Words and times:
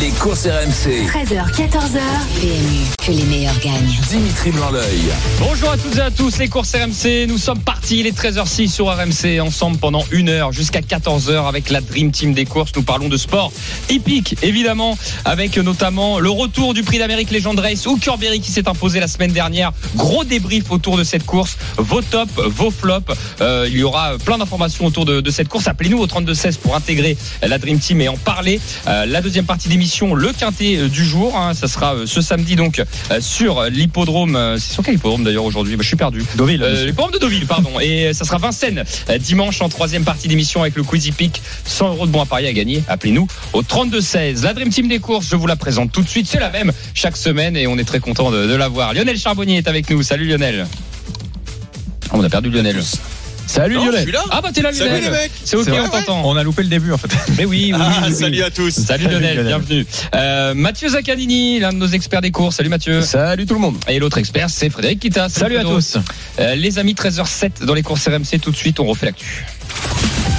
Les 0.00 0.10
courses 0.10 0.46
RMC. 0.46 1.06
13h, 1.08 1.50
14h. 1.52 2.00
PMU, 2.40 2.86
que 3.04 3.10
les 3.10 3.24
meilleurs 3.24 3.58
gagnent. 3.60 3.98
Dimitri 4.08 4.50
Blanc-L'œil. 4.52 5.10
Bonjour 5.40 5.70
à 5.70 5.76
toutes 5.76 5.96
et 5.96 6.00
à 6.00 6.10
tous, 6.10 6.38
les 6.38 6.48
courses 6.48 6.74
RMC, 6.74 7.26
nous 7.26 7.38
sommes 7.38 7.58
partis, 7.58 8.00
il 8.00 8.06
est 8.06 8.16
13h06 8.16 8.68
sur 8.68 8.86
RMC, 8.86 9.40
ensemble 9.40 9.78
pendant 9.78 10.04
une 10.12 10.28
heure 10.28 10.52
jusqu'à 10.52 10.80
14h 10.80 11.48
avec 11.48 11.70
la 11.70 11.80
Dream 11.80 12.12
Team 12.12 12.32
des 12.32 12.44
courses. 12.44 12.72
Nous 12.76 12.82
parlons 12.82 13.08
de 13.08 13.16
sport 13.16 13.52
hippique, 13.88 14.36
évidemment, 14.42 14.96
avec 15.24 15.58
notamment 15.58 16.20
le 16.20 16.30
retour 16.30 16.72
du 16.72 16.82
prix 16.82 16.98
d'Amérique 16.98 17.30
Legend 17.30 17.58
Race 17.58 17.86
ou 17.86 17.96
Curberry 17.96 18.40
qui 18.40 18.52
s'est 18.52 18.68
imposé 18.68 19.00
la 19.00 19.08
semaine 19.08 19.32
dernière. 19.32 19.72
Gros 19.96 20.24
débrief 20.24 20.70
autour 20.70 20.96
de 20.96 21.04
cette 21.04 21.26
course, 21.26 21.58
vos 21.76 22.02
tops, 22.02 22.32
vos 22.36 22.70
flops. 22.70 23.12
Euh, 23.40 23.66
il 23.68 23.78
y 23.78 23.82
aura 23.82 24.12
plein 24.24 24.38
d'informations 24.38 24.86
autour 24.86 25.04
de, 25.04 25.20
de 25.20 25.30
cette 25.30 25.48
course. 25.48 25.66
Appelez-nous 25.66 25.98
au 25.98 26.06
3216 26.06 26.58
pour 26.58 26.76
intégrer 26.76 27.16
la 27.42 27.58
Dream 27.58 27.78
Team 27.80 28.00
et 28.00 28.08
en 28.08 28.16
parler. 28.16 28.60
Euh, 28.86 29.06
la 29.06 29.20
deuxième 29.20 29.39
partie 29.46 29.68
d'émission, 29.68 30.14
le 30.14 30.32
quintet 30.32 30.76
euh, 30.76 30.88
du 30.88 31.04
jour, 31.04 31.36
hein, 31.36 31.54
ça 31.54 31.68
sera 31.68 31.94
euh, 31.94 32.06
ce 32.06 32.20
samedi 32.20 32.56
donc 32.56 32.78
euh, 32.80 33.20
sur 33.20 33.64
l'hippodrome. 33.64 34.56
C'est 34.58 34.72
sur 34.72 34.82
quel 34.82 34.94
hippodrome 34.94 35.24
d'ailleurs 35.24 35.44
aujourd'hui? 35.44 35.76
Bah, 35.76 35.82
Je 35.82 35.88
suis 35.88 35.96
perdu. 35.96 36.24
Deauville. 36.36 36.62
Euh, 36.62 36.86
l'hippodrome 36.86 37.12
de 37.12 37.18
Deauville, 37.18 37.46
pardon. 37.46 37.80
Et 37.80 38.12
ça 38.14 38.24
sera 38.24 38.38
Vincennes 38.38 38.84
dimanche 39.20 39.60
en 39.62 39.68
troisième 39.68 40.04
partie 40.04 40.28
d'émission 40.28 40.62
avec 40.62 40.76
le 40.76 40.82
Quizy 40.82 41.12
Peak. 41.12 41.40
100 41.64 41.88
euros 41.88 42.06
de 42.06 42.12
bons 42.12 42.22
à 42.22 42.26
parier 42.26 42.48
à 42.48 42.52
gagner. 42.52 42.82
Appelez-nous 42.88 43.26
au 43.52 43.62
32-16. 43.62 44.42
La 44.42 44.54
Dream 44.54 44.70
Team 44.70 44.88
des 44.88 44.98
courses, 44.98 45.28
je 45.30 45.36
vous 45.36 45.46
la 45.46 45.56
présente 45.56 45.92
tout 45.92 46.02
de 46.02 46.08
suite. 46.08 46.26
C'est 46.28 46.40
la 46.40 46.50
même 46.50 46.72
chaque 46.94 47.16
semaine 47.16 47.56
et 47.56 47.66
on 47.66 47.78
est 47.78 47.84
très 47.84 48.00
content 48.00 48.30
de, 48.30 48.46
de 48.46 48.54
la 48.54 48.68
voir. 48.68 48.94
Lionel 48.94 49.18
Charbonnier 49.18 49.58
est 49.58 49.68
avec 49.68 49.90
nous. 49.90 50.02
Salut 50.02 50.26
Lionel. 50.26 50.66
Ah, 52.10 52.14
on 52.14 52.24
a 52.24 52.28
perdu 52.28 52.50
Lionel. 52.50 52.82
Salut 53.50 53.74
Non, 53.74 53.80
je 53.80 53.86
Lionel. 53.88 54.02
suis 54.04 54.12
là. 54.12 54.22
Ah 54.30 54.40
bah 54.40 54.50
t'es 54.54 54.62
là 54.62 54.72
Salut 54.72 54.90
Lionel. 54.90 55.04
les 55.04 55.10
mecs. 55.10 55.32
C'est 55.44 55.56
ok, 55.56 55.68
on 55.72 55.88
t'entend. 55.88 56.22
On 56.24 56.36
a 56.36 56.42
loupé 56.44 56.62
le 56.62 56.68
début 56.68 56.92
en 56.92 56.98
fait. 56.98 57.08
Mais 57.36 57.44
oui, 57.44 57.72
oui, 57.72 57.72
oui, 57.74 57.78
Ah, 57.80 57.98
oui, 58.02 58.08
oui. 58.10 58.14
salut 58.14 58.42
à 58.44 58.50
tous. 58.50 58.70
Salut 58.70 59.04
Salut 59.04 59.14
Lionel, 59.16 59.36
Lionel. 59.38 59.46
bienvenue. 59.46 59.86
Euh, 60.14 60.54
Mathieu 60.54 60.88
Zaccanini, 60.90 61.58
l'un 61.58 61.72
de 61.72 61.78
nos 61.78 61.88
experts 61.88 62.20
des 62.20 62.30
courses. 62.30 62.56
Salut 62.56 62.68
Mathieu. 62.68 63.02
Salut 63.02 63.46
tout 63.46 63.54
le 63.54 63.60
monde. 63.60 63.76
Et 63.88 63.98
l'autre 63.98 64.18
expert, 64.18 64.48
c'est 64.50 64.70
Frédéric 64.70 65.00
Kita. 65.00 65.28
Salut 65.28 65.56
à 65.56 65.62
tous. 65.64 65.96
Euh, 66.38 66.54
les 66.54 66.78
amis, 66.78 66.94
13h07 66.94 67.64
dans 67.64 67.74
les 67.74 67.82
courses 67.82 68.06
RMC. 68.06 68.38
Tout 68.40 68.52
de 68.52 68.56
suite, 68.56 68.78
on 68.78 68.84
refait 68.86 69.06
l'actu. 69.06 69.44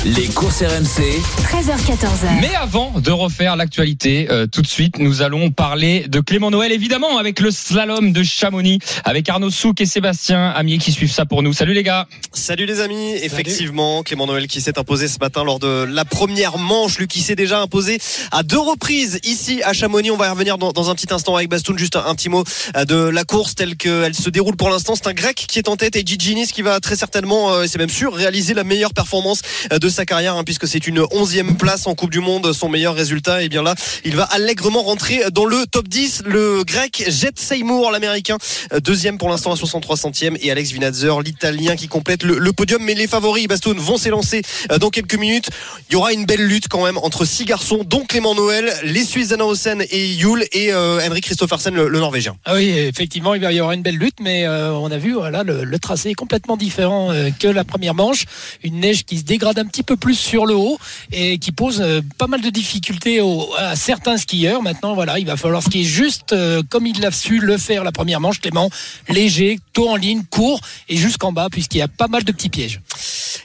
Les 0.06 0.28
courses 0.30 0.62
RMC. 0.62 1.22
13h, 1.44 1.78
14h. 1.86 2.42
Mais 2.42 2.56
avant 2.56 3.00
de 3.00 3.12
refaire 3.12 3.56
l'actualité, 3.56 4.28
euh, 4.32 4.48
tout 4.48 4.62
de 4.62 4.68
suite, 4.68 4.98
nous 4.98 5.22
allons 5.22 5.52
parler 5.52 6.08
de 6.08 6.20
Clément 6.20 6.50
Noël, 6.50 6.72
évidemment, 6.72 7.18
avec 7.20 7.40
le 7.40 7.52
slalom 7.52 8.12
de 8.12 8.24
Chamonix, 8.24 8.80
avec 9.04 9.30
Arnaud 9.30 9.52
Souk 9.52 9.80
et 9.80 9.86
Sébastien 9.86 10.50
Amier 10.50 10.80
qui 10.80 10.92
suivent 10.92 11.12
ça 11.12 11.26
pour 11.26 11.44
nous. 11.44 11.54
Salut 11.54 11.74
les 11.74 11.84
gars. 11.84 12.08
Salut 12.34 12.66
les 12.66 12.80
amis, 12.80 13.12
effectivement, 13.22 14.02
Clément 14.02 14.26
Noël 14.26 14.48
qui 14.48 14.62
s'est 14.62 14.80
imposé 14.80 15.08
ce 15.08 15.20
matin 15.20 15.44
lors 15.44 15.60
de 15.60 15.84
la 15.84 16.06
première 16.06 16.58
manche, 16.58 16.98
lui 16.98 17.08
qui 17.08 17.22
s'est 17.22 17.36
déjà 17.36 17.62
imposé 17.62 18.00
à 18.32 18.42
deux 18.42 18.60
reprises 18.60 19.20
ici 19.24 19.62
à 19.64 19.74
Chamonix. 19.74 20.10
On 20.10 20.18
va 20.18 20.28
y 20.28 20.30
revenir 20.32 20.58
dans, 20.58 20.72
dans 20.72 20.90
un 20.90 20.96
petit 20.96 21.14
instant 21.14 21.36
avec 21.36 21.50
Bastoun. 21.50 21.78
Juste 21.78 21.96
un, 21.96 22.06
un 22.06 22.16
petit 22.16 22.30
mot 22.30 22.44
euh, 22.76 22.86
de 22.86 22.96
la 22.96 23.24
course 23.24 23.54
telle 23.54 23.76
qu'elle 23.76 24.16
se 24.16 24.30
déroule 24.30 24.56
pour 24.56 24.70
l'instant. 24.70 24.96
C'est 24.96 25.08
un 25.08 25.14
grec 25.14 25.36
qui 25.36 25.60
est 25.60 25.70
en 25.70 25.76
tête 25.76 25.96
et 25.96 26.04
Gigi 26.06 26.34
Nis 26.34 26.48
qui 26.48 26.64
va 26.64 26.80
très 26.80 26.96
certainement, 26.96 27.52
euh, 27.52 27.66
c'est 27.68 27.78
même 27.78 27.90
sûr, 27.90 28.14
réaliser 28.14 28.54
la 28.54 28.64
meilleure 28.64 28.94
performance 28.94 29.42
euh, 29.72 29.80
de 29.82 29.90
sa 29.90 30.06
carrière 30.06 30.36
hein, 30.36 30.44
puisque 30.44 30.68
c'est 30.68 30.86
une 30.86 31.04
onzième 31.12 31.58
place 31.58 31.88
en 31.88 31.96
Coupe 31.96 32.12
du 32.12 32.20
Monde, 32.20 32.54
son 32.54 32.70
meilleur 32.70 32.94
résultat. 32.94 33.42
Et 33.42 33.50
bien 33.50 33.64
là, 33.64 33.74
il 34.06 34.16
va 34.16 34.26
allègrement 34.26 34.84
rentrer 34.84 35.24
dans 35.34 35.46
le 35.46 35.66
top 35.66 35.88
10. 35.88 36.22
Le 36.28 36.64
grec 36.64 37.04
Jet 37.08 37.40
Seymour, 37.40 37.90
l'américain, 37.90 38.38
deuxième 38.84 39.18
pour 39.18 39.28
l'instant 39.28 39.52
à 39.52 39.56
63 39.56 39.98
centièmes 39.98 40.38
et 40.40 40.52
Alex 40.52 40.72
Vinazzer, 40.72 41.20
l'italien 41.24 41.76
qui 41.76 41.88
complète 41.88 42.22
le, 42.22 42.54
podium. 42.54 42.84
Mais 42.84 42.94
les 42.94 43.08
favoris, 43.08 43.48
Bastoun, 43.48 43.78
vont 43.80 43.98
s'élancer 43.98 44.44
euh, 44.72 44.78
dans 44.78 44.92
quelques 44.92 45.16
minutes. 45.16 45.50
Il 45.90 45.94
y 45.94 45.96
aura 45.96 46.14
une 46.14 46.26
belle 46.26 46.46
lutte 46.46 46.68
quand 46.68 46.86
même 46.86 47.00
entre 47.00 47.26
six 47.26 47.46
garçons, 47.46 47.84
dont 47.84 48.06
Clément 48.06 48.36
Noël, 48.36 48.72
les 48.84 49.04
Suisses 49.04 49.32
Anna 49.32 49.46
Hossen 49.46 49.84
et 49.90 50.10
Yule 50.14 50.46
et 50.52 50.72
euh, 50.72 51.00
Henrik 51.04 51.24
Christophersen, 51.24 51.74
le, 51.74 51.90
le 51.90 52.00
Norvégien. 52.00 52.36
Ah 52.46 52.54
oui, 52.54 52.70
effectivement, 52.70 53.34
il 53.34 53.42
va 53.42 53.52
y 53.52 53.58
avoir 53.58 53.72
une 53.72 53.82
belle 53.82 53.98
lutte, 53.98 54.20
mais 54.22 54.46
euh, 54.46 54.72
on 54.74 54.92
a 54.92 54.98
vu, 55.00 55.14
voilà, 55.14 55.42
le, 55.42 55.80
tracé 55.80 56.12
est 56.12 56.14
complètement 56.14 56.58
différent 56.58 57.12
que 57.40 57.48
la 57.48 57.64
première 57.64 57.96
manche. 57.96 58.26
Une 58.64 58.82
neige 58.82 59.04
qui 59.04 59.18
se 59.18 59.24
dégrade 59.24 59.58
un 59.58 59.66
petit 59.72 59.84
peu 59.84 59.96
plus 59.96 60.16
sur 60.16 60.46
le 60.46 60.56
haut 60.56 60.78
et 61.12 61.38
qui 61.38 61.52
pose 61.52 61.82
euh, 61.82 62.02
pas 62.18 62.28
mal 62.28 62.42
de 62.42 62.50
difficultés 62.50 63.22
à 63.58 63.76
certains 63.76 64.18
skieurs. 64.18 64.62
Maintenant, 64.62 64.94
voilà, 64.94 65.18
il 65.18 65.26
va 65.26 65.38
falloir 65.38 65.64
skier 65.64 65.84
juste 65.84 66.34
euh, 66.34 66.62
comme 66.70 66.86
il 66.86 67.00
l'a 67.00 67.12
su 67.12 67.40
le 67.40 67.58
faire 67.58 67.84
la 67.84 67.92
première 67.92 68.20
manche, 68.20 68.42
Clément, 68.42 68.70
léger, 69.08 69.60
tôt 69.74 69.90
en 69.90 69.96
ligne, 69.96 70.24
court 70.30 70.60
et 70.90 70.98
jusqu'en 70.98 71.32
bas, 71.32 71.48
puisqu'il 71.50 71.78
y 71.78 71.82
a 71.82 71.88
pas 71.88 72.08
mal 72.08 72.24
de 72.24 72.32
petits 72.32 72.50
pièges. 72.50 72.82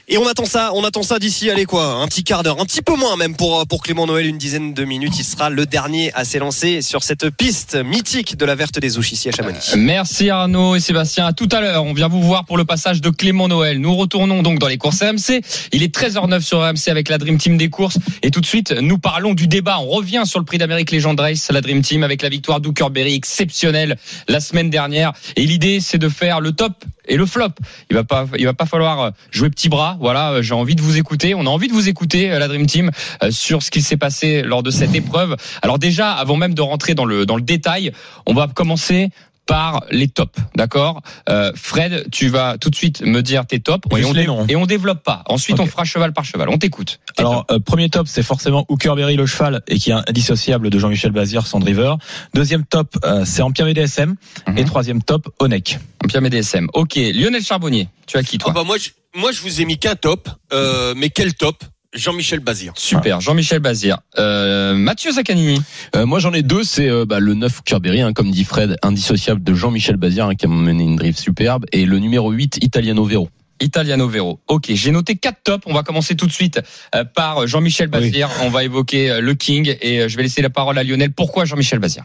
Et 0.09 0.17
on 0.17 0.27
attend 0.27 0.45
ça, 0.45 0.71
on 0.73 0.83
attend 0.83 1.03
ça 1.03 1.19
d'ici, 1.19 1.49
allez 1.49 1.65
quoi, 1.65 1.95
un 1.95 2.07
petit 2.07 2.23
quart 2.23 2.43
d'heure, 2.43 2.59
un 2.61 2.65
petit 2.65 2.81
peu 2.81 2.95
moins 2.95 3.17
même 3.17 3.35
pour, 3.35 3.65
pour 3.67 3.83
Clément 3.83 4.05
Noël, 4.05 4.25
une 4.25 4.37
dizaine 4.37 4.73
de 4.73 4.83
minutes. 4.85 5.17
Il 5.17 5.23
sera 5.23 5.49
le 5.49 5.65
dernier 5.65 6.13
à 6.13 6.23
s'élancer 6.25 6.81
sur 6.81 7.03
cette 7.03 7.29
piste 7.29 7.75
mythique 7.75 8.37
de 8.37 8.45
la 8.45 8.55
Verte 8.55 8.79
des 8.79 8.97
Ouches 8.97 9.11
ici 9.11 9.29
à 9.29 9.31
Chamonix. 9.31 9.73
Merci 9.75 10.29
Arnaud 10.29 10.75
et 10.75 10.79
Sébastien. 10.79 11.25
À 11.25 11.33
tout 11.33 11.49
à 11.51 11.61
l'heure. 11.61 11.83
On 11.83 11.93
vient 11.93 12.07
vous 12.07 12.21
voir 12.21 12.45
pour 12.45 12.57
le 12.57 12.65
passage 12.65 13.01
de 13.01 13.09
Clément 13.09 13.47
Noël. 13.47 13.79
Nous 13.79 13.95
retournons 13.95 14.43
donc 14.43 14.59
dans 14.59 14.67
les 14.67 14.77
courses 14.77 15.01
RMC. 15.01 15.41
Il 15.71 15.83
est 15.83 15.93
13h09 16.07 16.39
sur 16.41 16.59
RMC 16.61 16.89
avec 16.89 17.09
la 17.09 17.17
Dream 17.17 17.37
Team 17.37 17.57
des 17.57 17.69
courses. 17.69 17.99
Et 18.23 18.31
tout 18.31 18.39
de 18.39 18.45
suite, 18.45 18.71
nous 18.71 18.97
parlons 18.97 19.33
du 19.33 19.47
débat. 19.47 19.79
On 19.79 19.87
revient 19.87 20.23
sur 20.25 20.39
le 20.39 20.45
prix 20.45 20.57
d'Amérique 20.57 20.91
Legend 20.91 21.19
Race, 21.19 21.51
la 21.51 21.59
Dream 21.59 21.81
Team, 21.81 22.01
avec 22.03 22.21
la 22.21 22.29
victoire 22.29 22.61
d'Uckerberry 22.61 23.13
exceptionnelle 23.13 23.97
la 24.29 24.39
semaine 24.39 24.69
dernière. 24.69 25.11
Et 25.35 25.45
l'idée, 25.45 25.81
c'est 25.81 25.97
de 25.97 26.07
faire 26.07 26.39
le 26.39 26.53
top 26.53 26.85
et 27.09 27.17
le 27.17 27.25
flop. 27.25 27.49
Il 27.89 27.95
va 27.97 28.05
pas, 28.05 28.25
il 28.37 28.45
va 28.45 28.53
pas 28.53 28.65
falloir 28.65 29.11
jouer 29.31 29.49
petit 29.49 29.67
bras. 29.67 29.97
Voilà, 29.99 30.31
euh, 30.31 30.41
j'ai 30.41 30.53
envie 30.53 30.75
de 30.75 30.81
vous 30.81 30.97
écouter. 30.97 31.35
On 31.35 31.41
a 31.41 31.49
envie 31.49 31.67
de 31.67 31.73
vous 31.73 31.89
écouter, 31.89 32.31
euh, 32.31 32.39
la 32.39 32.47
Dream 32.47 32.67
Team, 32.67 32.91
euh, 33.23 33.31
sur 33.31 33.61
ce 33.61 33.69
qui 33.69 33.81
s'est 33.81 33.97
passé 33.97 34.43
lors 34.43 34.63
de 34.63 34.71
cette 34.71 34.95
épreuve. 34.95 35.35
Alors 35.61 35.77
déjà, 35.77 36.13
avant 36.13 36.37
même 36.37 36.53
de 36.53 36.61
rentrer 36.61 36.95
dans 36.95 37.05
le 37.05 37.25
dans 37.25 37.35
le 37.35 37.41
détail, 37.41 37.91
on 38.25 38.33
va 38.33 38.47
commencer 38.47 39.09
par 39.47 39.83
les 39.89 40.07
tops, 40.07 40.37
d'accord 40.55 41.01
euh, 41.29 41.51
Fred, 41.55 42.05
tu 42.11 42.27
vas 42.29 42.57
tout 42.59 42.69
de 42.69 42.75
suite 42.75 43.01
me 43.01 43.21
dire 43.21 43.45
tes 43.47 43.59
tops 43.59 43.87
et 43.91 43.95
Juste 43.97 44.09
on, 44.09 44.13
les 44.13 44.21
dé- 44.21 44.27
noms. 44.27 44.45
et 44.47 44.55
on 44.55 44.65
développe 44.65 45.03
pas. 45.03 45.23
Ensuite, 45.27 45.59
on 45.59 45.65
fera 45.65 45.85
cheval 45.85 46.13
par 46.13 46.25
cheval. 46.25 46.49
On 46.49 46.57
t'écoute. 46.57 46.99
Alors 47.17 47.45
euh, 47.49 47.59
premier 47.59 47.89
top 47.89 48.07
c'est 48.07 48.23
forcément 48.23 48.65
Hookerberry 48.69 49.15
le 49.15 49.25
cheval 49.25 49.61
et 49.67 49.79
qui 49.79 49.89
est 49.91 49.93
indissociable 50.07 50.69
de 50.69 50.77
Jean-Michel 50.77 51.11
Bazir 51.11 51.47
son 51.47 51.59
driver. 51.59 51.97
Deuxième 52.33 52.63
top 52.65 52.95
euh, 53.03 53.23
c'est 53.25 53.41
Empire 53.41 53.73
DSM 53.73 54.15
Mhm. 54.47 54.57
et 54.57 54.65
troisième 54.65 55.01
top 55.01 55.29
Onek. 55.39 55.79
tops. 55.99 56.11
Pierre 56.11 56.21
DSM. 56.29 56.67
Ok, 56.73 56.95
Lionel 56.95 57.41
Charbonnier, 57.43 57.87
tu 58.05 58.17
as 58.17 58.23
qui 58.23 58.37
toi? 58.37 58.51
Ah 58.51 58.53
bah 58.59 58.63
moi, 58.63 58.77
je, 58.77 58.89
moi, 59.19 59.31
je 59.31 59.41
vous 59.41 59.61
ai 59.61 59.65
mis 59.65 59.77
qu'un 59.79 59.95
top, 59.95 60.29
euh, 60.53 60.93
mais 60.95 61.09
quel 61.09 61.33
top? 61.33 61.63
Jean-Michel 61.97 62.39
Bazir. 62.39 62.73
Super, 62.75 63.19
Jean-Michel 63.19 63.59
Bazir. 63.59 63.97
Euh, 64.17 64.75
Mathieu 64.75 65.11
Zaccanini. 65.11 65.61
Euh, 65.95 66.05
moi 66.05 66.19
j'en 66.19 66.31
ai 66.33 66.43
deux, 66.43 66.63
c'est 66.63 66.89
euh, 66.89 67.05
bah, 67.05 67.19
le 67.19 67.33
9 67.33 67.63
Curberry, 67.63 68.01
hein, 68.01 68.13
comme 68.13 68.31
dit 68.31 68.43
Fred, 68.43 68.77
indissociable 68.83 69.43
de 69.43 69.53
Jean-Michel 69.53 69.97
Bazir, 69.97 70.27
hein, 70.27 70.35
qui 70.35 70.45
a 70.45 70.49
mené 70.49 70.83
une 70.83 70.95
drift 70.95 71.19
superbe, 71.19 71.65
et 71.71 71.85
le 71.85 71.99
numéro 71.99 72.31
8, 72.31 72.59
Italiano 72.61 73.03
Vero. 73.03 73.29
Italiano 73.59 74.07
Vero. 74.07 74.39
Ok, 74.47 74.65
j'ai 74.69 74.91
noté 74.91 75.15
quatre 75.15 75.41
tops. 75.43 75.63
On 75.65 75.73
va 75.73 75.81
commencer 75.81 76.15
tout 76.15 76.27
de 76.27 76.31
suite 76.31 76.61
euh, 76.93 77.03
par 77.03 77.47
Jean-Michel 77.47 77.87
Bazir. 77.87 78.29
On 78.43 78.49
va 78.49 78.63
évoquer 78.63 79.19
le 79.19 79.33
King 79.33 79.75
et 79.81 80.07
je 80.07 80.15
vais 80.15 80.23
laisser 80.23 80.43
la 80.43 80.51
parole 80.51 80.77
à 80.77 80.83
Lionel. 80.83 81.11
Pourquoi 81.11 81.45
Jean-Michel 81.45 81.79
Bazir? 81.79 82.03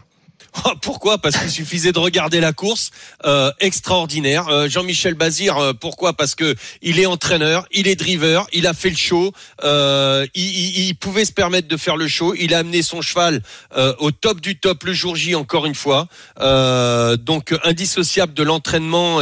Pourquoi? 0.81 1.17
Parce 1.17 1.37
qu'il 1.37 1.49
suffisait 1.49 1.91
de 1.91 1.99
regarder 1.99 2.39
la 2.39 2.53
course, 2.53 2.91
euh, 3.25 3.51
extraordinaire. 3.59 4.47
Euh, 4.49 4.69
Jean-Michel 4.69 5.13
Bazir, 5.15 5.57
euh, 5.57 5.73
pourquoi? 5.73 6.13
Parce 6.13 6.35
que 6.35 6.55
il 6.81 6.99
est 6.99 7.05
entraîneur, 7.05 7.65
il 7.71 7.87
est 7.87 7.95
driver, 7.95 8.45
il 8.53 8.67
a 8.67 8.73
fait 8.73 8.89
le 8.89 8.95
show, 8.95 9.31
euh, 9.63 10.25
il, 10.35 10.43
il- 10.43 10.87
il 10.89 10.95
pouvait 10.95 11.25
se 11.25 11.31
permettre 11.31 11.67
de 11.67 11.77
faire 11.77 11.97
le 11.97 12.07
show. 12.07 12.33
Il 12.35 12.53
a 12.53 12.59
amené 12.59 12.81
son 12.81 13.01
cheval 13.01 13.41
euh, 13.77 13.93
au 13.99 14.11
top 14.11 14.41
du 14.41 14.57
top 14.57 14.83
le 14.83 14.93
jour 14.93 15.15
J 15.15 15.35
encore 15.35 15.65
une 15.65 15.75
fois. 15.75 16.07
Euh, 16.39 17.17
donc 17.17 17.53
indissociable 17.63 18.33
de 18.33 18.43
l'entraînement, 18.43 19.19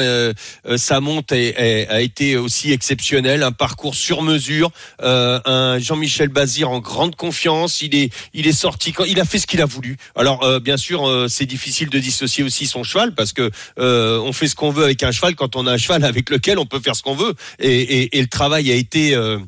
sa 0.75 0.99
monte 0.99 1.31
est- 1.31 1.55
est- 1.57 1.87
a 1.87 2.01
été 2.01 2.35
aussi 2.37 2.71
exceptionnelle, 2.71 3.43
un 3.43 3.51
parcours 3.51 3.95
sur 3.95 4.21
mesure, 4.21 4.71
un 4.99 5.77
Jean-Michel 5.79 6.29
Bazir 6.29 6.69
en 6.69 6.79
grande 6.79 7.15
confiance. 7.15 7.81
Il 7.81 7.95
est, 7.95 8.11
il 8.33 8.47
est 8.47 8.51
sorti, 8.53 8.91
quand, 8.91 9.05
il 9.05 9.19
a 9.19 9.25
fait 9.25 9.39
ce 9.39 9.47
qu'il 9.47 9.61
a 9.61 9.65
voulu. 9.65 9.97
Alors 10.15 10.59
bien 10.59 10.77
sûr, 10.77 11.20
euh, 11.21 11.27
c'est 11.27 11.45
difficile 11.45 11.89
de 11.89 11.99
dissocier 11.99 12.43
aussi 12.43 12.65
son 12.65 12.83
cheval 12.83 13.13
parce 13.13 13.33
que 13.33 13.49
euh, 13.79 14.19
on 14.19 14.33
fait 14.33 14.47
ce 14.47 14.55
qu'on 14.55 14.71
veut 14.71 14.83
avec 14.83 15.03
un 15.03 15.11
cheval 15.11 15.35
quand 15.35 15.55
on 15.55 15.67
a 15.67 15.73
un 15.73 15.77
cheval 15.77 16.03
avec 16.03 16.29
lequel 16.29 16.59
on 16.59 16.65
peut 16.65 16.79
faire 16.79 16.95
ce 16.95 17.03
qu'on 17.03 17.15
veut. 17.15 17.33
Et, 17.59 18.09
le 18.13 18.27
travail 18.27 18.71
a 18.71 18.75
été 18.75 19.15
euh, 19.15 19.39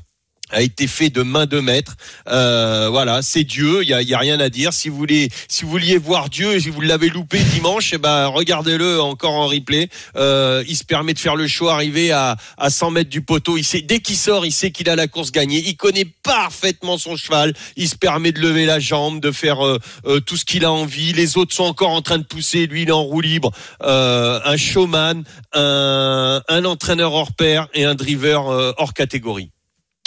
a 0.54 0.62
été 0.62 0.88
fait 0.88 1.10
de 1.10 1.24
main 1.24 1.46
de 1.46 1.60
maître. 1.60 1.96
Euh, 2.30 2.88
voilà, 2.90 3.22
c'est 3.22 3.44
Dieu. 3.44 3.82
Il 3.82 3.90
y 3.90 4.14
a, 4.14 4.18
rien 4.18 4.40
à 4.40 4.50
dire. 4.50 4.72
Si 4.72 4.88
vous 4.88 4.96
voulez, 4.96 5.30
si 5.50 5.66
vous 5.66 5.72
vouliez 5.72 5.98
voir 5.98 6.30
Dieu 6.30 6.60
si 6.60 6.70
vous 6.70 6.82
l'avez 6.82 7.10
loupé 7.10 7.40
dimanche, 7.40 7.92
eh 7.94 7.98
ben 7.98 8.28
regardez-le 8.28 9.02
encore 9.02 9.34
en 9.34 9.48
replay. 9.48 9.90
Euh, 10.16 10.64
il 10.68 10.78
se 10.78 10.84
permet 10.84 11.14
de 11.14 11.20
faire 11.20 11.36
le 11.36 11.48
show, 11.48 11.68
arriver 11.68 12.12
à, 12.12 12.38
à 12.58 12.70
100 12.70 12.92
mètres 12.92 13.10
du 13.10 13.22
poteau. 13.22 13.58
Il 13.58 13.64
sait 13.64 13.82
dès 13.82 14.00
qu'il 14.00 14.16
sort, 14.16 14.46
il 14.46 14.52
sait 14.52 14.72
qu'il 14.72 14.90
a 14.90 14.96
la 14.96 15.08
course 15.08 15.32
gagnée. 15.32 15.64
Il 15.66 15.76
connaît 15.76 16.06
parfaitement 16.06 16.98
son 16.98 17.18
cheval. 17.18 17.54
Il 17.76 17.90
se 17.90 17.96
permet 17.96 18.32
de 18.32 18.40
lever 18.40 18.66
la 18.66 18.80
jambe, 18.80 19.20
de 19.20 19.32
faire 19.32 19.66
euh, 19.66 19.80
tout 20.26 20.38
ce 20.38 20.46
qu'il 20.46 20.66
a 20.66 20.72
envie. 20.72 21.14
Les 21.14 21.38
autres 21.38 21.54
sont 21.54 21.64
encore 21.64 21.92
en 21.92 22.02
train 22.02 22.20
de 22.20 22.24
pousser. 22.24 22.68
Lui, 22.68 22.84
il 22.84 22.90
est 22.90 22.92
en 22.92 23.04
roue 23.04 23.22
libre. 23.22 23.52
Un 23.82 24.58
showman, 24.58 25.24
un, 25.54 26.42
un 26.48 26.66
entraîneur 26.66 27.14
hors 27.14 27.34
pair 27.34 27.68
et 27.74 27.86
un 27.86 27.96
driver 27.96 28.74
hors 28.78 28.94
catégorie. 28.94 29.53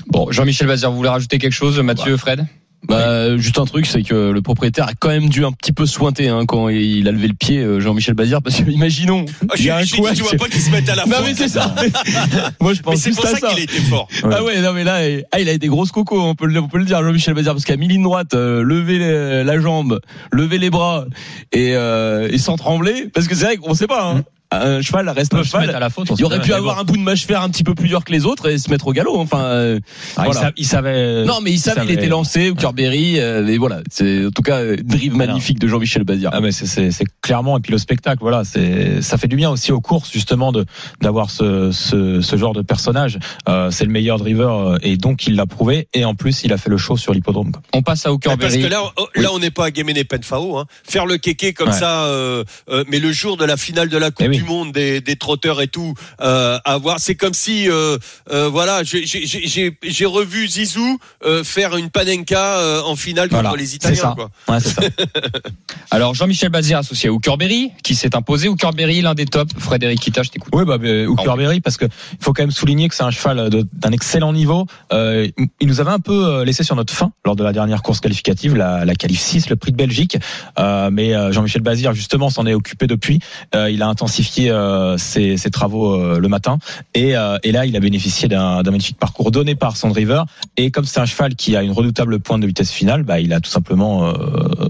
Bon, 0.08 0.30
Jean-Michel 0.30 0.66
Bazir, 0.68 0.90
vous 0.90 0.96
voulez 0.96 1.08
rajouter 1.08 1.38
quelque 1.38 1.52
chose, 1.54 1.78
Mathieu, 1.80 2.16
Fred? 2.16 2.46
Bah, 2.88 3.36
juste 3.36 3.58
un 3.58 3.64
truc, 3.64 3.84
c'est 3.86 4.02
que 4.02 4.30
le 4.30 4.42
propriétaire 4.42 4.86
a 4.86 4.92
quand 4.96 5.08
même 5.08 5.28
dû 5.28 5.44
un 5.44 5.50
petit 5.50 5.72
peu 5.72 5.86
sointer 5.86 6.28
hein, 6.28 6.44
quand 6.46 6.68
il 6.68 7.08
a 7.08 7.10
levé 7.10 7.26
le 7.26 7.34
pied, 7.34 7.58
euh, 7.58 7.80
Jean-Michel 7.80 8.14
Bazir, 8.14 8.40
parce 8.42 8.60
que 8.62 8.70
imaginons, 8.70 9.24
Ah, 9.48 9.54
il 9.58 9.64
y 9.64 9.70
a 9.70 9.78
un 9.78 9.84
couac. 9.84 10.14
tu 10.14 10.22
vois 10.22 10.32
pas 10.34 10.46
qu'il 10.48 10.60
se 10.60 10.70
mette 10.70 10.88
à 10.88 10.94
la 10.94 11.04
Non 11.06 11.16
mais 11.24 11.34
c'est 11.34 11.48
ça. 11.48 11.74
Moi 12.60 12.74
je 12.74 12.82
pense 12.82 12.98
c'est 13.00 13.10
pour 13.10 13.24
ça 13.26 13.36
ça. 13.36 13.48
qu'il 13.48 13.58
a 13.58 13.62
été 13.62 13.80
fort. 13.80 14.06
Ah 14.30 14.44
ouais, 14.44 14.60
non 14.60 14.72
mais 14.72 14.84
là, 14.84 14.98
ah, 15.32 15.40
il 15.40 15.48
a 15.48 15.58
des 15.58 15.66
grosses 15.66 15.90
cocos, 15.90 16.20
on 16.20 16.36
peut 16.36 16.46
le, 16.46 16.60
on 16.60 16.68
peut 16.68 16.78
le 16.78 16.84
dire, 16.84 17.02
Jean-Michel 17.02 17.34
Bazir, 17.34 17.52
parce 17.54 17.64
qu'à 17.64 17.76
mi-ligne 17.76 18.04
droite, 18.04 18.34
euh, 18.34 18.62
lever 18.62 18.98
les- 19.00 19.42
la 19.42 19.58
jambe, 19.60 19.98
lever 20.30 20.58
les 20.58 20.70
bras 20.70 21.06
et, 21.52 21.70
euh, 21.74 22.28
et 22.30 22.38
sans 22.38 22.56
trembler, 22.56 23.08
parce 23.12 23.26
que 23.26 23.34
c'est 23.34 23.46
vrai 23.46 23.56
qu'on 23.56 23.74
sait 23.74 23.88
pas. 23.88 24.12
Hein. 24.12 24.22
Un 24.52 24.80
cheval 24.80 25.08
reste 25.08 25.34
un 25.34 25.42
cheval. 25.42 25.70
à 25.70 25.78
la 25.80 25.90
faute. 25.90 26.08
Il 26.18 26.24
aurait 26.24 26.40
pu 26.40 26.52
avoir 26.52 26.76
bon. 26.76 26.80
un 26.80 26.84
bout 26.84 26.96
de 26.96 27.02
mâche 27.02 27.26
fer 27.26 27.42
un 27.42 27.48
petit 27.48 27.64
peu 27.64 27.74
plus 27.74 27.88
dur 27.88 28.04
que 28.04 28.12
les 28.12 28.24
autres 28.24 28.48
et 28.48 28.58
se 28.58 28.70
mettre 28.70 28.86
au 28.88 28.92
galop. 28.92 29.16
Enfin, 29.18 29.40
euh, 29.44 29.80
Ah, 30.16 30.22
il 30.22 30.24
voilà. 30.32 30.40
sa- 30.40 30.52
il 30.56 30.64
savait. 30.66 31.24
non 31.24 31.40
mais 31.42 31.52
il 31.52 31.58
savait, 31.58 31.80
il 31.82 31.88
savait- 31.88 31.94
était 31.94 32.08
lancé, 32.08 32.52
Kerberry, 32.58 33.18
euh, 33.20 33.46
et 33.46 33.58
voilà. 33.58 33.80
C'est 33.90 34.26
en 34.26 34.30
tout 34.30 34.42
cas 34.42 34.58
euh, 34.60 34.76
drive 34.82 35.14
magnifique 35.14 35.58
de 35.58 35.68
Jean-Michel 35.68 36.04
Bazir. 36.04 36.30
Ah 36.32 36.40
mais 36.40 36.52
c'est- 36.52 36.66
c'est 36.66 36.90
c'est 36.90 37.06
clairement 37.22 37.58
et 37.58 37.60
puis 37.60 37.72
le 37.72 37.78
spectacle 37.78 38.18
voilà 38.20 38.44
c'est 38.44 39.02
ça 39.02 39.18
fait 39.18 39.28
du 39.28 39.36
bien 39.36 39.50
aussi 39.50 39.72
aux 39.72 39.80
courses 39.80 40.10
justement 40.12 40.52
de 40.52 40.64
d'avoir 41.00 41.30
ce, 41.30 41.70
ce 41.72 42.20
ce 42.20 42.36
genre 42.36 42.52
de 42.52 42.62
personnage 42.62 43.18
euh, 43.48 43.70
c'est 43.70 43.84
le 43.84 43.90
meilleur 43.90 44.18
driver 44.18 44.58
euh, 44.74 44.78
et 44.82 44.96
donc 44.96 45.26
il 45.26 45.36
l'a 45.36 45.46
prouvé 45.46 45.88
et 45.94 46.04
en 46.04 46.14
plus 46.14 46.44
il 46.44 46.52
a 46.52 46.56
fait 46.58 46.70
le 46.70 46.76
show 46.76 46.96
sur 46.96 47.12
l'hippodrome. 47.12 47.52
On 47.74 47.82
passe 47.82 48.04
à 48.06 48.12
Ouais, 48.12 48.18
Parce 48.38 48.56
que 48.56 48.66
là, 48.66 48.80
oh, 48.96 49.06
là, 49.14 49.28
on 49.32 49.38
n'est 49.38 49.50
pas 49.50 49.66
à 49.66 49.70
Guémené 49.70 50.04
Penfao. 50.04 50.56
Hein. 50.58 50.64
Faire 50.84 51.06
le 51.06 51.16
kéké 51.18 51.52
comme 51.52 51.68
Ouais. 51.68 51.74
ça, 51.74 52.04
euh, 52.06 52.44
euh, 52.70 52.82
mais 52.88 52.98
le 52.98 53.12
jour 53.12 53.36
de 53.36 53.44
la 53.44 53.56
finale 53.56 53.88
de 53.88 53.96
la 53.98 54.10
Coupe 54.10 54.26
oui. 54.36 54.42
du 54.42 54.44
Monde 54.44 54.72
des, 54.72 55.00
des 55.00 55.16
trotteurs 55.16 55.60
et 55.60 55.68
tout, 55.68 55.94
euh, 56.20 56.58
à 56.64 56.78
voir, 56.78 56.98
c'est 57.00 57.14
comme 57.14 57.34
si, 57.34 57.68
euh, 57.68 57.98
euh, 58.30 58.48
voilà, 58.48 58.82
j'ai- 58.84 60.06
revu 60.06 60.46
Zizou 60.48 60.98
euh, 61.24 61.42
faire 61.44 61.76
une 61.76 61.90
panenka 61.90 62.58
euh, 62.58 62.82
en 62.82 62.94
finale 62.96 63.28
Voilà, 63.30 63.50
contre 63.50 63.60
les 63.60 63.74
Italiens. 63.74 63.96
ça. 64.00 64.14
Quoi. 64.16 64.30
ouais 64.48 64.60
c'est 64.60 64.70
ça 64.70 64.82
Alors, 65.90 66.14
Jean-Michel 66.14 66.48
Bazir 66.50 66.78
associé 66.78 67.08
à 67.08 67.12
Hooker 67.12 67.36
Berry, 67.36 67.70
qui 67.82 67.94
s'est 67.94 68.14
imposé. 68.16 68.48
Hooker 68.48 68.70
Berry, 68.74 69.00
l'un 69.02 69.14
des 69.14 69.24
tops. 69.26 69.52
Frédéric 69.58 70.00
Kita, 70.00 70.22
je 70.22 70.30
t'écoute. 70.30 70.52
Oui, 70.54 70.64
bah, 70.64 70.78
bah, 70.78 70.88
Hooker 71.06 71.36
Berry, 71.36 71.60
parce 71.60 71.76
que 71.76 71.84
il 71.86 72.18
faut 72.20 72.32
quand 72.32 72.42
même 72.42 72.50
souligner 72.50 72.88
que 72.88 72.94
c'est 72.94 73.02
un 73.02 73.10
cheval 73.10 73.50
d'un 73.72 73.92
excellent 73.92 74.32
niveau. 74.32 74.66
Euh, 74.92 75.28
il 75.60 75.68
nous 75.68 75.80
avait 75.80 75.90
un 75.90 75.98
peu 76.00 76.42
laissé 76.44 76.62
sur 76.64 76.76
notre 76.76 76.92
fin 76.92 77.12
lors 77.24 77.36
de 77.36 77.44
la 77.44 77.52
dernière 77.52 77.82
course 77.82 78.00
qualificative, 78.00 78.54
la, 78.56 78.84
la 78.84 78.94
qualif 78.94 79.20
6, 79.20 79.48
le 79.50 79.56
prix 79.56 79.72
de 79.72 79.76
Belgique. 79.76 80.18
Euh, 80.58 80.90
mais 80.92 81.12
Jean-Michel 81.32 81.62
Bazir, 81.62 81.92
justement, 81.94 82.30
s'en 82.30 82.46
est 82.46 82.54
occupé 82.54 82.86
depuis. 82.86 83.20
Euh, 83.54 83.70
il 83.70 83.82
a 83.82 83.88
intensifié 83.88 84.25
euh, 84.38 84.96
ses, 84.98 85.36
ses 85.36 85.50
travaux 85.50 85.94
euh, 85.94 86.18
le 86.18 86.28
matin. 86.28 86.58
Et, 86.94 87.16
euh, 87.16 87.38
et 87.42 87.52
là, 87.52 87.66
il 87.66 87.76
a 87.76 87.80
bénéficié 87.80 88.28
d'un 88.28 88.62
magnifique 88.62 88.98
parcours 88.98 89.30
donné 89.30 89.54
par 89.54 89.76
son 89.76 89.88
driver. 89.88 90.26
Et 90.56 90.70
comme 90.70 90.84
c'est 90.84 91.00
un 91.00 91.06
cheval 91.06 91.34
qui 91.34 91.56
a 91.56 91.62
une 91.62 91.72
redoutable 91.72 92.20
pointe 92.20 92.40
de 92.40 92.46
vitesse 92.46 92.70
finale, 92.70 93.02
bah, 93.02 93.20
il 93.20 93.32
a 93.32 93.40
tout 93.40 93.50
simplement 93.50 94.08
euh, 94.08 94.12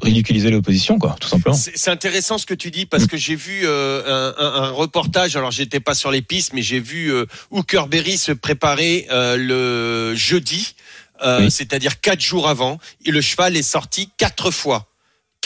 ridiculisé 0.03 0.51
l'opposition, 0.51 0.99
quoi, 0.99 1.17
tout 1.21 1.29
simplement. 1.29 1.55
C'est 1.57 1.91
intéressant 1.91 2.39
ce 2.39 2.47
que 2.47 2.55
tu 2.55 2.71
dis 2.71 2.87
parce 2.87 3.07
que 3.07 3.17
j'ai 3.17 3.37
vu 3.37 3.63
euh, 3.65 4.33
un, 4.39 4.63
un- 4.65 4.71
reportage. 4.71 5.37
Alors 5.37 5.51
j'étais 5.51 5.81
pas 5.81 5.95
sur 5.95 6.11
les 6.11 6.23
pistes, 6.23 6.53
mais 6.53 6.63
j'ai 6.63 6.81
vu 6.81 7.13
Hooker 7.51 7.87
Berry 7.89 8.17
se 8.19 8.33
préparer 8.33 9.07
le 9.11 10.15
jeudi, 10.15 10.75
euh, 11.25 11.41
Oui. 11.41 11.51
c'est-à-dire 11.51 12.01
quatre 12.01 12.21
jours 12.21 12.49
avant. 12.49 12.79
Et 13.05 13.11
le 13.11 13.21
cheval 13.21 13.57
est 13.57 13.63
sorti 13.63 14.11
quatre 14.19 14.51
fois. 14.51 14.87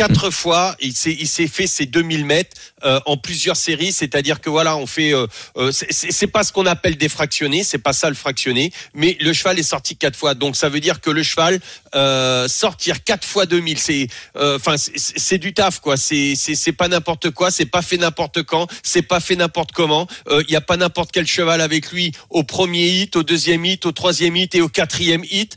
Quatre 0.00 0.31
fois, 0.31 0.75
il 0.81 0.94
s'est 0.97 1.14
il 1.20 1.29
s'est 1.29 1.47
fait 1.47 1.67
ses 1.67 1.85
2000 1.85 2.25
mètres 2.25 2.56
euh, 2.85 3.00
en 3.05 3.19
plusieurs 3.19 3.56
séries, 3.56 3.93
c'est-à-dire 3.93 4.41
que 4.41 4.49
voilà, 4.49 4.79
on 4.79 4.87
fait, 4.87 5.12
euh, 5.12 5.26
euh, 5.58 5.70
c'est- 5.73 6.26
pas 6.26 6.43
ce 6.43 6.52
qu'on 6.55 6.64
appelle 6.64 6.97
des 6.97 7.11
fractionnés, 7.11 7.62
c'est 7.64 7.76
pas 7.76 7.93
ça 7.93 8.08
le 8.08 8.14
fractionné, 8.14 8.73
mais 8.94 9.19
le 9.20 9.35
cheval 9.35 9.58
est 9.58 9.62
sorti 9.62 9.97
quatre 9.97 10.17
fois, 10.17 10.32
donc 10.32 10.56
ça 10.56 10.70
veut 10.70 10.81
dire 10.81 11.02
que 11.02 11.11
le 11.11 11.23
cheval 11.23 11.61
euh, 11.94 12.49
sortir 12.49 13.05
quatre 13.05 13.26
fois 13.26 13.44
2000, 13.44 13.76
c'est, 13.79 14.06
euh, 14.37 14.56
enfin, 14.56 14.76
c'est- 14.79 15.37
du 15.37 15.52
taf 15.52 15.81
quoi, 15.81 15.99
c'est 15.99 16.35
c'est 16.37 16.73
pas 16.73 16.88
n'importe 16.88 17.31
quoi, 17.31 17.50
c'est 17.50 17.67
pas 17.67 17.82
fait 17.82 17.99
n'importe 17.99 18.43
quand, 18.44 18.69
c'est 18.82 19.03
pas 19.03 19.20
fait 19.20 19.37
n'importe 19.37 19.73
comment, 19.73 20.06
Euh, 20.29 20.43
il 20.49 20.53
y 20.53 20.56
a 20.56 20.61
pas 20.62 20.79
n'importe 20.79 21.11
quel 21.12 21.26
cheval 21.26 21.61
avec 21.61 21.93
lui 21.93 22.12
au 22.31 22.43
premier 22.43 22.87
hit, 22.88 23.17
au 23.17 23.23
deuxième 23.23 23.67
hit, 23.67 23.85
au 23.85 23.93
troisième 23.93 24.35
hit 24.37 24.55
et 24.55 24.62
au 24.62 24.69
quatrième 24.70 25.25
hit, 25.31 25.56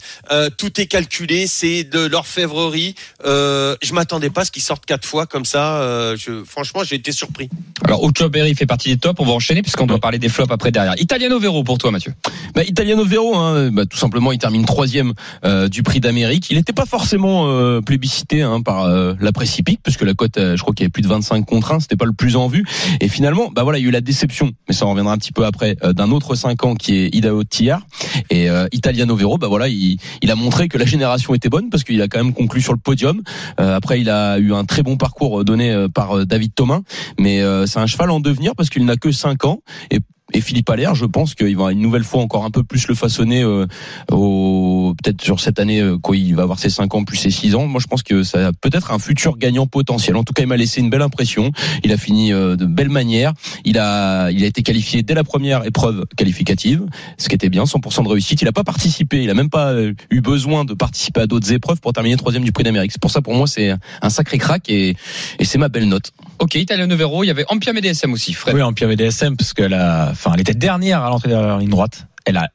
tout 0.57 0.81
est 0.81 0.88
calculé, 0.88 1.48
c'est 1.48 1.86
de 1.86 2.00
l'orfèvrerie. 2.06 2.96
Je 3.24 3.94
m'attendais 3.94 4.31
pas 4.33 4.41
à 4.41 4.45
ce 4.45 4.51
qu'ils 4.51 4.62
sortent 4.62 4.85
quatre 4.85 5.06
fois 5.06 5.25
comme 5.25 5.45
ça. 5.45 5.81
euh, 5.81 6.15
je, 6.18 6.44
franchement, 6.44 6.83
j'ai 6.83 6.95
été 6.95 7.12
surpris. 7.12 7.50
Alors, 7.85 8.03
Hooker 8.03 8.30
Berry 8.30 8.56
fait 8.56 8.65
partie 8.65 8.89
des 8.89 8.97
tops. 8.97 9.19
On 9.19 9.25
va 9.25 9.33
enchaîner 9.33 9.62
puisqu'on 9.62 9.88
doit 9.88 10.00
parler 10.00 10.19
des 10.19 10.30
flops 10.30 10.51
après 10.51 10.71
derrière. 10.71 10.95
Italiano 10.97 11.39
Vero 11.39 11.63
pour 11.63 11.77
toi, 11.77 11.91
Mathieu. 11.91 12.13
Bah, 12.56 12.63
Italiano 12.63 13.06
Vero, 13.06 13.35
hein, 13.35 13.69
bah, 13.71 13.85
tout 13.85 13.97
simplement, 13.97 14.31
il 14.31 14.38
termine 14.38 14.65
troisième 14.65 15.13
euh, 15.45 15.68
du 15.68 15.83
Prix 15.83 16.00
d'Amérique. 16.00 16.50
Il 16.50 16.57
n'était 16.57 16.74
pas 16.74 16.85
forcément 16.85 17.47
euh, 17.47 17.81
plébiscité 17.81 18.41
hein, 18.41 18.62
par 18.62 18.83
euh, 18.85 19.13
la 19.19 19.31
presse 19.31 19.57
hippique, 19.57 19.80
puisque 19.83 20.01
la 20.01 20.13
cote, 20.13 20.38
euh, 20.38 20.56
je 20.56 20.62
crois 20.62 20.74
qu'il 20.74 20.83
y 20.83 20.86
avait 20.86 20.91
plus 20.91 21.01
de 21.03 21.07
25 21.07 21.45
contre 21.45 21.71
1, 21.71 21.79
c'était 21.81 21.95
pas 21.95 22.06
le 22.06 22.13
plus 22.13 22.36
en 22.36 22.47
vue. 22.47 22.65
Et 23.01 23.07
finalement, 23.09 23.50
bah 23.53 23.63
voilà, 23.63 23.79
il 23.79 23.83
y 23.83 23.86
a 23.86 23.89
eu 23.89 23.91
la 23.91 24.01
déception, 24.01 24.51
mais 24.68 24.74
ça 24.74 24.86
en 24.86 24.91
reviendra 24.91 25.13
un 25.13 25.18
petit 25.18 25.31
peu 25.31 25.45
après, 25.45 25.75
euh, 25.83 25.94
d'un 25.94 26.12
autre 26.12 26.36
5 26.36 26.63
ans 26.65 26.75
qui 26.75 26.95
est 26.95 27.15
Idao 27.15 27.44
Tillard. 27.44 27.81
Et 28.29 28.50
euh, 28.50 28.68
Italiano 28.71 29.15
Vero, 29.15 29.38
bah 29.38 29.47
voilà, 29.47 29.68
il, 29.68 29.97
il 30.21 30.31
a 30.31 30.36
montré 30.36 30.68
que 30.68 30.77
la 30.77 30.86
génération 30.86 31.33
était 31.33 31.50
bonne 31.50 31.69
parce 31.69 31.83
qu'il 31.83 32.01
a 32.01 32.07
quand 32.07 32.24
même 32.24 32.33
conclu 32.33 32.62
sur 32.62 32.74
le 32.74 32.79
podium. 32.79 33.21
Euh, 33.59 33.75
après, 33.75 34.00
il 34.00 34.09
a 34.09 34.23
eu 34.40 34.54
un 34.54 34.66
très 34.66 34.84
bon 34.84 34.98
parcours 34.98 35.42
euh, 35.42 35.44
donné 35.44 35.72
euh, 35.72 35.88
par 35.88 36.18
euh, 36.18 36.25
David 36.25 36.54
Thomas, 36.56 36.81
mais 37.20 37.42
c'est 37.66 37.80
un 37.80 37.88
cheval 37.88 38.12
en 38.12 38.20
devenir 38.20 38.56
parce 38.56 38.70
qu'il 38.70 38.86
n'a 38.86 38.96
que 38.96 39.12
5 39.12 39.46
ans. 39.46 39.62
Et 39.92 40.00
et 40.33 40.41
Philippe 40.41 40.69
Allaire, 40.69 40.95
je 40.95 41.06
pense 41.06 41.35
qu'il 41.35 41.56
va 41.56 41.71
une 41.71 41.80
nouvelle 41.80 42.03
fois 42.03 42.21
encore 42.21 42.45
un 42.45 42.51
peu 42.51 42.63
plus 42.63 42.88
le 42.88 42.95
façonner 42.95 43.44
euh, 43.44 43.68
au 44.12 44.95
peut-être 45.01 45.21
sur 45.21 45.39
cette 45.39 45.59
année 45.59 45.81
euh, 45.81 45.97
quoi 45.97 46.18
il 46.18 46.35
va 46.35 46.44
avoir 46.44 46.59
ses 46.59 46.69
5 46.69 46.94
ans 46.95 47.03
plus 47.03 47.18
ses 47.18 47.31
6 47.31 47.56
ans. 47.56 47.68
Moi 47.68 47.80
je 47.81 47.88
pense 47.88 48.03
que 48.03 48.24
ça 48.24 48.47
a 48.47 48.51
peut-être 48.53 48.91
un 48.91 49.00
futur 49.00 49.38
gagnant 49.38 49.68
potentiel. 49.68 50.15
En 50.15 50.24
tout 50.24 50.33
cas, 50.33 50.44
il 50.44 50.47
m'a 50.47 50.57
laissé 50.57 50.81
une 50.81 50.89
belle 50.89 51.01
impression. 51.01 51.51
Il 51.83 51.91
a 51.91 51.97
fini 51.97 52.33
euh, 52.33 52.56
de 52.56 52.65
belle 52.65 52.89
manière. 52.89 53.33
Il 53.65 53.77
a 53.77 54.31
il 54.31 54.44
a 54.44 54.47
été 54.47 54.63
qualifié 54.63 55.03
dès 55.03 55.13
la 55.13 55.24
première 55.24 55.65
épreuve 55.65 56.06
qualificative, 56.18 56.86
ce 57.18 57.29
qui 57.29 57.36
était 57.36 57.50
bien 57.50 57.63
100% 57.63 58.03
de 58.03 58.09
réussite. 58.09 58.41
Il 58.41 58.47
a 58.47 58.51
pas 58.51 58.63
participé, 58.63 59.24
il 59.24 59.29
a 59.29 59.33
même 59.33 59.50
pas 59.50 59.71
euh, 59.71 59.94
eu 60.09 60.21
besoin 60.21 60.65
de 60.65 60.74
participer 60.74 61.21
à 61.21 61.27
d'autres 61.27 61.51
épreuves 61.53 61.79
pour 61.79 61.94
terminer 61.94 62.18
troisième 62.18 62.44
du 62.44 62.51
Prix 62.51 62.63
d'Amérique. 62.63 62.91
C'est 62.91 63.01
pour 63.01 63.12
ça 63.12 63.21
pour 63.21 63.36
moi 63.36 63.47
c'est 63.47 63.74
un 64.01 64.09
sacré 64.09 64.38
crack 64.38 64.69
et 64.69 64.95
et 65.39 65.45
c'est 65.45 65.57
ma 65.57 65.69
belle 65.69 65.88
note. 65.88 66.12
Ok, 66.39 66.56
Italiano 66.56 66.95
Vero. 66.95 67.24
Il 67.24 67.27
y 67.27 67.31
avait 67.31 67.46
Ampia 67.48 67.74
DSM 67.74 68.12
aussi, 68.13 68.34
Fred. 68.34 68.55
Oui, 68.55 68.62
Pierre 68.74 68.89
VDSM, 68.89 69.38
parce 69.38 69.53
qu'elle 69.53 69.74
a, 69.74 70.13
enfin, 70.24 70.34
elle 70.36 70.42
était 70.42 70.53
dernière 70.53 71.03
à 71.03 71.10
l'entrée 71.10 71.30
de 71.30 71.36
la 71.36 71.58
ligne 71.58 71.70
droite. 71.70 72.08
Elle 72.25 72.38
a, 72.38 72.48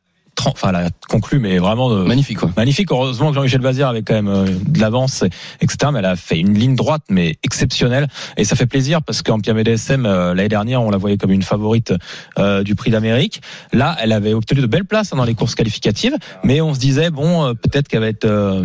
enfin, 0.47 0.69
elle 0.71 0.77
a 0.77 0.89
conclu, 1.09 1.39
mais 1.39 1.59
vraiment 1.59 1.91
de, 1.91 2.03
Magnifique 2.05 2.39
quoi. 2.39 2.51
magnifique. 2.57 2.91
Heureusement 2.91 3.31
que 3.31 3.35
Jean-Michel 3.37 3.61
Bazir 3.61 3.89
avait 3.89 4.03
quand 4.03 4.15
même 4.15 4.29
euh, 4.29 4.47
de 4.67 4.81
l'avance, 4.81 5.23
et- 5.23 5.31
etc. 5.61 5.91
Mais 5.93 5.99
elle 6.01 6.05
a 6.05 6.17
fait 6.17 6.39
une 6.39 6.55
ligne 6.55 6.77
droite, 6.77 7.03
mais 7.11 7.37
exceptionnelle. 7.43 8.09
Et 8.37 8.45
ça 8.45 8.57
fait 8.57 8.67
plaisir 8.67 9.03
parce 9.03 9.23
qu'en 9.23 9.39
VDSM, 9.39 10.07
euh, 10.07 10.35
l'année 10.35 10.49
dernière, 10.49 10.83
on 10.83 10.91
la 10.91 10.99
voyait 10.99 11.17
comme 11.17 11.33
une 11.33 11.43
favorite 11.43 11.93
euh, 12.39 12.63
du 12.63 12.75
Prix 12.75 12.91
d'Amérique. 12.91 13.41
Là, 13.73 13.97
elle 14.01 14.13
avait 14.13 14.35
obtenu 14.35 14.61
de 14.61 14.67
belles 14.67 14.85
places 14.85 15.13
hein, 15.13 15.17
dans 15.17 15.25
les 15.25 15.35
courses 15.35 15.55
qualificatives, 15.55 16.15
mais 16.45 16.61
on 16.61 16.75
se 16.75 16.79
disait 16.79 17.11
bon, 17.11 17.47
euh, 17.47 17.55
peut-être 17.55 17.89
qu'elle 17.89 18.01
va 18.01 18.09
être, 18.09 18.25
euh, 18.25 18.63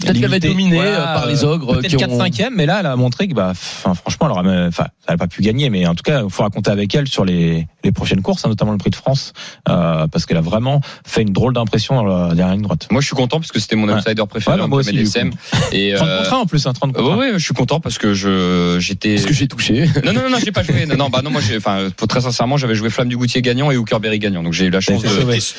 Peut-être 0.00 0.20
qu'elle 0.20 0.30
va 0.30 0.36
être 0.36 0.46
dominée 0.46 0.80
euh, 0.80 1.02
par 1.14 1.26
les 1.26 1.44
ogres 1.44 1.74
Peut-être 1.78 1.90
qui 1.90 1.96
4 1.96 2.12
ont 2.12 2.18
5 2.18 2.40
e 2.40 2.44
mais 2.54 2.66
là, 2.66 2.78
elle 2.80 2.86
a 2.86 2.96
montré 2.96 3.26
que, 3.28 3.34
bah, 3.34 3.52
franchement, 3.54 4.26
elle 4.26 4.30
aurait, 4.32 4.42
même- 4.42 4.68
enfin, 4.68 4.86
elle 5.08 5.14
n'a 5.14 5.18
pas 5.18 5.26
pu 5.26 5.42
gagner, 5.42 5.70
mais 5.70 5.86
en 5.86 5.94
tout 5.94 6.02
cas, 6.02 6.22
il 6.22 6.30
faut 6.30 6.42
raconter 6.42 6.70
avec 6.70 6.94
elle 6.94 7.08
sur 7.08 7.24
les, 7.24 7.66
les 7.84 7.92
prochaines 7.92 8.22
courses, 8.22 8.44
hein, 8.44 8.48
notamment 8.48 8.72
le 8.72 8.78
Prix 8.78 8.90
de 8.90 8.96
France, 8.96 9.32
euh, 9.68 10.06
parce 10.06 10.26
qu'elle 10.26 10.36
a 10.36 10.40
vraiment 10.42 10.80
fait 11.04 11.15
une 11.22 11.32
drôle 11.32 11.54
d'impression 11.54 11.94
dans 11.96 12.04
la 12.04 12.34
dernière 12.34 12.54
ligne 12.54 12.62
droite. 12.62 12.86
Moi, 12.90 13.00
je 13.00 13.06
suis 13.06 13.16
content 13.16 13.38
parce 13.40 13.52
que 13.52 13.58
c'était 13.60 13.76
mon 13.76 13.86
Ouais. 13.88 13.94
outsider 13.94 14.22
préféré 14.28 14.56
Ouais, 14.56 14.62
bah, 14.62 14.66
moi 14.68 14.78
aussi, 14.80 14.92
DSM. 14.92 15.30
Et 15.72 15.92
30 15.96 16.08
euh, 16.08 16.18
contre 16.18 16.34
1 16.34 16.36
en 16.38 16.46
plus, 16.46 16.66
hein, 16.66 16.72
30 16.72 16.90
euh, 16.90 16.98
contre 17.00 17.12
1. 17.12 17.16
ouais, 17.16 17.26
ouais, 17.32 17.38
je 17.38 17.44
suis 17.44 17.54
content 17.54 17.80
parce 17.80 17.98
que 17.98 18.14
je 18.14 18.76
j'étais. 18.80 19.14
Parce 19.14 19.26
que 19.26 19.34
j'ai 19.34 19.48
touché. 19.48 19.86
Non, 20.04 20.12
non, 20.12 20.22
non, 20.22 20.30
non, 20.30 20.38
j'ai 20.44 20.52
pas 20.52 20.62
joué. 20.62 20.86
Non, 20.86 20.96
non, 20.96 21.08
bah 21.10 21.22
non, 21.22 21.30
moi, 21.30 21.40
j'ai, 21.40 21.56
enfin, 21.56 21.88
très 22.08 22.20
sincèrement, 22.20 22.56
j'avais 22.56 22.74
joué 22.74 22.90
Flamme 22.90 23.08
du 23.08 23.16
Goutier 23.16 23.42
gagnant 23.42 23.70
et 23.70 23.76
Hooker 23.76 23.98
Berry 24.00 24.18
gagnant. 24.18 24.42
Donc 24.42 24.52
j'ai 24.52 24.66
eu 24.66 24.70
la 24.70 24.80
chance 24.80 25.02
de. 25.02 25.08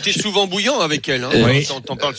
T'es 0.03 0.11
souvent 0.11 0.47
bouillant 0.47 0.79
avec 0.79 1.07
elle. 1.09 1.23
Hein, 1.23 1.29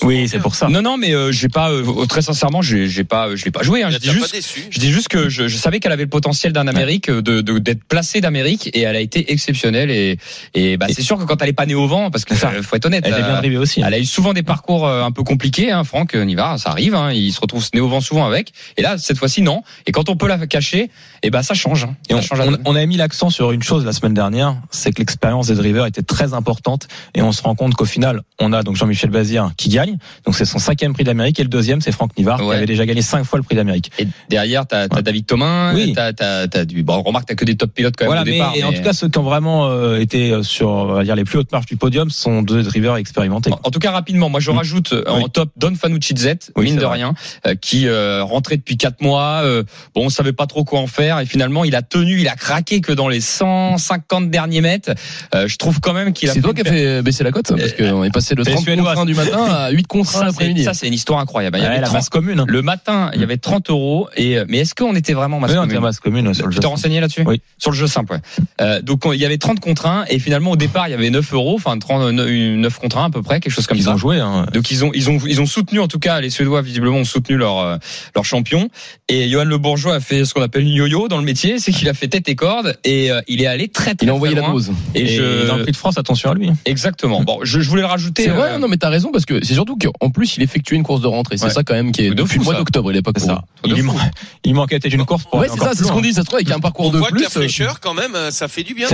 Oui. 0.03 0.29
C'est 0.29 0.39
pour 0.41 0.55
ça. 0.55 0.69
Non, 0.69 0.83
non, 0.83 0.97
mais 0.97 1.15
euh, 1.15 1.33
j'ai 1.33 1.49
pas. 1.49 1.71
euh, 1.71 2.07
très 2.07 2.23
sincèrement, 2.23 2.63
j'ai, 2.63 2.89
j'ai 2.89 3.05
pas, 3.05 3.35
je 3.35 3.45
l'ai 3.45 3.51
pas 3.51 3.63
joué. 3.63 3.83
Hein, 3.83 3.91
je 3.91 3.99
dis 3.99 4.09
pas 4.09 4.13
juste. 4.15 4.33
déçu. 4.35 4.67
Je 4.71 4.79
dis 4.79 4.91
juste 4.91 5.09
que 5.09 5.29
je, 5.29 5.49
je 5.49 5.57
savais 5.57 5.81
qu'elle 5.81 5.93
avait 5.93 6.05
le 6.05 6.09
potentiel 6.09 6.53
d'un 6.53 6.67
Amérique, 6.69 7.11
de, 7.11 7.41
de- 7.41 7.59
d'être 7.59 7.85
placée 7.85 8.21
d'Amérique, 8.21 8.71
et 8.75 8.83
elle 8.83 8.97
a 8.97 9.01
été 9.01 9.33
exceptionnelle. 9.33 9.91
Et, 9.91 10.19
et 10.55 10.77
bah, 10.77 10.87
c'est 10.91 11.03
sûr 11.03 11.19
que 11.19 11.25
quand 11.25 11.41
elle 11.43 11.49
est 11.49 11.53
pas 11.55 11.67
née 11.67 11.75
au 11.75 11.87
vent, 11.87 12.11
parce 12.11 12.25
que 12.25 12.35
ça, 12.35 12.51
faut 12.63 12.77
être 12.77 12.87
honnête. 12.87 13.05
Elle 13.07 13.15
bien 13.49 13.61
aussi. 13.61 13.81
Elle 13.85 13.95
a 13.95 13.99
eu 13.99 14.05
souvent 14.05 14.33
des 14.33 14.43
parcours 14.43 14.87
euh, 14.87 15.03
un 15.05 15.11
peu 15.13 15.23
compliqués, 15.23 15.71
hein, 15.73 15.85
Franck 15.85 16.15
Nivard, 16.15 16.59
ça 16.59 16.71
arrive, 16.71 16.95
hein, 16.95 17.13
il 17.13 17.33
se 17.33 17.41
retrouve 17.41 17.67
nez 17.75 17.81
au 17.81 17.89
vent 17.89 18.01
souvent 18.01 18.27
avec. 18.27 18.53
Et 18.77 18.83
là, 18.83 18.99
cette 18.99 19.19
fois-ci, 19.19 19.43
non. 19.43 19.63
Et 19.87 19.93
quand 19.93 20.09
on 20.09 20.17
peut 20.17 20.29
la 20.29 20.39
cacher, 20.47 20.91
eh 21.23 21.31
ben 21.31 21.43
ça 21.43 21.55
change. 21.55 21.85
hein. 21.85 21.97
Et 22.09 22.13
Ça 22.13 22.19
on, 22.19 22.23
change 22.23 22.41
on- 22.41 22.59
on 22.65 22.75
avait 22.77 22.87
mis 22.87 22.97
l'accent 22.97 23.31
sur 23.31 23.53
une 23.53 23.63
chose 23.63 23.85
la 23.85 23.93
semaine 23.93 24.15
dernière, 24.15 24.57
c'est 24.71 24.93
que 24.93 24.99
l'expérience 25.01 25.49
des 25.49 25.55
drivers 25.55 25.87
était 25.87 26.03
très 26.03 26.35
importante 26.35 26.89
et 27.15 27.23
on 27.23 27.33
se 27.33 27.43
rend 27.43 27.55
compte 27.55 27.75
qu'au 27.75 27.85
final, 27.85 28.23
on 28.41 28.53
a 28.53 28.63
donc 28.63 28.77
Jean-Michel 28.77 29.11
Bazir 29.11 29.51
qui 29.57 29.69
gagne, 29.69 29.99
donc 30.25 30.35
c'est 30.37 30.45
son 30.45 30.59
cinquième 30.59 30.93
prix 30.95 31.05
d'Amérique 31.05 31.39
et 31.41 31.43
le 31.43 31.49
deuxième 31.49 31.81
c'est 31.81 31.93
Franck 31.93 32.17
Nivard 32.17 32.39
qui 32.41 32.45
Ouais. 32.47 32.57
avait 32.57 32.67
déjà 32.67 32.87
gagné 32.87 33.03
cinq 33.03 33.25
fois 33.25 33.39
le 33.39 33.43
prix 33.43 33.57
d'Amérique. 33.57 33.91
Et 33.99 34.07
derrière, 34.29 34.67
t'as 34.67 34.83
as. 34.91 35.03
David 35.03 35.27
Thomas, 35.27 35.75
Oui. 35.75 35.93
t'as 35.95 36.13
t'as 36.13 36.47
t'as 36.49 36.65
du. 36.65 36.83
Bon, 36.83 37.01
remarque, 37.03 37.27
t'as 37.29 37.35
que 37.35 37.45
des 37.45 37.57
top 37.57 37.73
pilotes 37.73 37.95
quand 37.97 38.05
même 38.05 38.09
Voilà, 38.09 38.23
au 38.23 38.25
mais, 38.25 38.33
départ. 38.33 38.53
et 38.57 38.65
en 38.65 38.73
tout 38.73 38.83
cas 38.83 38.93
ceux 38.93 39.09
qui 39.09 39.19
ont 39.19 39.23
vraiment 39.23 39.67
euh, 39.69 39.99
été 40.01 40.33
euh, 40.33 40.43
sur 40.43 40.69
on 40.69 40.87
va 40.93 41.05
dire 41.05 41.17
les 41.17 41.25
plus 41.25 41.39
hautes 41.39 41.53
marches 41.53 41.67
du 41.67 41.77
podium 41.77 42.11
sont 42.11 42.43
deux 42.43 42.63
drivers 42.63 42.97
En 43.19 43.71
tout 43.71 43.79
cas, 43.81 43.91
rapidement, 43.91 44.29
moi 44.29 44.41
je 44.41 44.51
Mm. 44.51 44.57
rajoute 44.57 44.93
euh, 44.93 45.05
en 45.09 45.23
Oui. 45.23 45.31
top 45.33 45.51
Don 45.57 45.75
Fanucci 45.75 46.15
Z, 46.17 46.35
Oui, 46.57 46.67
mine 46.67 46.77
de 46.77 46.85
vrai. 46.85 46.95
rien, 46.99 47.15
euh, 47.47 47.55
qui 47.55 47.87
euh, 47.87 48.23
rentrait 48.25 48.57
depuis 48.57 48.77
quatre 48.77 49.01
mois. 49.03 49.41
euh, 49.45 49.63
bon, 49.95 50.07
on 50.07 50.09
savait 50.09 50.33
pas 50.33 50.47
trop 50.47 50.65
quoi 50.65 50.81
en 50.81 50.87
faire 50.87 51.19
et 51.21 51.27
finalement 51.27 51.65
il 51.65 51.75
a 51.75 51.83
tenu, 51.83 52.21
il 52.21 52.29
a 52.29 52.35
craqué 52.37 52.81
que 52.81 52.93
dans 52.93 53.09
les 53.09 53.21
150 53.21 54.31
derniers 54.31 54.61
mètres. 54.61 54.91
Euh, 55.35 55.49
je 55.49 55.57
trouve 55.57 55.81
quand 55.81 55.93
même 55.93 56.13
qu'il 56.13 56.31
a. 56.31 56.33
C'est 56.33 56.41
toi 56.41 56.55
qui 56.55 56.61
as 56.63 56.65
fait 56.65 57.03
baisser 57.03 57.25
la 57.25 57.31
cote, 57.33 57.49
parce 57.57 57.73
qu'on 57.73 58.05
est 58.05 58.11
passé 58.13 58.35
de 58.35 58.43
C'est 58.45 58.53
30 58.53 58.65
suédois. 58.65 58.91
contre 58.95 59.01
1 59.03 59.07
du 59.07 59.15
matin 59.15 59.45
à 59.45 59.71
8 59.71 59.87
contre 59.87 60.09
1 60.11 60.13
Ça, 60.13 60.19
c'est- 60.21 60.25
l'après-midi. 60.27 60.65
ça, 60.65 60.75
c'est 60.75 60.87
une 60.87 60.95
histoire 60.95 61.21
incroyable. 61.21 61.59
Il 61.59 61.61
y 61.61 61.63
Ouais, 61.65 61.69
avait 61.71 61.81
la 61.81 61.87
30 61.87 61.95
masse 61.99 62.09
commune. 62.09 62.41
hein. 62.41 62.45
le 62.49 62.63
matin, 62.63 63.11
il 63.15 63.21
y 63.21 63.25
avait 63.25 63.37
30 63.39 63.71
euros. 63.71 64.09
Et 64.17 64.39
euh, 64.39 64.45
mais 64.49 64.59
est-ce 64.59 64.75
qu'on 64.75 64.95
était 64.95 65.13
vraiment 65.15 65.41
masse 65.41 65.51
Oui, 65.51 65.57
on 65.57 65.61
commune 65.63 65.71
était 65.73 65.79
à 65.79 65.81
masse 65.81 66.01
commune 66.01 66.35
sur 66.35 66.47
le 66.47 66.53
Tu 66.55 66.61
t'es 66.61 66.67
renseigné 66.67 67.01
là-dessus 67.01 67.23
Oui. 67.27 67.41
Sur 67.59 67.71
le 67.71 67.77
jeu 67.77 67.87
simple, 67.87 68.13
ouais. 68.15 68.21
Euh, 68.61 68.81
donc 68.83 69.05
on- 69.07 69.13
il 69.13 69.21
y 69.21 69.25
avait 69.27 69.39
30 69.39 69.61
contre 69.61 69.87
1 69.87 70.05
et 70.09 70.19
finalement 70.19 70.53
au 70.53 70.57
départ 70.57 70.89
il 70.89 70.93
y 70.93 70.95
avait 70.95 71.11
9 71.11 71.33
euros, 71.33 71.55
enfin 71.57 71.79
30, 71.79 72.13
9 72.13 72.79
contre 72.79 72.99
1 72.99 73.08
à 73.09 73.11
peu 73.11 73.23
près, 73.23 73.41
quelque 73.41 73.53
chose 73.53 73.67
comme 73.67 73.77
Ils 73.79 73.85
ça. 73.85 73.93
ont 73.93 73.97
joué. 73.97 74.19
Hein. 74.21 74.47
Donc 74.55 74.71
ils 74.71 74.85
ont 74.85 74.91
ils 74.95 75.11
ont 75.11 75.19
ils 75.27 75.41
ont 75.41 75.47
soutenu 75.47 75.81
en 75.81 75.89
tout 75.89 75.99
cas 75.99 76.21
les 76.21 76.31
Suédois 76.31 76.63
visiblement 76.63 76.97
ont 76.99 77.05
soutenu 77.05 77.37
leur 77.37 77.59
euh, 77.59 77.77
leur 78.15 78.25
champion 78.25 78.69
et 79.09 79.29
Johan 79.29 79.45
Le 79.45 79.59
Bourgeois 79.59 79.97
a 79.97 80.01
fait 80.01 80.25
ce 80.25 80.35
qu'on 80.35 80.43
appelle 80.43 80.63
une 80.63 80.69
yo-yo 80.75 81.09
dans 81.09 81.19
le 81.19 81.25
métier, 81.25 81.59
c'est 81.59 81.73
qu'il 81.73 81.89
a 81.89 81.95
fait 81.95 82.09
tête 82.09 82.29
et 82.29 82.37
corde 82.37 82.77
et 82.85 83.11
euh, 83.11 83.21
il 83.29 83.43
est 83.43 83.47
allé 83.47 83.69
très 83.69 83.95
très 83.95 84.07
Il 84.07 84.11
a 84.11 84.15
envoyé 84.15 84.35
la 84.35 84.43
dose. 84.43 84.71
Et, 84.95 85.03
Et, 85.03 85.07
je 85.09 85.47
dans 85.47 85.57
le 85.57 85.63
prix 85.63 85.73
de 85.73 85.77
France, 85.77 85.99
attention 85.99 86.31
à 86.31 86.35
lui. 86.35 86.51
exactement. 86.65 87.23
Bon, 87.23 87.41
je, 87.43 87.61
je 87.61 87.69
voulais 87.69 87.83
le 87.83 87.89
rajouter. 87.89 88.25
C'est 88.25 88.31
vrai, 88.31 88.53
euh, 88.53 88.59
non 88.59 88.69
mais 88.69 88.77
t'as 88.77 88.89
raison 88.91 89.11
parce 89.13 89.25
que 89.27 89.45
c'est 89.45 89.55
surtout 89.55 89.77
qu'en 89.77 90.11
plus 90.11 90.37
il 90.37 90.43
effectue 90.43 90.75
une 90.75 90.83
course 90.83 91.01
de 91.01 91.07
rentrée. 91.07 91.37
C'est 91.37 91.47
Ouais. 91.47 91.51
ça 91.51 91.63
quand 91.65 91.75
même 91.75 91.93
qui 91.93 92.03
est 92.03 92.11
De 92.11 92.15
depuis 92.15 92.35
fou, 92.35 92.41
le 92.41 92.45
mois 92.45 92.55
ça. 92.55 92.59
d'octobre. 92.61 92.93
Il 92.93 92.97
est 92.99 93.03
pas 93.03 93.13
ça. 93.17 93.43
Il, 93.65 93.83
man- 93.83 93.97
il 94.45 94.55
manquait 94.55 94.79
peut-être 94.79 94.93
une 94.95 95.05
course 95.05 95.25
pour 95.25 95.39
Ouais, 95.41 95.49
c'est 95.51 95.59
ça, 95.59 95.71
c'est 95.75 95.85
ce 95.85 95.89
qu'on 95.93 96.01
dit. 96.01 96.13
Ça 96.13 96.21
se 96.21 96.27
trouve 96.27 96.37
avec 96.37 96.51
un 96.51 96.61
parcours 96.61 96.91
de 96.91 97.01
plus. 97.01 97.23
la 97.23 97.29
fraîcheur, 97.31 97.81
quand 97.81 97.95
même, 97.95 98.17
ça 98.31 98.49
fait 98.49 98.63
du 98.63 98.75
bien. 98.75 98.87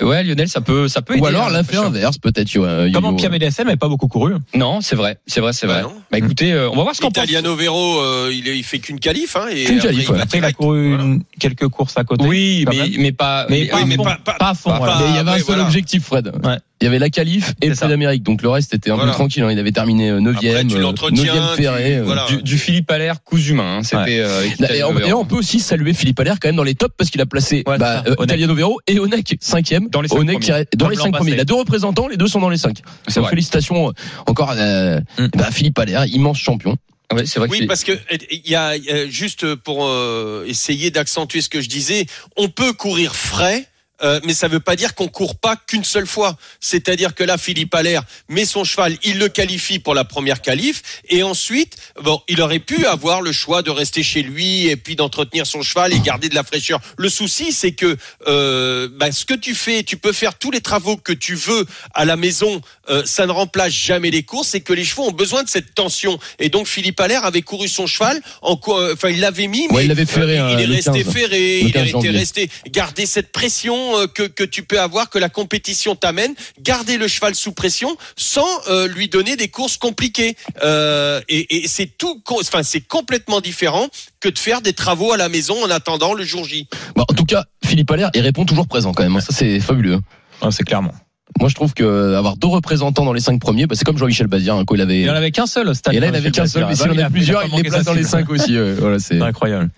Ouais, 0.00 0.24
Lionel, 0.24 0.48
ça 0.48 0.60
peut, 0.60 0.88
ça 0.88 1.02
peut. 1.02 1.16
Ou 1.18 1.26
alors 1.26 1.46
hein, 1.48 1.50
l'a 1.50 1.62
fait 1.64 1.74
franchement. 1.76 1.88
inverse, 1.96 2.18
peut-être. 2.18 2.48
Comment. 2.92 3.14
Pierre 3.14 3.30
MDSM 3.38 3.64
n'avait 3.66 3.76
pas 3.76 3.88
beaucoup 3.88 4.08
couru. 4.08 4.34
Non, 4.54 4.80
c'est 4.80 4.96
vrai, 4.96 5.18
c'est 5.26 5.40
vrai, 5.40 5.52
c'est 5.52 5.66
Bah 5.66 5.74
vrai. 5.74 5.82
non. 5.82 5.92
Bah 6.10 6.18
écoutez, 6.18 6.52
euh, 6.52 6.68
on 6.70 6.76
va 6.76 6.82
voir 6.82 6.94
ce 6.94 7.00
qu'on 7.00 7.10
pense. 7.10 7.24
Italiano 7.24 7.54
Vero, 7.56 8.00
euh, 8.00 8.30
il, 8.32 8.48
est- 8.48 8.56
il 8.58 8.64
fait 8.64 8.78
qu'une 8.78 9.00
qualif. 9.00 9.36
Hein, 9.36 9.46
et 9.50 9.64
Qu'une 9.64 9.76
après, 9.78 9.88
qualif, 9.88 10.02
il 10.04 10.08
va 10.08 10.14
ouais. 10.16 10.22
Après, 10.22 10.38
il 10.38 10.44
a 10.44 10.52
couru 10.52 10.88
Voilà. 10.88 11.04
une- 11.04 11.22
quelques 11.38 11.68
courses 11.68 11.96
à 11.96 12.04
côté. 12.04 12.24
Oui, 12.26 12.64
mais, 12.68 12.90
mais 12.98 13.12
pas. 13.12 13.46
Mais 13.48 13.60
mais- 13.60 13.66
pas 13.66 13.76
Oui, 13.76 13.82
à 13.82 13.86
mais 13.86 13.96
fond. 13.96 14.02
pas, 14.04 14.18
pas- 14.24 14.34
Pas 14.34 14.48
à 14.50 14.54
fond, 14.54 14.70
pas- 14.70 14.78
voilà. 14.78 14.98
Mais 15.00 15.08
il 15.10 15.14
y 15.16 15.18
avait 15.18 15.30
un 15.30 15.34
seul 15.36 15.44
voilà. 15.46 15.62
objectif, 15.64 16.04
Fred. 16.04 16.32
Ouais. 16.44 16.56
Il 16.80 16.84
y 16.84 16.86
avait 16.86 16.98
la 17.00 17.10
qualif 17.10 17.54
et 17.60 17.68
le 17.68 17.74
prix 17.74 17.88
d'Amérique. 17.88 18.22
Donc 18.22 18.40
le 18.42 18.48
reste 18.50 18.72
était 18.72 18.90
un 18.90 18.98
peu 18.98 19.10
tranquille. 19.10 19.42
hein. 19.42 19.50
Il 19.50 19.58
avait 19.58 19.72
terminé 19.72 20.10
Après, 20.10 20.32
9ème, 20.32 20.68
tu 20.68 20.78
l'entretiens, 20.78 21.24
9ème 21.34 21.56
ferré. 21.56 21.84
tu- 21.84 21.92
euh, 21.98 22.02
voilà. 22.04 22.26
du, 22.28 22.42
du 22.42 22.56
Philippe 22.58 22.90
Allaire 22.90 23.22
cousu 23.24 23.50
humain. 23.52 23.78
hein, 23.78 23.82
C'était. 23.82 23.96
Ouais. 23.98 24.20
euh, 24.20 24.40
avec 24.40 24.70
Et 24.76 24.84
on, 24.84 24.98
et 24.98 25.12
on 25.12 25.24
peut 25.24 25.34
aussi 25.36 25.58
saluer 25.60 25.92
Philippe 25.92 26.20
Allaire 26.20 26.36
quand 26.40 26.48
même 26.48 26.56
dans 26.56 26.62
les 26.62 26.76
tops 26.76 26.94
parce 26.96 27.10
qu'il 27.10 27.20
a 27.20 27.26
placé 27.26 27.64
Ouais, 27.66 27.78
bah, 27.78 28.04
euh. 28.06 28.14
Italiano 28.22 28.54
Vero 28.54 28.78
et 28.86 28.98
Onek 29.00 29.36
cinquième. 29.40 29.88
Dans 29.88 30.00
les 30.02 30.08
cinq 30.08 30.18
Onek 30.18 30.40
premiers. 30.40 30.64
dans 30.76 30.88
les 30.88 30.96
premiers. 31.10 31.32
Il 31.32 31.40
a 31.40 31.44
deux 31.44 31.54
représentants, 31.54 32.06
les 32.08 32.16
deux 32.16 32.28
sont 32.28 32.40
dans 32.40 32.48
les 32.50 32.58
cinq. 32.58 32.78
C'est 33.08 33.16
Donc, 33.16 33.24
vrai. 33.24 33.30
félicitations 33.30 33.88
euh, 33.88 33.92
encore 34.26 34.50
à 34.50 34.54
Mm. 34.58 35.28
bah, 35.36 35.50
Philippe 35.50 35.78
Allaire, 35.78 36.06
immense 36.06 36.38
champion. 36.38 36.76
Ouais, 37.12 37.22
vrai 37.24 37.48
Oui, 37.50 37.66
parce 37.66 37.84
que 37.84 37.92
il 38.30 38.42
y 38.50 38.54
a 38.54 38.72
euh, 38.72 39.06
juste 39.08 39.54
pour 39.54 39.86
euh, 39.86 40.44
essayer 40.46 40.90
d'accentuer 40.90 41.40
ce 41.40 41.48
que 41.48 41.60
je 41.62 41.68
disais, 41.68 42.04
on 42.36 42.48
peut 42.48 42.72
courir 42.74 43.16
frais. 43.16 43.66
Euh, 44.02 44.20
mais 44.24 44.34
ça 44.34 44.48
veut 44.48 44.60
pas 44.60 44.76
dire 44.76 44.94
qu'on 44.94 45.08
court 45.08 45.36
pas 45.36 45.56
qu'une 45.56 45.84
seule 45.84 46.06
fois. 46.06 46.36
C'est-à-dire 46.60 47.14
que 47.14 47.24
là, 47.24 47.38
Philippe 47.38 47.74
Allaire 47.74 48.02
met 48.28 48.44
son 48.44 48.64
cheval, 48.64 48.96
il 49.02 49.18
le 49.18 49.28
qualifie 49.28 49.78
pour 49.78 49.94
la 49.94 50.04
première 50.04 50.42
qualif, 50.42 50.82
et 51.08 51.22
ensuite, 51.22 51.76
bon, 52.02 52.20
il 52.28 52.40
aurait 52.40 52.58
pu 52.58 52.86
avoir 52.86 53.22
le 53.22 53.32
choix 53.32 53.62
de 53.62 53.70
rester 53.70 54.02
chez 54.02 54.22
lui 54.22 54.66
et 54.68 54.76
puis 54.76 54.96
d'entretenir 54.96 55.46
son 55.46 55.62
cheval 55.62 55.92
et 55.92 56.00
garder 56.00 56.28
de 56.28 56.34
la 56.34 56.44
fraîcheur. 56.44 56.80
Le 56.96 57.08
souci, 57.08 57.52
c'est 57.52 57.72
que 57.72 57.96
euh, 58.26 58.88
bah, 58.92 59.12
ce 59.12 59.24
que 59.24 59.34
tu 59.34 59.54
fais, 59.54 59.82
tu 59.82 59.96
peux 59.96 60.12
faire 60.12 60.36
tous 60.36 60.50
les 60.50 60.60
travaux 60.60 60.96
que 60.96 61.12
tu 61.12 61.34
veux 61.34 61.66
à 61.94 62.04
la 62.04 62.16
maison, 62.16 62.60
euh, 62.90 63.02
ça 63.04 63.26
ne 63.26 63.32
remplace 63.32 63.72
jamais 63.72 64.10
les 64.10 64.22
courses, 64.22 64.54
et 64.54 64.60
que 64.60 64.72
les 64.72 64.84
chevaux 64.84 65.08
ont 65.08 65.12
besoin 65.12 65.42
de 65.42 65.48
cette 65.48 65.74
tension. 65.74 66.18
Et 66.38 66.48
donc 66.48 66.66
Philippe 66.66 67.00
Allaire 67.00 67.24
avait 67.24 67.42
couru 67.42 67.68
son 67.68 67.86
cheval, 67.86 68.20
en 68.42 68.56
quoi, 68.56 68.92
enfin 68.92 69.08
il 69.08 69.20
l'avait 69.20 69.46
mis, 69.46 69.66
mais 69.68 69.78
Ouais, 69.78 69.84
il 69.84 69.88
l'avait 69.88 70.06
ferré, 70.06 70.38
euh, 70.38 70.50
il 70.52 70.56
euh, 70.58 70.72
est 70.72 70.76
resté 70.76 71.04
15, 71.04 71.12
ferré, 71.12 71.60
il 71.60 71.72
15 71.72 71.82
est 71.82 71.90
janvier. 71.90 72.10
resté 72.10 72.50
garder 72.68 73.06
cette 73.06 73.32
pression 73.32 73.87
euh, 73.96 74.06
que 74.06 74.22
que 74.24 74.44
tu 74.44 74.62
peux 74.62 74.80
avoir, 74.80 75.10
que 75.10 75.18
la 75.18 75.28
compétition 75.28 75.96
t'amène, 75.96 76.34
garder 76.60 76.98
le 76.98 77.08
cheval 77.08 77.34
sous 77.34 77.52
pression 77.52 77.96
sans 78.16 78.46
euh, 78.68 78.88
lui 78.88 79.08
donner 79.08 79.36
des 79.36 79.48
courses 79.48 79.76
compliquées. 79.76 80.36
Euh, 80.62 81.20
et 81.28 81.64
et 81.64 81.68
c'est 81.68 81.86
tout, 81.98 82.22
enfin 82.30 82.62
c'est 82.62 82.80
complètement 82.80 83.40
différent 83.40 83.88
que 84.20 84.28
de 84.28 84.38
faire 84.38 84.60
des 84.60 84.72
travaux 84.72 85.12
à 85.12 85.16
la 85.16 85.28
maison 85.28 85.62
en 85.64 85.70
attendant 85.70 86.14
le 86.14 86.24
jour 86.24 86.44
J. 86.44 86.68
Bah, 86.96 87.04
en 87.08 87.14
tout 87.14 87.24
cas, 87.24 87.44
Philippe 87.64 87.90
Allaire, 87.90 88.10
il 88.14 88.20
répond 88.22 88.44
toujours 88.44 88.66
présent 88.66 88.92
quand 88.92 89.02
même. 89.02 89.16
hein. 89.16 89.20
Ça, 89.20 89.32
c'est 89.32 89.60
fabuleux. 89.60 90.00
Ouais, 90.42 90.50
c'est 90.50 90.64
clairement. 90.64 90.92
Moi, 91.38 91.48
je 91.48 91.54
trouve 91.54 91.74
que 91.74 92.14
avoir 92.14 92.36
deux 92.36 92.48
représentants 92.48 93.04
dans 93.04 93.12
les 93.12 93.20
cinq 93.20 93.38
premiers, 93.40 93.66
bah, 93.66 93.74
c'est 93.76 93.84
comme 93.84 93.98
Jean-Michel 93.98 94.26
Bazir, 94.26 94.54
hein, 94.54 94.64
il 94.72 94.80
avait. 94.80 95.02
Il 95.02 95.10
en 95.10 95.14
avait 95.14 95.30
qu'un 95.30 95.46
seul 95.46 95.68
au 95.68 95.74
stade. 95.74 95.94
Et 95.94 96.00
là, 96.00 96.08
il 96.08 96.16
avait 96.16 96.30
qu'un 96.30 96.46
seul, 96.46 96.66
mais 96.66 96.74
s'il 96.74 96.90
en 96.90 96.98
a 96.98 97.10
plusieurs, 97.10 97.44
il 97.44 97.54
les 97.62 97.68
place 97.68 97.84
dans 97.84 97.92
les 97.94 98.04
cinq 98.04 98.28
aussi. 98.30 98.56
Voilà. 98.78 98.98
C'est 98.98 99.20
incroyable. 99.20 99.70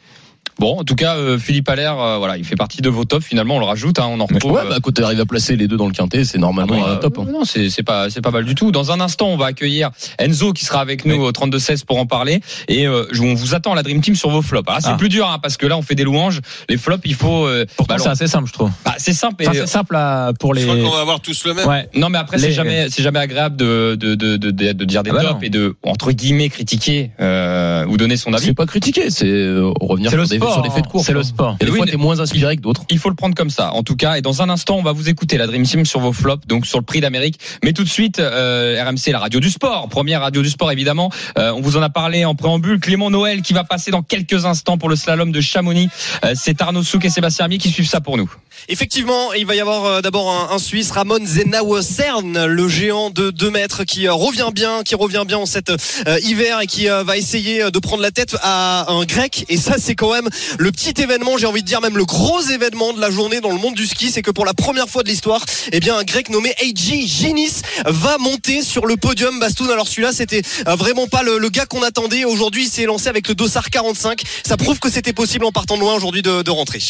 Bon, 0.61 0.79
en 0.79 0.85
tout 0.85 0.95
cas, 0.95 1.17
euh, 1.17 1.39
Philippe 1.39 1.71
Allaire, 1.71 1.99
euh, 1.99 2.19
voilà, 2.19 2.37
il 2.37 2.45
fait 2.45 2.55
partie 2.55 2.83
de 2.83 2.91
vos 2.91 3.07
tops. 3.07 3.25
Finalement, 3.25 3.57
on 3.57 3.61
le 3.61 3.65
rajoute. 3.65 3.99
Hein, 3.99 4.09
on 4.11 4.21
en 4.21 4.27
retrouve. 4.27 4.53
Ouais, 4.53 4.61
euh, 4.61 4.69
bah, 4.69 4.77
quand 4.83 4.93
tu 4.95 5.03
arrives 5.03 5.19
à 5.21 5.25
placer 5.25 5.57
les 5.57 5.67
deux 5.69 5.79
dans 5.79 5.87
le 5.87 5.93
quintet, 5.95 6.25
c'est 6.25 6.37
normalement 6.37 6.87
Euh, 6.87 6.93
euh, 6.93 6.97
top. 6.97 7.19
hein. 7.19 7.25
Non, 7.33 7.45
c'est 7.47 7.71
c'est 7.71 7.83
pas 7.83 8.11
c'est 8.11 8.21
pas 8.21 8.31
mal 8.31 8.45
du 8.45 8.55
tout. 8.55 8.71
Dans 8.71 8.93
un 8.93 9.01
instant, 9.01 9.29
on 9.29 9.39
va 9.39 9.47
accueillir 9.47 9.89
Enzo 10.19 10.53
qui 10.53 10.67
sera 10.67 10.81
avec 10.83 11.07
nous 11.07 11.17
au 11.23 11.33
32 11.33 11.59
16 11.59 11.85
pour 11.85 11.99
en 11.99 12.05
parler 12.05 12.43
et 12.69 12.87
euh, 12.87 13.07
je- 13.11 13.23
on 13.23 13.33
vous 13.35 13.55
attend 13.55 13.73
la 13.73 13.83
Dream 13.83 14.03
Team 14.03 14.15
sur 14.17 14.29
vos 14.29 14.43
flops. 14.43 14.69
Ah, 14.71 14.81
c'est 14.83 14.91
Ah. 14.91 14.97
plus 14.97 15.09
dur 15.09 15.27
hein, 15.31 15.39
parce 15.43 15.57
que 15.57 15.67
là 15.67 15.79
on 15.79 15.83
fait 15.83 15.95
des 15.95 16.05
louanges. 16.05 16.41
Les 16.69 16.77
flops, 16.77 17.01
il 17.07 17.15
faut 17.15 17.47
euh, 17.47 17.65
Pourtant, 17.79 17.95
bah, 17.97 18.01
c'est 18.03 18.11
assez 18.11 18.27
simple, 18.27 18.47
je 18.49 18.53
trouve. 18.53 18.71
bah, 18.85 18.95
c'est 18.99 19.15
simple. 19.15 19.43
Enfin, 19.49 19.53
c'est 19.55 19.67
simple 19.67 19.97
à- 19.97 20.33
pour 20.39 20.55
Je 20.55 20.61
les. 20.61 20.67
crois 20.67 20.77
qu'on 20.77 20.95
va 20.95 21.01
avoir 21.01 21.21
tous 21.21 21.43
le 21.47 21.55
même. 21.55 21.67
Ouais. 21.67 21.89
non, 21.95 22.11
mais 22.11 22.19
après 22.19 22.37
Les- 22.37 22.43
c'est 22.43 22.53
jamais 22.53 22.89
c'est 22.91 23.03
jamais 23.03 23.19
agréable 23.21 23.57
de 23.57 23.95
de 23.99 24.15
de 24.15 24.37
de, 24.37 24.51
de- 24.51 24.73
de 24.73 24.85
dire 24.85 25.03
des 25.03 25.11
Ah 25.11 25.15
bah 25.15 25.21
tops 25.23 25.33
non. 25.35 25.41
et 25.41 25.49
de 25.49 25.75
entre 25.85 26.13
guillemets 26.13 26.51
critiquer 26.51 27.13
euh, 27.19 27.87
ou 27.87 27.97
donner 27.97 28.19
son 28.19 28.35
avis. 28.35 28.45
C'est 28.47 28.55
pas 28.55 28.67
critiquer, 28.67 29.09
c'est 29.11 29.27
euh, 29.27 29.73
revenir 29.81 30.11
sur 30.11 30.19
le 30.21 30.27
des, 30.27 30.37
sport. 30.37 30.50
Sur 30.53 30.63
des 30.63 30.71
faits 30.71 30.85
de 30.85 30.89
course. 30.89 31.07
C'est 31.07 31.13
le 31.13 31.23
sport. 31.23 31.57
Et 31.61 31.65
des 31.65 31.73
fois, 31.73 31.87
t'es 31.87 31.97
moins 31.97 32.21
inspiré 32.21 32.57
que 32.57 32.63
d'autres. 32.63 32.83
Il 32.91 32.99
faut 32.99 33.09
le 33.09 33.15
prendre 33.15 33.35
comme 33.35 33.51
ça. 33.51 33.73
En 33.73 33.83
tout 33.83 33.97
cas, 33.97 34.17
et 34.17 34.23
dans 34.23 34.43
un 34.43 34.49
instant, 34.49 34.77
on 34.77 34.83
va 34.83 34.93
vous 34.93 35.09
écouter 35.09 35.37
la 35.39 35.47
Dream 35.47 35.63
Team 35.65 35.85
sur 35.85 36.01
vos 36.01 36.13
flops, 36.13 36.47
donc 36.47 36.67
sur 36.67 36.79
le 36.79 36.85
prix 36.85 37.01
d'Amérique. 37.01 37.39
Mais 37.65 37.73
tout 37.73 37.85
de 37.85 37.89
suite, 37.89 38.19
euh, 38.19 38.83
RMC, 38.83 39.13
la 39.13 39.19
radio 39.19 39.41
du 39.41 39.51
sport, 39.51 39.89
première 39.89 40.21
radio 40.21 40.43
du 40.43 40.51
sport 40.51 40.71
évidemment. 40.73 41.11
Euh, 41.39 41.53
on 41.53 41.61
vous 41.61 41.77
en 41.77 41.83
a 41.83 41.91
parlé 41.91 42.25
en 42.25 42.35
préambule. 42.35 42.81
Clément 42.81 43.11
Noël 43.11 43.43
qui 43.43 43.53
va 43.53 43.65
passer 43.65 43.91
dans 43.91 44.03
quelques 44.03 44.45
instants 44.45 44.79
pour 44.79 44.89
le 44.89 44.97
slalom 44.97 45.33
de 45.33 45.41
Chamonix. 45.41 45.89
Euh, 46.25 46.33
C'est 46.35 46.61
Arnaud 46.63 46.83
Souk 46.83 47.05
et 47.05 47.11
Sébastien 47.11 47.45
Amier 47.47 47.59
qui 47.59 47.71
suivent 47.71 47.89
ça 47.89 48.01
pour 48.01 48.17
nous. 48.17 48.31
Effectivement, 48.69 49.33
il 49.33 49.47
va 49.47 49.55
y 49.55 49.61
avoir 49.61 49.85
euh, 49.85 50.01
d'abord 50.01 50.31
un, 50.31 50.55
un 50.55 50.59
Suisse, 50.59 50.91
Ramon 50.91 51.25
Zenauer-Cern, 51.25 52.47
le 52.47 52.69
géant 52.69 53.11
de 53.11 53.31
2 53.31 53.51
mètres 53.51 53.85
qui 53.85 54.07
euh, 54.07 54.13
revient 54.13 54.51
bien, 54.53 54.83
qui 54.83 54.95
revient 54.95 55.25
bien 55.27 55.39
en 55.39 55.47
cet 55.47 55.71
euh, 55.71 56.19
hiver 56.23 56.61
et 56.61 56.67
qui 56.67 56.89
euh, 56.89 57.03
va 57.03 57.17
essayer 57.17 57.71
de 57.71 57.79
prendre 57.79 58.03
la 58.03 58.11
tête 58.11 58.37
à 58.43 58.91
un 58.93 59.05
grec. 59.05 59.45
Et 59.49 59.57
ça, 59.57 59.77
c'est 59.79 59.95
quand 59.95 60.13
même 60.13 60.29
le 60.59 60.73
petit 60.73 61.01
événement, 61.01 61.39
j'ai 61.39 61.47
envie 61.47 61.63
de 61.63 61.67
dire 61.67 61.81
même 61.81 61.97
le 61.97 62.05
gros 62.05 62.41
événement 62.43 62.93
de 62.93 63.01
la 63.01 63.11
journée 63.11 63.41
dans 63.41 63.51
le 63.51 63.59
monde 63.59 63.75
du 63.75 63.87
ski, 63.87 64.11
c'est 64.11 64.23
que 64.23 64.31
pour 64.31 64.45
la 64.45 64.55
première 64.55 64.89
fois 64.89 65.03
de 65.03 65.09
l'histoire, 65.09 65.45
eh 65.73 65.81
bien 65.81 65.97
un 65.97 66.05
grec 66.05 66.31
nommé 66.31 66.55
Eiji 66.61 67.07
Ginis 67.07 67.63
va 67.85 68.19
monter 68.19 68.63
sur 68.63 68.87
le 68.87 68.97
podium 68.97 69.39
Bastoun. 69.41 69.71
Alors 69.71 69.89
celui-là, 69.89 70.13
c'était 70.13 70.43
euh, 70.67 70.75
vraiment 70.75 71.07
pas 71.07 71.23
le, 71.23 71.49
gars 71.49 71.67
qu'on 71.67 71.83
attendait. 71.83 72.25
Aujourd'hui, 72.25 72.65
il 72.65 72.71
s'est 72.71 72.85
lancé 72.85 73.09
avec 73.09 73.29
le 73.29 73.35
Dossard 73.35 73.71
45. 73.71 74.23
Ça 74.45 74.57
prouve 74.57 74.79
que 74.79 74.91
c'était 74.91 75.13
possible 75.13 75.45
en 75.45 75.53
partant 75.53 75.77
de 75.77 75.81
loin 75.81 75.95
aujourd'hui 75.95 76.23
de, 76.23 76.43
de 76.43 76.51
rentrer. 76.51 76.81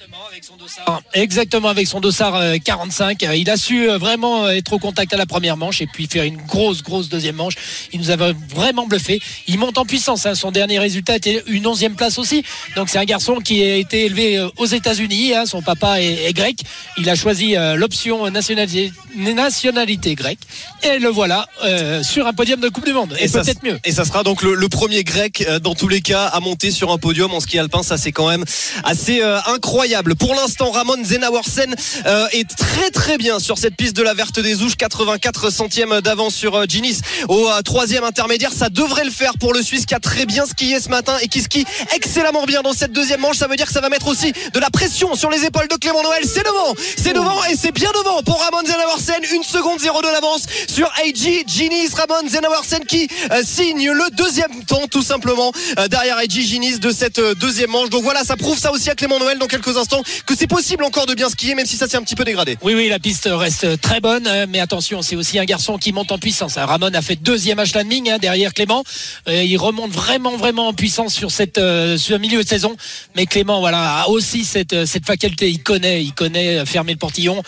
Exactement 0.00 0.26
avec 0.30 0.44
son 0.44 0.56
dossard. 0.56 1.02
Exactement 1.12 1.68
avec 1.68 1.86
son 1.86 2.00
dossard 2.00 2.34
euh, 2.36 2.56
45. 2.64 3.22
Euh, 3.22 3.36
Il 3.36 3.50
a 3.50 3.58
su 3.58 3.90
euh, 3.90 3.98
vraiment 3.98 4.48
être 4.48 4.72
au 4.72 4.78
contact 4.78 5.12
à 5.12 5.18
la 5.18 5.26
première 5.26 5.58
manche 5.58 5.82
et 5.82 5.86
puis 5.86 6.06
faire 6.06 6.24
une 6.24 6.38
grosse, 6.38 6.82
grosse 6.82 7.10
deuxième 7.10 7.36
manche. 7.36 7.52
Il 7.92 8.00
nous 8.00 8.08
avait 8.08 8.32
vraiment 8.48 8.86
bluffé. 8.86 9.20
Il 9.46 9.58
monte 9.58 9.76
en 9.76 9.84
puissance. 9.84 10.24
hein. 10.24 10.34
Son 10.34 10.52
dernier 10.52 10.78
résultat 10.78 11.16
était 11.16 11.42
une 11.48 11.66
onzième 11.66 11.96
place 11.96 12.18
aussi. 12.18 12.42
Donc 12.76 12.88
c'est 12.88 12.96
un 12.98 13.04
garçon 13.04 13.36
qui 13.36 13.62
a 13.62 13.76
été 13.76 14.06
élevé 14.06 14.42
aux 14.56 14.64
États-Unis. 14.66 15.34
hein. 15.34 15.44
Son 15.44 15.60
papa 15.60 16.00
est, 16.00 16.24
est 16.28 16.32
grec. 16.32 16.60
Il 16.96 17.10
a 17.10 17.14
choisi 17.14 17.54
l'option 17.76 18.30
nationalité, 18.30 18.92
nationalité 19.16 20.14
grecque. 20.14 20.38
Et 20.82 20.98
le 20.98 21.08
voilà 21.10 21.46
euh, 21.64 22.02
sur 22.02 22.26
un 22.26 22.32
podium 22.32 22.60
de 22.60 22.70
Coupe 22.70 22.86
du 22.86 22.94
Monde. 22.94 23.14
Et, 23.20 23.28
ça, 23.28 23.42
peut-être 23.42 23.62
mieux. 23.62 23.78
Et 23.84 23.92
ça 23.92 24.06
sera 24.06 24.22
donc 24.22 24.40
le, 24.42 24.54
le 24.54 24.68
premier 24.70 25.04
grec 25.04 25.46
dans 25.62 25.74
tous 25.74 25.88
les 25.88 26.00
cas 26.00 26.24
à 26.24 26.40
monter 26.40 26.70
sur 26.70 26.90
un 26.90 26.96
podium 26.96 27.34
en 27.34 27.40
ski 27.40 27.58
alpin. 27.58 27.82
Ça 27.82 27.98
c'est 27.98 28.12
quand 28.12 28.28
même 28.30 28.44
assez 28.84 29.20
euh, 29.20 29.38
incroyable. 29.46 29.89
Pour 30.18 30.36
l'instant, 30.36 30.70
Ramon 30.70 31.04
Zenauersen 31.04 31.74
euh, 32.06 32.26
est 32.30 32.48
très 32.48 32.90
très 32.90 33.18
bien 33.18 33.40
sur 33.40 33.58
cette 33.58 33.74
piste 33.74 33.96
de 33.96 34.04
la 34.04 34.14
Verte 34.14 34.38
des 34.38 34.62
Ouches, 34.62 34.76
84 34.76 35.50
centièmes 35.50 36.00
d'avance 36.00 36.32
sur 36.32 36.54
euh, 36.54 36.64
Ginis 36.68 37.00
au 37.28 37.48
euh, 37.48 37.60
troisième 37.62 38.04
intermédiaire. 38.04 38.52
Ça 38.56 38.68
devrait 38.68 39.04
le 39.04 39.10
faire 39.10 39.32
pour 39.40 39.52
le 39.52 39.62
Suisse 39.62 39.86
qui 39.86 39.94
a 39.96 39.98
très 39.98 40.26
bien 40.26 40.46
skié 40.46 40.78
ce 40.78 40.90
matin 40.90 41.16
et 41.22 41.26
qui 41.26 41.40
skie 41.40 41.64
excellemment 41.92 42.44
bien 42.46 42.62
dans 42.62 42.72
cette 42.72 42.92
deuxième 42.92 43.20
manche. 43.20 43.36
Ça 43.36 43.48
veut 43.48 43.56
dire 43.56 43.66
que 43.66 43.72
ça 43.72 43.80
va 43.80 43.88
mettre 43.88 44.06
aussi 44.06 44.32
de 44.32 44.60
la 44.60 44.70
pression 44.70 45.16
sur 45.16 45.28
les 45.28 45.44
épaules 45.44 45.66
de 45.66 45.74
Clément 45.74 46.04
Noël. 46.04 46.22
C'est 46.24 46.44
devant, 46.44 46.74
c'est 46.96 47.12
devant 47.12 47.42
et 47.46 47.56
c'est 47.56 47.72
bien 47.72 47.90
devant 47.92 48.22
pour 48.22 48.40
Ramon 48.40 48.64
Zenauersen. 48.64 49.24
Une 49.34 49.42
seconde 49.42 49.80
0 49.80 50.02
de 50.02 50.06
l'avance 50.06 50.42
sur 50.68 50.86
AG 51.04 51.44
Ginis. 51.48 51.88
Ramon 51.94 52.28
Zenauersen 52.28 52.84
qui 52.84 53.08
euh, 53.32 53.42
signe 53.44 53.90
le 53.90 54.04
deuxième 54.12 54.64
temps 54.66 54.86
tout 54.88 55.02
simplement 55.02 55.52
derrière 55.88 56.16
AG 56.18 56.30
Ginis 56.30 56.78
de 56.78 56.92
cette 56.92 57.20
deuxième 57.40 57.70
manche. 57.70 57.90
Donc 57.90 58.04
voilà, 58.04 58.22
ça 58.22 58.36
prouve 58.36 58.58
ça 58.58 58.70
aussi 58.70 58.88
à 58.88 58.94
Clément 58.94 59.18
Noël 59.18 59.38
dans 59.38 59.48
quelques 59.48 59.76
instants 59.76 59.79
que 60.26 60.36
c'est 60.36 60.46
possible 60.46 60.84
encore 60.84 61.06
de 61.06 61.14
bien 61.14 61.28
skier 61.28 61.54
même 61.54 61.66
si 61.66 61.76
ça 61.76 61.88
s'est 61.88 61.96
un 61.96 62.02
petit 62.02 62.14
peu 62.14 62.24
dégradé. 62.24 62.56
Oui, 62.62 62.74
oui, 62.74 62.88
la 62.88 62.98
piste 62.98 63.28
reste 63.30 63.80
très 63.80 64.00
bonne, 64.00 64.26
euh, 64.26 64.46
mais 64.48 64.60
attention, 64.60 65.02
c'est 65.02 65.16
aussi 65.16 65.38
un 65.38 65.44
garçon 65.44 65.78
qui 65.78 65.92
monte 65.92 66.12
en 66.12 66.18
puissance. 66.18 66.56
hein. 66.58 66.66
Ramon 66.66 66.92
a 66.92 67.02
fait 67.02 67.16
deuxième 67.16 67.58
à 67.58 67.64
Schladming 67.64 68.10
hein, 68.10 68.18
derrière 68.18 68.52
Clément. 68.54 68.84
Euh, 69.28 69.42
il 69.42 69.56
remonte 69.56 69.92
vraiment, 69.92 70.36
vraiment 70.36 70.68
en 70.68 70.72
puissance 70.72 71.14
sur 71.14 71.30
cette 71.30 71.58
euh, 71.58 71.98
milieu 72.18 72.42
de 72.42 72.48
saison. 72.48 72.76
Mais 73.16 73.26
Clément, 73.26 73.60
voilà, 73.60 74.02
a 74.02 74.08
aussi 74.08 74.44
cette 74.44 74.84
cette 74.86 75.06
faculté. 75.06 75.50
Il 75.50 75.62
connaît, 75.62 76.02
il 76.02 76.12
connaît 76.12 76.64
fermer 76.66 76.92
le 76.92 76.98
portillon. 76.98 77.42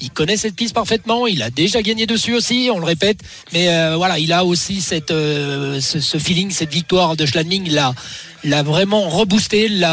Il 0.00 0.10
connaît 0.10 0.36
cette 0.36 0.56
piste 0.56 0.74
parfaitement. 0.74 1.26
Il 1.26 1.42
a 1.42 1.50
déjà 1.50 1.82
gagné 1.82 2.06
dessus 2.06 2.34
aussi, 2.34 2.70
on 2.72 2.78
le 2.78 2.84
répète. 2.86 3.18
Mais 3.52 3.94
voilà, 3.96 4.18
il 4.18 4.32
a 4.32 4.44
aussi 4.44 4.80
cette 4.80 5.10
ce, 5.10 6.18
feeling, 6.18 6.50
cette 6.50 6.72
victoire 6.72 7.16
de 7.16 7.26
Schladming. 7.26 7.70
Là 7.70 7.94
l'a 8.46 8.62
vraiment 8.62 9.08
reboosté, 9.08 9.68
lui 9.68 9.84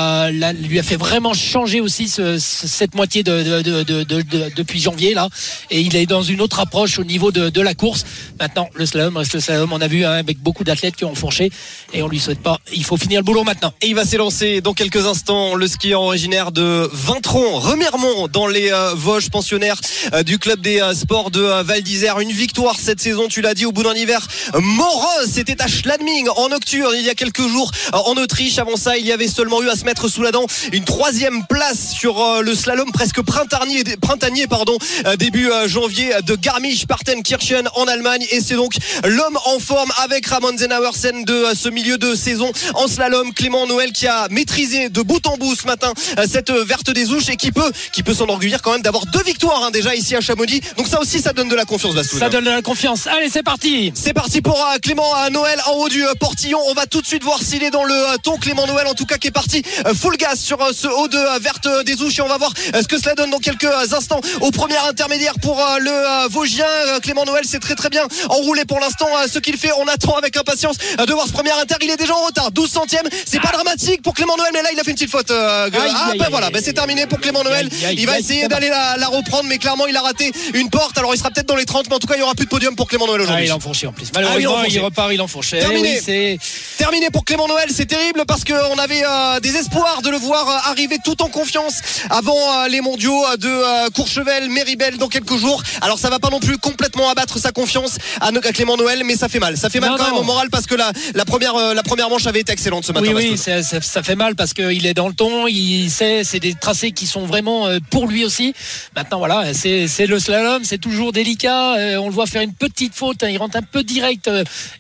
a 0.80 0.84
fait 0.84 0.96
vraiment 0.96 1.34
changer 1.34 1.82
aussi 1.82 2.08
ce- 2.08 2.38
ce- 2.40 2.68
cette 2.68 2.96
moitié 2.96 3.24
de, 3.24 3.44
de- 3.44 3.62
de- 3.62 3.84
de- 3.84 4.04
de- 4.04 4.22
de- 4.22 4.52
depuis 4.56 4.80
janvier 4.80 5.14
là. 5.14 5.28
Et 5.72 5.82
il 5.82 5.96
est 5.96 6.06
dans 6.06 6.22
une 6.24 6.42
autre 6.42 6.60
approche 6.60 7.00
au 7.00 7.04
niveau 7.04 7.32
de, 7.32 7.62
la 7.62 7.74
course. 7.74 8.06
Maintenant, 8.40 8.70
le 8.76 8.86
slalom 8.86 9.18
reste 9.18 9.34
le 9.34 9.40
slalom. 9.40 9.72
On 9.74 9.82
a 9.82 9.88
vu 9.88 10.06
hein, 10.06 10.12
avec 10.12 10.40
beaucoup 10.40 10.64
d'athlètes 10.64 10.96
qui 10.96 11.06
ont 11.06 11.16
fourché 11.16 11.50
et 11.94 12.04
on 12.04 12.08
lui 12.08 12.20
souhaite 12.20 12.42
pas. 12.42 12.60
Il 12.74 12.84
faut 12.84 12.98
finir 12.98 13.20
le 13.22 13.26
boulot 13.26 13.44
maintenant. 13.44 13.74
Et 13.82 13.88
il 13.88 13.96
va 13.96 14.06
s'élancer 14.06 14.62
dans 14.62 14.74
quelques 14.74 15.06
instants 15.08 15.56
le 15.56 15.68
skieur 15.68 16.02
originaire 16.02 16.52
de 16.52 16.90
Vintron, 16.94 17.60
Remiremont, 17.60 18.28
dans 18.28 18.48
les 18.48 18.72
euh, 18.72 18.94
Vosges 18.96 19.30
pensionnaires 19.30 19.80
euh, 20.14 20.24
du 20.24 20.38
club 20.40 20.60
des 20.62 20.82
euh, 20.82 20.94
sports 20.94 21.32
de 21.32 21.42
Val 21.42 21.82
d'Isère. 21.82 22.20
Une 22.20 22.32
victoire 22.32 22.76
cette 22.80 23.00
saison, 23.02 23.28
tu 23.30 23.42
l'as 23.42 23.54
dit, 23.54 23.66
au 23.66 23.72
bout 23.72 23.84
d'un 23.84 23.96
hiver 23.96 24.28
morose. 24.60 25.30
C'était 25.32 25.62
à 25.62 25.68
Schladming 25.68 26.28
en 26.36 26.50
nocturne 26.50 26.94
il 27.00 27.06
y 27.06 27.10
a 27.10 27.16
quelques 27.16 27.48
jours 27.48 27.72
en 27.94 28.14
Autriche. 28.18 28.43
Avant 28.58 28.76
ça, 28.76 28.98
il 28.98 29.06
y 29.06 29.14
avait 29.14 29.30
seulement 29.30 29.62
eu 29.62 29.70
à 29.70 29.76
se 29.76 29.86
mettre 29.86 30.10
sous 30.10 30.22
la 30.22 30.32
dent 30.32 30.46
une 30.74 30.84
troisième 30.84 31.46
place 31.48 31.94
sur 31.94 32.22
euh, 32.22 32.42
le 32.42 32.54
slalom 32.54 32.92
presque 32.92 33.22
printanier, 33.22 33.84
printanier 34.02 34.48
pardon, 34.48 34.78
euh, 35.06 35.16
début 35.16 35.50
euh, 35.50 35.66
janvier 35.68 36.12
de 36.26 36.36
Garmisch-Partenkirchen 36.36 37.70
en 37.76 37.86
Allemagne. 37.86 38.26
Et 38.32 38.42
c'est 38.42 38.56
donc 38.56 38.74
l'homme 39.06 39.40
en 39.46 39.60
forme 39.60 39.92
avec 40.04 40.26
Ramon 40.28 40.58
Zenauersen 40.58 41.24
de 41.24 41.46
ce 41.56 41.70
milieu 41.70 41.98
de 41.98 42.16
saison 42.16 42.52
en 42.74 42.88
slalom. 42.88 43.34
Clément 43.34 43.66
Noël 43.66 43.94
qui 43.94 44.08
a 44.08 44.28
maîtrisé 44.30 44.90
de 44.90 45.02
bout 45.02 45.26
en 45.26 45.38
bout 45.38 45.56
ce 45.56 45.66
matin 45.66 45.94
cette 46.28 46.52
verte 46.52 46.92
des 46.92 47.12
ouches 47.12 47.30
et 47.30 47.38
qui 47.38 47.54
peut, 47.54 47.72
qui 47.94 48.04
peut 48.04 48.14
s'enorgueillir 48.14 48.62
quand 48.62 48.74
même 48.74 48.82
d'avoir 48.82 49.06
deux 49.06 49.24
victoires 49.24 49.64
hein, 49.64 49.72
déjà 49.72 49.96
ici 49.96 50.18
à 50.18 50.22
Chamonix. 50.22 50.62
Donc 50.78 50.88
ça 50.88 51.00
aussi, 51.00 51.22
ça 51.22 51.32
donne 51.32 51.48
de 51.48 51.56
la 51.56 51.66
confiance, 51.66 51.96
Bastoun. 51.96 52.20
Ça 52.20 52.30
donne 52.30 52.44
de 52.44 52.50
la 52.50 52.62
confiance. 52.62 53.08
Allez, 53.08 53.30
c'est 53.30 53.44
parti. 53.44 53.94
C'est 53.96 54.14
parti 54.14 54.42
pour 54.42 54.62
Clément 54.82 55.10
Noël 55.32 55.60
en 55.68 55.78
haut 55.78 55.90
du 55.90 56.04
portillon. 56.20 56.60
On 56.68 56.74
va 56.74 56.86
tout 56.86 57.02
de 57.02 57.08
suite 57.08 57.24
voir 57.24 57.42
s'il 57.42 57.64
est 57.64 57.72
dans 57.72 57.86
le 57.86 57.94
euh, 57.94 58.18
Clément 58.38 58.66
Noël, 58.68 58.88
en 58.88 58.94
tout 58.94 59.06
cas, 59.06 59.18
qui 59.18 59.28
est 59.28 59.32
parti 59.32 59.62
euh, 59.86 59.94
full 59.94 60.18
gas 60.18 60.36
sur 60.36 60.62
euh, 60.62 60.72
ce 60.74 60.88
haut 60.88 61.08
de 61.08 61.18
euh, 61.18 61.40
verte 61.40 61.68
des 61.86 62.02
ouches. 62.02 62.20
Et 62.20 62.22
on 62.22 62.28
va 62.28 62.38
voir 62.38 62.52
ce 62.74 62.88
que 62.88 63.00
cela 63.00 63.16
donne 63.16 63.30
dans 63.30 63.40
quelques 63.40 63.66
instants. 63.94 64.22
Au 64.42 64.52
premier 64.52 64.78
intermédiaire 64.78 65.34
pour 65.42 65.64
le 65.80 66.28
Vosgien, 66.30 66.66
Clément 67.02 67.26
Noël, 67.26 67.44
c'est 67.48 67.60
très 67.60 67.76
très 67.76 67.90
bien 67.90 68.06
enroulé 68.30 68.66
pour 68.66 68.80
l'instant. 68.80 69.08
Ce 69.32 69.40
qu'il 69.40 69.58
fait, 69.58 69.72
on 69.80 69.88
attend 69.88 70.16
avec 70.18 70.36
impatience 70.38 70.76
de 70.78 71.14
voir 71.14 71.28
ce 71.28 71.32
premier 71.34 71.52
inter. 71.52 71.76
Il 71.82 71.90
est 71.90 71.98
déjà 71.98 72.16
en 72.16 72.26
retard, 72.26 72.52
12 72.52 72.70
centièmes. 72.70 73.08
C'est 73.26 73.40
pas 73.42 73.52
dramatique 73.52 74.02
pour 74.02 74.14
Clément 74.14 74.36
Noël, 74.38 74.52
mais 74.54 74.62
là, 74.62 74.70
il 74.74 74.80
a 74.80 74.84
fait 74.84 74.92
une 74.92 74.98
petite 74.98 75.12
faute. 75.12 75.32
ah, 75.32 75.68
ben 75.70 76.28
voilà, 76.30 76.50
ben 76.50 76.62
c'est 76.64 76.74
terminé 76.74 77.06
pour 77.08 77.20
Clément 77.20 77.44
Noël. 77.44 77.70
Il 77.92 78.06
va 78.08 78.20
essayer 78.20 78.48
d'aller 78.48 78.70
la, 78.70 78.98
la 78.98 79.08
reprendre, 79.08 79.46
mais 79.46 79.58
clairement, 79.58 79.88
il 79.88 79.96
a 79.96 80.02
raté 80.02 80.32
une 80.54 80.70
porte. 80.70 80.98
Alors, 80.98 81.14
il 81.14 81.18
sera 81.18 81.30
peut-être 81.30 81.48
dans 81.48 81.56
les 81.56 81.66
30, 81.66 81.88
mais 81.90 81.96
en 81.96 82.00
tout 82.00 82.08
cas, 82.08 82.16
il 82.16 82.20
y 82.20 82.24
aura 82.24 82.36
plus 82.36 82.46
de 82.46 82.50
podium 82.50 82.76
pour 82.76 82.88
Clément 82.88 83.08
Noël 83.08 83.22
Ah, 83.22 83.24
aujourd'hui. 83.26 83.46
il 83.46 83.52
a 83.52 83.56
enfourché 83.56 83.88
en 83.88 83.94
plus. 83.94 84.08
Ah, 84.16 84.20
il 84.20 84.24
Malheureusement, 84.26 84.64
il 84.64 84.80
repart, 84.80 85.10
il 85.12 85.22
enfourche. 85.22 85.54
Eh 85.54 85.60
Terminé. 85.60 86.00
oui, 86.08 86.40
Terminé 86.78 87.10
pour 87.12 87.26
Clément 87.26 87.48
Noël, 87.48 87.70
c'est 87.74 87.86
terrible 87.86 88.13
parce 88.28 88.44
qu'on 88.44 88.78
avait 88.78 89.04
euh, 89.04 89.40
des 89.40 89.56
espoirs 89.56 90.02
de 90.02 90.10
le 90.10 90.18
voir 90.18 90.48
euh, 90.48 90.72
arriver 90.72 90.98
tout 91.04 91.22
en 91.22 91.30
confiance 91.30 91.82
avant 92.10 92.38
euh, 92.38 92.68
les 92.68 92.82
mondiaux 92.82 93.22
de 93.38 93.48
euh, 93.48 93.90
Courchevel, 93.90 94.50
Méribel 94.50 94.98
dans 94.98 95.08
quelques 95.08 95.36
jours. 95.38 95.62
Alors 95.82 95.98
ça 95.98 96.10
va 96.10 96.20
pas 96.20 96.30
non 96.30 96.40
plus 96.40 96.58
complètement 96.58 97.10
abattre 97.10 97.40
sa 97.40 97.52
confiance 97.52 97.98
à, 98.22 98.32
Clément 98.54 98.78
Noël, 98.78 99.04
mais 99.06 99.16
ça 99.16 99.30
fait 99.30 99.40
mal. 99.40 99.58
Ça 99.58 99.70
fait 99.70 99.80
mal 99.80 99.92
Non, 99.92 99.98
quand 99.98 100.04
non. 100.04 100.12
même 100.12 100.20
au 100.20 100.24
moral 100.24 100.50
parce 100.50 100.68
que 100.68 100.76
la, 100.76 100.92
la 101.16 101.26
première 101.26 101.56
la 101.74 101.84
première 101.84 102.10
manche 102.10 102.28
avait 102.28 102.42
été 102.42 102.52
excellente 102.52 102.86
ce 102.86 102.92
matin. 102.92 103.12
Oui, 103.16 103.32
oui, 103.32 103.38
ça 103.38 104.04
fait 104.04 104.16
mal 104.16 104.36
parce 104.36 104.54
qu'il 104.54 104.86
est 104.86 104.94
dans 104.94 105.08
le 105.08 105.14
ton. 105.14 105.48
Il 105.48 105.90
sait, 105.90 106.24
c'est 106.24 106.40
des 106.40 106.54
tracés 106.54 106.92
qui 106.92 107.08
sont 107.08 107.26
vraiment 107.26 107.68
pour 107.90 108.08
lui 108.08 108.26
aussi. 108.26 108.54
Maintenant, 108.96 109.20
voilà, 109.20 109.54
c'est 109.54 110.06
le 110.06 110.20
slalom, 110.20 110.64
c'est 110.64 110.78
toujours 110.78 111.12
délicat. 111.12 111.76
On 112.00 112.08
le 112.08 112.14
voit 112.14 112.28
faire 112.28 112.42
une 112.42 112.54
petite 112.54 112.94
faute, 112.96 113.24
hein, 113.24 113.30
il 113.30 113.38
rentre 113.38 113.58
un 113.58 113.62
peu 113.62 113.84
direct, 113.84 114.30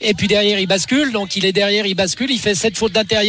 et 0.01 0.13
puis 0.13 0.27
derrière 0.27 0.59
il 0.59 0.67
bascule. 0.67 1.11
Donc 1.11 1.35
il 1.35 1.45
est 1.45 1.53
derrière, 1.53 1.85
il 1.85 1.95
bascule, 1.95 2.31
il 2.31 2.39
fait 2.39 2.55
cette 2.55 2.77
faute 2.77 2.91
d'intérieur, 2.91 3.22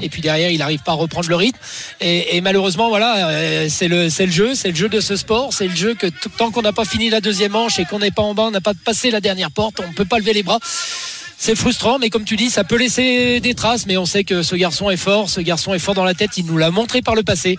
et 0.00 0.08
puis 0.08 0.20
derrière 0.20 0.50
il 0.50 0.58
n'arrive 0.58 0.82
pas 0.82 0.92
à 0.92 0.94
reprendre 0.94 1.28
le 1.28 1.36
rythme. 1.36 1.58
Et, 2.00 2.40
malheureusement, 2.40 2.88
voilà, 2.88 3.28
euh, 3.28 3.66
c'est 3.68 3.88
le 3.88 4.08
le 4.28 4.32
jeu, 4.32 4.54
c'est 4.54 4.68
le 4.68 4.74
jeu 4.74 4.88
de 4.88 5.00
ce 5.00 5.16
sport, 5.16 5.52
c'est 5.52 5.68
le 5.68 5.74
jeu 5.74 5.94
que 5.94 6.06
tant 6.36 6.50
qu'on 6.50 6.62
n'a 6.62 6.72
pas 6.72 6.84
fini 6.84 7.08
la 7.08 7.20
deuxième 7.20 7.52
manche 7.52 7.78
et 7.78 7.84
qu'on 7.84 7.98
n'est 7.98 8.10
pas 8.10 8.22
en 8.22 8.34
bas, 8.34 8.44
on 8.44 8.50
n'a 8.50 8.60
pas 8.60 8.74
passé 8.74 9.10
la 9.10 9.20
dernière 9.20 9.50
porte, 9.50 9.80
on 9.80 9.88
ne 9.88 9.94
peut 9.94 10.04
pas 10.04 10.18
lever 10.18 10.34
les 10.34 10.42
bras. 10.42 10.58
C'est 11.40 11.54
frustrant, 11.54 12.00
mais 12.00 12.10
comme 12.10 12.24
tu 12.24 12.34
dis, 12.34 12.50
ça 12.50 12.64
peut 12.64 12.76
laisser 12.76 13.38
des 13.38 13.54
traces. 13.54 13.86
Mais 13.86 13.96
on 13.96 14.06
sait 14.06 14.24
que 14.24 14.42
ce 14.42 14.56
garçon 14.56 14.90
est 14.90 14.96
fort, 14.96 15.30
ce 15.30 15.40
garçon 15.40 15.72
est 15.72 15.78
fort 15.78 15.94
dans 15.94 16.02
la 16.02 16.14
tête. 16.14 16.30
Il 16.36 16.46
nous 16.46 16.58
l'a 16.58 16.72
montré 16.72 17.00
par 17.00 17.14
le 17.14 17.22
passé. 17.22 17.56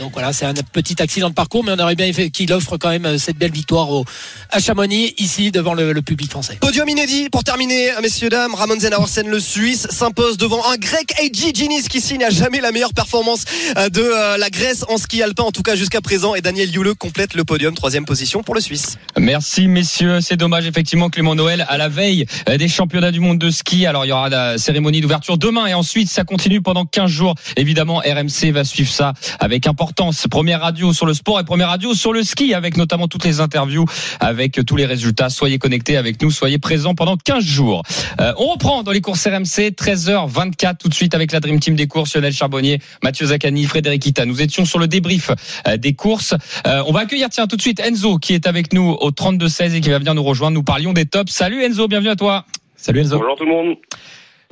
Donc 0.00 0.12
voilà, 0.14 0.32
c'est 0.32 0.46
un 0.46 0.52
petit 0.52 1.00
accident 1.00 1.30
de 1.30 1.34
parcours, 1.34 1.62
mais 1.62 1.70
on 1.70 1.78
aurait 1.78 1.94
bien 1.94 2.12
fait 2.12 2.30
qu'il 2.30 2.52
offre 2.52 2.76
quand 2.76 2.88
même 2.88 3.06
euh, 3.06 3.18
cette 3.18 3.36
belle 3.36 3.52
victoire 3.52 3.88
au, 3.90 4.04
à 4.50 4.58
Chamonix, 4.58 5.14
ici, 5.16 5.52
devant 5.52 5.74
le, 5.74 5.92
le 5.92 6.02
public 6.02 6.28
français. 6.28 6.58
Podium 6.60 6.88
inédit 6.88 7.30
pour 7.30 7.44
terminer, 7.44 7.90
messieurs, 8.02 8.30
dames. 8.30 8.52
Ramon 8.52 8.80
Zenauersen, 8.80 9.28
le 9.28 9.38
Suisse, 9.38 9.86
s'impose 9.90 10.36
devant 10.36 10.68
un 10.68 10.76
grec, 10.76 11.14
AJ 11.20 11.54
Ginis, 11.54 11.84
qui 11.84 12.00
signe 12.00 12.24
à 12.24 12.30
jamais 12.30 12.60
la 12.60 12.72
meilleure 12.72 12.94
performance 12.94 13.44
euh, 13.76 13.88
de 13.90 14.02
euh, 14.02 14.38
la 14.38 14.50
Grèce 14.50 14.84
en 14.88 14.98
ski 14.98 15.22
alpin, 15.22 15.44
en 15.44 15.52
tout 15.52 15.62
cas 15.62 15.76
jusqu'à 15.76 16.00
présent. 16.00 16.34
Et 16.34 16.40
Daniel 16.40 16.74
Yule 16.74 16.96
complète 16.96 17.34
le 17.34 17.44
podium, 17.44 17.76
troisième 17.76 18.06
position 18.06 18.42
pour 18.42 18.56
le 18.56 18.60
Suisse. 18.60 18.98
Merci 19.16 19.68
messieurs, 19.68 20.20
c'est 20.20 20.36
dommage 20.36 20.66
effectivement 20.66 21.10
Clément 21.10 21.36
Noël 21.36 21.64
à 21.68 21.78
la 21.78 21.88
veille 21.88 22.26
des 22.48 22.68
championnats 22.68 23.12
du 23.12 23.19
monde 23.20 23.38
de 23.38 23.50
ski. 23.50 23.86
Alors 23.86 24.04
il 24.04 24.08
y 24.08 24.12
aura 24.12 24.28
la 24.28 24.58
cérémonie 24.58 25.00
d'ouverture 25.00 25.38
demain 25.38 25.66
et 25.66 25.74
ensuite 25.74 26.08
ça 26.08 26.24
continue 26.24 26.60
pendant 26.60 26.84
15 26.84 27.10
jours. 27.10 27.34
Évidemment 27.56 27.98
RMC 27.98 28.50
va 28.52 28.64
suivre 28.64 28.90
ça 28.90 29.12
avec 29.38 29.66
importance. 29.66 30.26
Première 30.30 30.60
radio 30.60 30.92
sur 30.92 31.06
le 31.06 31.14
sport 31.14 31.40
et 31.40 31.44
première 31.44 31.68
radio 31.68 31.94
sur 31.94 32.12
le 32.12 32.22
ski 32.22 32.54
avec 32.54 32.76
notamment 32.76 33.08
toutes 33.08 33.24
les 33.24 33.40
interviews, 33.40 33.86
avec 34.20 34.64
tous 34.64 34.76
les 34.76 34.86
résultats. 34.86 35.30
Soyez 35.30 35.58
connectés 35.58 35.96
avec 35.96 36.22
nous, 36.22 36.30
soyez 36.30 36.58
présents 36.58 36.94
pendant 36.94 37.16
15 37.16 37.44
jours. 37.44 37.82
Euh, 38.20 38.32
on 38.38 38.46
reprend 38.46 38.82
dans 38.82 38.92
les 38.92 39.00
courses 39.00 39.26
RMC 39.26 39.70
13h24 39.70 40.76
tout 40.78 40.88
de 40.88 40.94
suite 40.94 41.14
avec 41.14 41.32
la 41.32 41.40
Dream 41.40 41.60
Team 41.60 41.74
des 41.74 41.86
courses, 41.86 42.14
Lionel 42.14 42.32
Charbonnier, 42.32 42.80
Mathieu 43.02 43.26
Zaccani, 43.26 43.64
Frédéric 43.64 44.06
Ita. 44.06 44.24
Nous 44.24 44.42
étions 44.42 44.64
sur 44.64 44.78
le 44.78 44.88
débrief 44.88 45.30
euh, 45.66 45.76
des 45.76 45.94
courses. 45.94 46.34
Euh, 46.66 46.82
on 46.86 46.92
va 46.92 47.00
accueillir 47.00 47.28
tiens 47.30 47.46
tout 47.46 47.56
de 47.56 47.62
suite 47.62 47.80
Enzo 47.80 48.18
qui 48.18 48.34
est 48.34 48.46
avec 48.46 48.72
nous 48.72 48.90
au 48.90 49.10
32-16 49.10 49.74
et 49.74 49.80
qui 49.80 49.90
va 49.90 49.98
venir 49.98 50.14
nous 50.14 50.22
rejoindre. 50.22 50.54
Nous 50.54 50.62
parlions 50.62 50.92
des 50.92 51.06
tops. 51.06 51.32
Salut 51.32 51.62
Enzo, 51.62 51.88
bienvenue 51.88 52.10
à 52.10 52.16
toi. 52.16 52.44
Salut 52.80 53.00
Enzo. 53.00 53.18
Bonjour 53.18 53.36
tout 53.36 53.44
le 53.44 53.50
monde. 53.50 53.76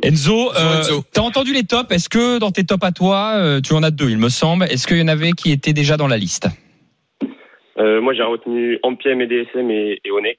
Enzo, 0.03 0.53
euh, 0.55 0.83
t'as 1.13 1.23
entendu 1.23 1.53
les 1.55 1.65
tops? 1.65 1.91
Est-ce 1.91 2.09
que 2.09 2.39
dans 2.39 2.51
tes 2.51 2.65
tops 2.65 2.85
à 2.85 2.93
toi, 2.93 3.33
euh, 3.37 3.61
tu 3.61 3.73
en 3.73 3.83
as 3.83 3.91
deux, 3.91 4.11
il 4.11 4.19
me 4.19 4.29
semble. 4.29 4.65
Est-ce 4.65 4.87
qu'il 4.87 4.99
y 4.99 5.03
en 5.03 5.09
avait 5.09 5.33
qui 5.33 5.51
étaient 5.51 5.73
déjà 5.73 5.97
dans 5.97 6.07
la 6.07 6.19
liste? 6.19 6.47
Euh, 7.79 8.01
moi 8.01 8.13
j'ai 8.13 8.23
retenu 8.23 8.79
Ampiem 8.83 9.21
et 9.23 9.27
DSM 9.27 9.71
et, 9.71 10.01
et 10.05 10.11
Onek. 10.11 10.39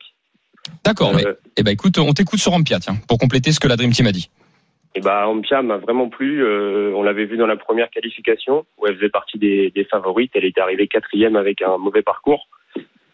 D'accord. 0.86 1.14
mais 1.16 1.26
Euh, 1.26 1.34
eh 1.58 1.64
ben 1.64 1.72
écoute, 1.72 1.98
on 1.98 2.14
t'écoute 2.14 2.40
sur 2.40 2.54
Ampia, 2.54 2.80
tiens, 2.80 2.96
pour 3.08 3.18
compléter 3.18 3.52
ce 3.52 3.60
que 3.60 3.68
la 3.68 3.76
Dream 3.76 3.92
Team 3.92 4.06
a 4.08 4.12
dit. 4.12 4.30
et 4.96 5.02
bah 5.02 5.28
Ampia 5.28 5.62
m'a 5.62 5.78
vraiment 5.78 6.10
plu. 6.10 6.44
Euh, 6.44 6.94
on 6.96 7.02
l'avait 7.02 7.26
vu 7.26 7.38
dans 7.38 7.48
la 7.48 7.58
première 7.58 7.90
qualification 7.90 8.66
où 8.78 8.88
elle 8.88 8.96
faisait 8.98 9.10
partie 9.10 9.40
des, 9.40 9.72
des 9.74 9.84
favorites. 9.86 10.32
Elle 10.36 10.46
était 10.46 10.62
arrivée 10.62 10.88
quatrième 10.88 11.36
avec 11.36 11.62
un 11.64 11.78
mauvais 11.78 12.04
parcours. 12.04 12.48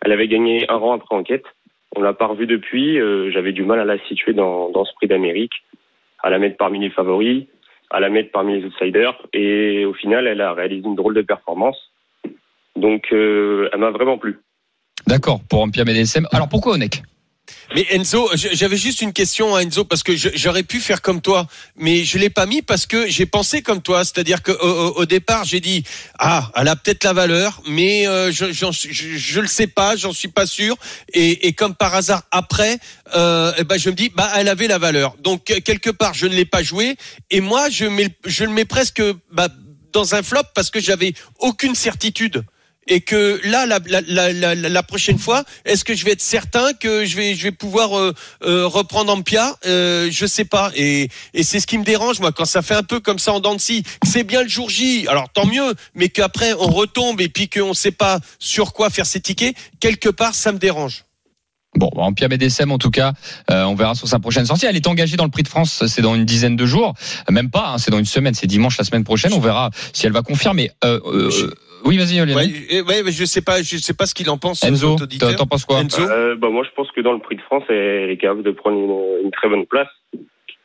Elle 0.02 0.12
avait 0.12 0.28
gagné 0.28 0.66
un 0.70 0.76
rang 0.76 0.94
après 0.96 1.16
enquête. 1.16 1.46
On 1.96 2.02
l'a 2.02 2.14
pas 2.14 2.28
revue 2.28 2.48
depuis. 2.48 3.00
Euh, 3.00 3.32
J'avais 3.32 3.52
du 3.52 3.64
mal 3.64 3.80
à 3.80 3.86
la 3.86 3.98
situer 4.08 4.34
dans, 4.34 4.72
ce 4.74 4.94
prix 4.96 5.08
d'Amérique, 5.08 5.54
à 6.22 6.30
la 6.30 6.40
mettre 6.40 6.58
parmi 6.58 6.80
les 6.80 6.90
favoris, 6.90 7.46
à 7.90 8.00
la 8.00 8.10
mettre 8.10 8.32
parmi 8.32 8.60
les 8.60 8.66
outsiders. 8.66 9.16
Et 9.34 9.86
au 9.86 9.94
final, 9.94 10.28
elle 10.28 10.42
a 10.42 10.54
réalisé 10.54 10.88
une 10.88 10.96
drôle 10.96 11.16
de 11.16 11.22
performance. 11.22 11.78
Donc, 12.76 13.08
euh, 13.14 13.70
elle 13.72 13.80
m'a 13.80 13.92
vraiment 13.92 14.18
plu. 14.18 14.40
D'accord, 15.08 15.40
pour 15.50 15.62
Ampia 15.62 15.84
MDSM. 15.84 16.28
Alors 16.32 16.50
pourquoi 16.50 16.74
Onek? 16.74 17.04
Mais 17.74 17.86
Enzo, 17.92 18.30
j'avais 18.36 18.78
juste 18.78 19.02
une 19.02 19.14
question 19.14 19.56
à 19.56 19.64
Enzo 19.64 19.86
parce 19.86 20.04
que 20.04 20.16
j'aurais 20.16 20.64
pu 20.64 20.80
faire 20.80 21.02
comme 21.02 21.22
toi, 21.22 21.48
mais 21.76 22.04
je 22.04 22.18
l'ai 22.18 22.30
pas 22.30 22.46
mis 22.46 22.62
parce 22.62 22.86
que 22.86 23.08
j'ai 23.10 23.26
pensé 23.26 23.62
comme 23.62 23.82
toi, 23.82 24.04
c'est-à-dire 24.04 24.44
que 24.44 24.52
au, 24.52 25.06
départ 25.06 25.46
j'ai 25.46 25.60
dit 25.60 25.84
ah 26.20 26.52
elle 26.56 26.68
a 26.68 26.76
peut-être 26.76 27.04
la 27.04 27.14
valeur, 27.14 27.62
mais 27.68 28.08
euh, 28.08 28.32
je, 28.32 28.52
je 28.52 29.40
le 29.40 29.48
sais 29.48 29.68
pas, 29.68 29.96
j'en 29.96 30.14
suis 30.14 30.28
pas 30.28 30.46
sûr. 30.46 30.78
Et, 31.14 31.54
comme 31.54 31.76
par 31.76 31.96
hasard 31.96 32.24
après, 32.32 32.80
ben 33.14 33.78
je 33.78 33.90
me 33.90 33.96
dis 33.96 34.10
bah 34.10 34.32
elle 34.36 34.48
avait 34.48 34.68
la 34.68 34.78
valeur. 34.78 35.16
Donc 35.22 35.46
quelque 35.46 35.90
part 35.90 36.14
je 36.14 36.28
ne 36.28 36.36
l'ai 36.36 36.46
pas 36.46 36.64
joué 36.64 36.98
et 37.32 37.42
moi 37.42 37.70
je 37.70 37.86
mets 37.86 38.10
je 38.26 38.44
le 38.44 38.52
mets 38.52 38.66
presque 38.66 39.02
bah, 39.32 39.48
dans 39.92 40.14
un 40.14 40.22
flop 40.22 40.44
parce 40.54 40.70
que 40.70 40.80
j'avais 40.80 41.14
aucune 41.40 41.74
certitude 41.74 42.44
et 42.88 43.02
que 43.02 43.40
là 43.44 43.66
la, 43.66 43.80
la, 43.86 44.02
la, 44.02 44.32
la, 44.34 44.56
la 44.56 44.84
prochaine 44.84 45.18
fois 45.18 45.44
est-ce 45.66 45.84
que 45.84 45.96
je 45.96 46.06
vais 46.06 46.12
être 46.12 46.22
certain 46.22 46.74
que 46.74 47.06
je 47.06 47.16
vais 47.16 47.36
je 47.36 47.44
vais 47.44 47.52
pouvoir 47.52 47.98
euh, 47.98 48.14
euh, 48.44 48.68
reprendre 48.68 49.12
Ampia 49.12 49.56
euh, 49.66 50.10
je 50.12 50.26
sais 50.26 50.46
pas 50.46 50.72
et, 50.76 51.10
et 51.34 51.44
c'est 51.44 51.60
ce 51.60 51.68
qui 51.68 51.78
me 51.78 51.84
dérange 51.84 52.20
moi 52.20 52.32
quand 52.32 52.46
ça 52.46 52.62
fait 52.62 52.76
un 52.76 52.84
peu 52.84 53.00
comme 53.00 53.20
ça 53.20 53.34
en 53.34 53.40
dents 53.40 53.56
de 53.56 53.62
scie 53.62 53.84
que 53.84 54.08
c'est 54.08 54.24
bien 54.24 54.44
le 54.44 54.50
jour 54.50 54.70
J 54.70 55.08
alors 55.08 55.30
tant 55.30 55.46
mieux 55.46 55.74
mais 55.96 56.10
qu'après 56.10 56.54
on 56.54 56.68
retombe 56.68 57.22
et 57.22 57.30
puis 57.30 57.50
qu'on 57.50 57.74
sait 57.74 57.92
pas 57.92 58.20
sur 58.40 58.74
quoi 58.74 58.90
faire 58.90 59.06
ses 59.06 59.20
tickets 59.20 59.56
quelque 59.80 60.10
part 60.10 60.36
ça 60.36 60.52
me 60.52 60.60
dérange 60.60 61.06
Bon, 61.76 61.90
en 61.98 62.14
Pia 62.14 62.30
Médecem, 62.30 62.72
en 62.72 62.78
tout 62.78 62.90
cas, 62.90 63.14
euh, 63.52 63.64
on 63.64 63.76
verra 63.76 63.96
sur 63.96 64.08
sa 64.08 64.20
prochaine 64.20 64.46
sortie. 64.46 64.66
Elle 64.66 64.78
est 64.78 64.88
engagée 64.88 65.18
dans 65.18 65.26
le 65.26 65.30
Prix 65.30 65.44
de 65.44 65.50
France, 65.50 65.84
c'est 65.88 66.02
dans 66.02 66.16
une 66.16 66.24
dizaine 66.24 66.56
de 66.56 66.66
jours, 66.66 66.94
même 67.30 67.50
pas, 67.50 67.72
hein, 67.72 67.78
c'est 67.78 67.92
dans 67.92 68.00
une 68.00 68.06
semaine, 68.06 68.34
c'est 68.34 68.48
dimanche 68.48 68.78
la 68.78 68.86
semaine 68.86 69.04
prochaine. 69.04 69.34
On 69.34 69.40
verra 69.40 69.72
si 69.92 70.06
elle 70.06 70.14
va 70.14 70.22
confirmer. 70.22 70.72
Euh, 70.86 71.00
euh, 71.06 71.54
oui, 71.86 71.98
vas-y, 71.98 72.20
ouais, 72.22 72.82
ouais, 72.82 73.04
mais 73.04 73.12
je 73.12 73.26
sais 73.26 73.42
pas 73.42 73.62
je 73.62 73.78
sais 73.78 73.94
pas 73.94 74.06
ce 74.06 74.14
qu'il 74.14 74.30
en 74.30 74.38
pense 74.38 74.64
Enzo, 74.64 74.96
t'en 75.38 75.46
penses 75.46 75.66
quoi 75.66 75.80
Enzo 75.82 76.02
Euh, 76.02 76.36
bah, 76.36 76.50
moi, 76.50 76.64
je 76.64 76.74
pense 76.76 76.92
que 76.92 77.02
dans 77.02 77.14
le 77.14 77.20
Prix 77.20 77.36
de 77.38 77.42
France, 77.42 77.64
elle 77.70 78.10
est 78.10 78.18
capable 78.18 78.44
de 78.44 78.52
prendre 78.52 78.78
une, 78.78 79.26
une 79.26 79.32
très 79.32 79.48
bonne 79.50 79.66
place. 79.66 79.88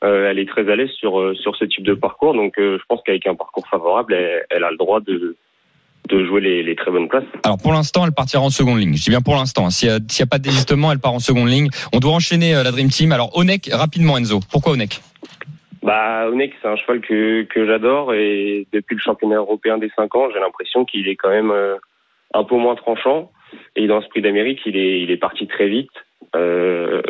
Euh, 0.02 0.30
elle 0.30 0.38
est 0.38 0.48
très 0.48 0.70
à 0.70 0.76
l'aise 0.76 0.88
sur, 0.98 1.20
euh, 1.20 1.35
sur 1.35 1.54
ce 1.56 1.66
type 1.66 1.85
de 1.85 1.92
parcours, 1.92 2.33
donc 2.35 2.54
euh, 2.59 2.78
je 2.78 2.85
pense 2.88 3.00
qu'avec 3.04 3.26
un 3.26 3.35
parcours 3.35 3.66
favorable, 3.68 4.14
elle, 4.14 4.46
elle 4.48 4.64
a 4.64 4.70
le 4.70 4.78
droit 4.78 5.00
de, 5.00 5.37
de 6.09 6.24
jouer 6.24 6.40
les, 6.40 6.62
les 6.62 6.74
très 6.74 6.90
bonnes 6.90 7.06
places. 7.09 7.24
Alors 7.44 7.59
pour 7.59 7.72
l'instant, 7.74 8.06
elle 8.06 8.12
partira 8.12 8.42
en 8.42 8.48
seconde 8.48 8.78
ligne. 8.80 8.96
Je 8.96 9.02
dis 9.02 9.11
bien 9.11 9.20
pour 9.20 9.35
l'instant. 9.35 9.66
hein. 9.66 9.70
S'il 9.70 9.88
y 9.88 9.92
a, 9.92 9.98
s'il 10.09 10.20
y 10.20 10.22
a 10.22 10.26
pas 10.26 10.38
de 10.38 10.44
désistement, 10.44 10.90
elle 10.90 11.00
part 11.00 11.12
en 11.12 11.18
seconde 11.18 11.50
ligne. 11.50 11.68
On 11.92 11.98
doit 11.98 12.12
enchaîner 12.12 12.54
euh, 12.56 12.62
la 12.62 12.70
Dream 12.70 12.88
Team. 12.88 13.12
Alors 13.12 13.37
Onek, 13.37 13.68
rapidement 13.72 14.16
Enzo. 14.16 14.40
Pourquoi 14.50 14.72
Onek? 14.72 15.02
Bah, 15.82 16.28
Onek, 16.28 16.52
c'est 16.60 16.68
un 16.68 16.76
cheval 16.76 17.00
que, 17.00 17.42
que 17.44 17.66
j'adore 17.66 18.12
et 18.12 18.66
depuis 18.72 18.96
le 18.96 19.00
championnat 19.00 19.36
européen 19.36 19.78
des 19.78 19.90
5 19.96 20.14
ans, 20.14 20.28
j'ai 20.30 20.40
l'impression 20.40 20.84
qu'il 20.84 21.08
est 21.08 21.16
quand 21.16 21.30
même 21.30 21.50
euh, 21.50 21.76
un 22.34 22.44
peu 22.44 22.56
moins 22.56 22.74
tranchant. 22.74 23.30
Et 23.76 23.86
dans 23.86 24.00
ce 24.00 24.08
prix 24.08 24.22
d'Amérique, 24.22 24.60
il 24.66 24.76
est, 24.76 25.00
il 25.00 25.10
est 25.10 25.16
parti 25.16 25.46
très 25.46 25.68
vite. 25.68 25.90
Euh, 26.36 27.02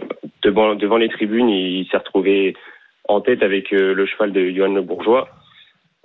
devant, 0.43 0.75
devant 0.75 0.97
les 0.97 1.09
tribunes, 1.09 1.49
il, 1.49 1.87
s'est 1.89 1.99
retrouvé 1.99 2.57
en 3.09 3.21
tête 3.21 3.43
avec 3.43 3.73
euh, 3.73 3.93
le 3.93 4.07
cheval 4.07 4.33
de 4.33 4.51
Johan 4.51 4.73
Le 4.73 4.83
Bourgeois. 4.83 5.29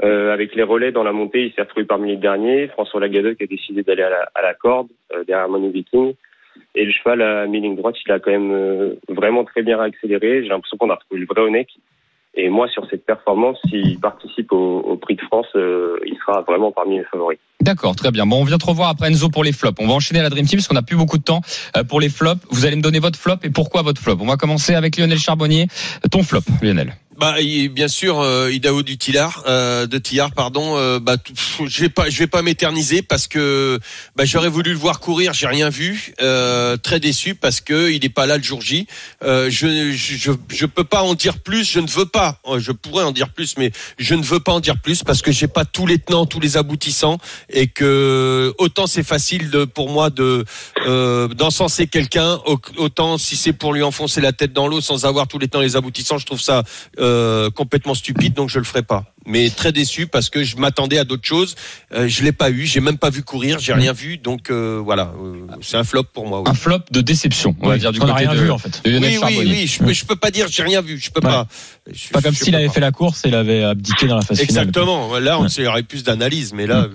Euh, 0.04 0.34
avec 0.34 0.56
les 0.56 0.64
relais 0.64 0.92
dans 0.92 1.04
la 1.04 1.14
montée, 1.14 1.46
il 1.46 1.54
s'est 1.54 1.62
retrouvé 1.62 1.86
parmi 1.86 2.10
les 2.10 2.18
derniers. 2.18 2.68
François 2.68 3.00
Lagadoc 3.00 3.42
a 3.42 3.46
décidé 3.46 3.84
d'aller 3.84 4.04
à 4.04 4.10
la, 4.10 4.30
à 4.36 4.42
la 4.42 4.54
corde 4.54 4.90
euh, 5.14 5.24
derrière 5.24 5.48
Manu 5.48 5.70
Viking. 5.72 6.14
Et 6.74 6.86
le 6.86 6.92
cheval 6.92 7.22
à 7.22 7.48
mi-ligne 7.48 7.76
droite, 7.76 7.96
il 8.06 8.12
a 8.12 8.20
quand 8.20 8.32
même 8.32 8.98
vraiment 9.10 9.44
très 9.44 9.62
bien 9.62 9.80
accéléré. 9.80 10.42
J'ai 10.44 10.50
l'impression 10.50 10.78
qu'on 10.78 10.90
a 10.90 10.96
retrouvé 10.96 11.22
le 11.22 11.26
vrai 11.26 11.42
Onek. 11.42 11.70
Et 12.36 12.50
moi, 12.50 12.68
sur 12.68 12.88
cette 12.90 13.06
performance, 13.06 13.60
s'il 13.70 14.00
participe 14.00 14.52
au, 14.52 14.98
Prix 14.98 15.16
de 15.16 15.22
France, 15.22 15.48
euh, 15.56 15.98
il 16.06 16.18
sera 16.18 16.42
vraiment 16.42 16.72
parmi 16.72 16.98
les 16.98 17.04
favoris. 17.06 17.40
D'accord, 17.62 17.96
très 17.96 18.12
bien. 18.12 18.26
Bon, 18.26 18.42
on 18.42 18.44
vient 18.44 18.58
te 18.58 18.66
revoir 18.66 18.90
après 18.90 19.08
Enzo 19.08 19.30
pour 19.30 19.44
les 19.44 19.54
flops. 19.54 19.78
On 19.82 19.88
va 19.88 19.94
enchaîner 19.94 20.22
la 20.22 20.30
Dream 20.30 20.46
Team 20.46 20.60
parce 20.60 20.68
qu'on 20.68 20.76
n'a 20.76 20.82
plus 20.82 20.98
beaucoup 20.98 21.18
de 21.18 21.24
temps 21.24 21.42
euh, 21.78 21.84
pour 21.84 22.00
les 22.00 22.10
flops. 22.10 22.42
Vous 22.52 22.66
allez 22.66 22.76
me 22.76 22.82
donner 22.82 23.00
votre 23.00 23.18
flop 23.18 23.38
et 23.44 23.50
pourquoi 23.50 23.82
votre 23.82 24.02
flop? 24.02 24.18
On 24.20 24.26
va 24.28 24.38
commencer 24.38 24.76
avec 24.76 24.98
Lionel 24.98 25.20
Charbonnier. 25.20 25.68
Ton 26.12 26.22
flop, 26.22 26.42
Lionel? 26.62 26.96
Bah, 27.18 27.36
bien 27.72 27.88
sûr, 27.88 28.20
euh, 28.20 28.52
Idaho 28.52 28.84
du 28.84 28.98
Tillard, 28.98 29.44
euh, 29.48 29.88
de 29.88 29.98
Tillard, 29.98 30.34
pardon. 30.34 30.76
euh, 30.76 31.00
bah, 31.00 31.16
je 31.66 31.82
vais 31.82 31.88
pas, 31.88 32.10
je 32.10 32.20
vais 32.20 32.28
pas 32.28 32.42
m'éterniser 32.42 33.02
parce 33.02 33.28
que 33.28 33.80
bah, 34.18 34.26
j'aurais 34.26 34.50
voulu 34.50 34.72
le 34.72 34.78
voir 34.78 35.00
courir, 35.00 35.32
j'ai 35.32 35.48
rien 35.48 35.70
vu. 35.70 36.14
Euh, 36.22 36.76
très 36.76 37.00
déçu 37.00 37.34
parce 37.34 37.62
que 37.62 37.90
il 37.90 38.04
est 38.04 38.10
pas 38.10 38.26
là 38.26 38.36
le 38.36 38.44
jour 38.44 38.62
J. 38.62 38.86
Euh, 39.24 39.50
je, 39.50 39.94
je, 39.94 40.32
je, 40.50 40.66
peux 40.66 40.84
pas 40.84 41.04
en 41.04 41.14
dire 41.14 41.40
plus. 41.40 41.64
Je 41.64 41.80
ne 41.80 41.88
veux 41.88 42.06
pas. 42.06 42.42
Je 42.58 42.74
pourrais 42.74 43.06
en 43.06 43.14
dire 43.14 43.30
plus, 43.30 43.56
mais 43.58 43.72
je 43.98 44.14
ne 44.14 44.24
veux 44.24 44.42
pas 44.42 44.52
en 44.52 44.60
dire 44.60 44.82
plus 44.82 45.02
parce 45.02 45.22
que 45.22 45.32
j'ai 45.32 45.48
pas 45.48 45.64
tous 45.64 45.88
les 45.88 46.00
tenants, 46.00 46.26
tous 46.26 46.42
les 46.42 46.58
aboutissants 46.58 47.18
et 47.50 47.68
que 47.68 48.54
autant 48.58 48.88
c'est 48.88 49.04
facile 49.04 49.50
de, 49.50 49.66
pour 49.66 49.90
moi 49.90 50.10
de 50.10 50.46
euh, 50.88 51.28
d'encenser 51.28 51.88
quelqu'un, 51.88 52.40
au- 52.46 52.60
autant 52.78 53.18
si 53.18 53.36
c'est 53.36 53.54
pour 53.54 53.74
lui 53.74 53.84
enfoncer 53.84 54.22
la 54.22 54.32
tête 54.34 54.54
dans 54.54 54.68
l'eau 54.68 54.82
sans 54.82 55.06
avoir 55.06 55.28
tous 55.28 55.40
les 55.40 55.48
tenants, 55.48 55.64
les 55.64 55.76
aboutissants, 55.76 56.18
je 56.18 56.26
trouve 56.26 56.42
ça 56.42 56.64
euh, 57.00 57.50
complètement 57.50 57.94
stupide, 57.94 58.34
donc 58.34 58.50
je 58.50 58.60
le 58.60 58.66
ferai 58.66 58.84
pas. 58.84 59.06
Mais 59.28 59.50
très 59.50 59.72
déçu 59.72 60.06
parce 60.06 60.30
que 60.30 60.44
je 60.44 60.56
m'attendais 60.58 61.00
à 61.00 61.04
d'autres 61.04 61.26
choses. 61.28 61.56
Euh, 61.94 62.08
je 62.08 62.24
l'ai 62.24 62.32
pas 62.32 62.52
eu, 62.52 62.66
j'ai 62.68 62.80
même 62.80 63.00
pas 63.00 63.10
vu 63.10 63.24
courir, 63.24 63.58
j'ai 63.58 63.74
rien 63.74 63.92
vu, 63.92 64.18
donc 64.18 64.52
euh, 64.52 64.80
voilà, 64.84 65.14
euh, 65.24 65.48
c'est 65.62 65.78
un 65.78 65.84
flop 65.84 66.04
pour 66.14 66.28
moi. 66.28 66.42
oui. 66.42 66.46
Un 66.48 66.54
flop 66.54 66.80
de 66.92 67.02
déception, 67.02 67.56
on 67.62 67.70
va 67.70 67.78
dire 67.80 67.92
du 67.92 68.00
côté 68.00 68.12
rien 68.14 68.34
de, 68.36 68.40
vu, 68.40 68.52
en 68.52 68.60
fait. 68.60 68.82
de 68.86 69.00
Oui, 69.00 69.18
oui, 69.24 69.38
oui, 69.40 69.68
je 69.68 69.84
peux, 69.84 69.94
je 69.94 70.06
peux 70.06 70.16
pas 70.16 70.30
dire 70.30 70.48
j'ai 70.50 70.62
rien 70.62 70.82
vu, 70.82 71.00
je 71.00 71.10
peux 71.10 71.26
Ouais. 71.26 71.32
pas. 71.34 71.48
Je- 71.92 72.10
Pas 72.10 72.22
comme 72.22 72.36
s'il 72.36 72.56
avait 72.56 72.68
pas. 72.68 72.74
fait 72.74 72.80
la 72.82 72.92
course 72.92 73.26
et 73.26 73.30
il 73.30 73.36
avait 73.36 73.64
abdiqué 73.64 74.06
dans 74.08 74.16
la 74.18 74.22
phase 74.22 74.40
finale. 74.40 74.68
Exactement. 74.68 75.18
Là, 75.18 75.40
on 75.40 75.44
Ouais. 75.44 75.50
il 75.58 75.64
y 75.64 75.68
aurait 75.68 75.84
plus 75.84 76.04
d'analyse, 76.04 76.54
mais 76.54 76.68
là, 76.68 76.88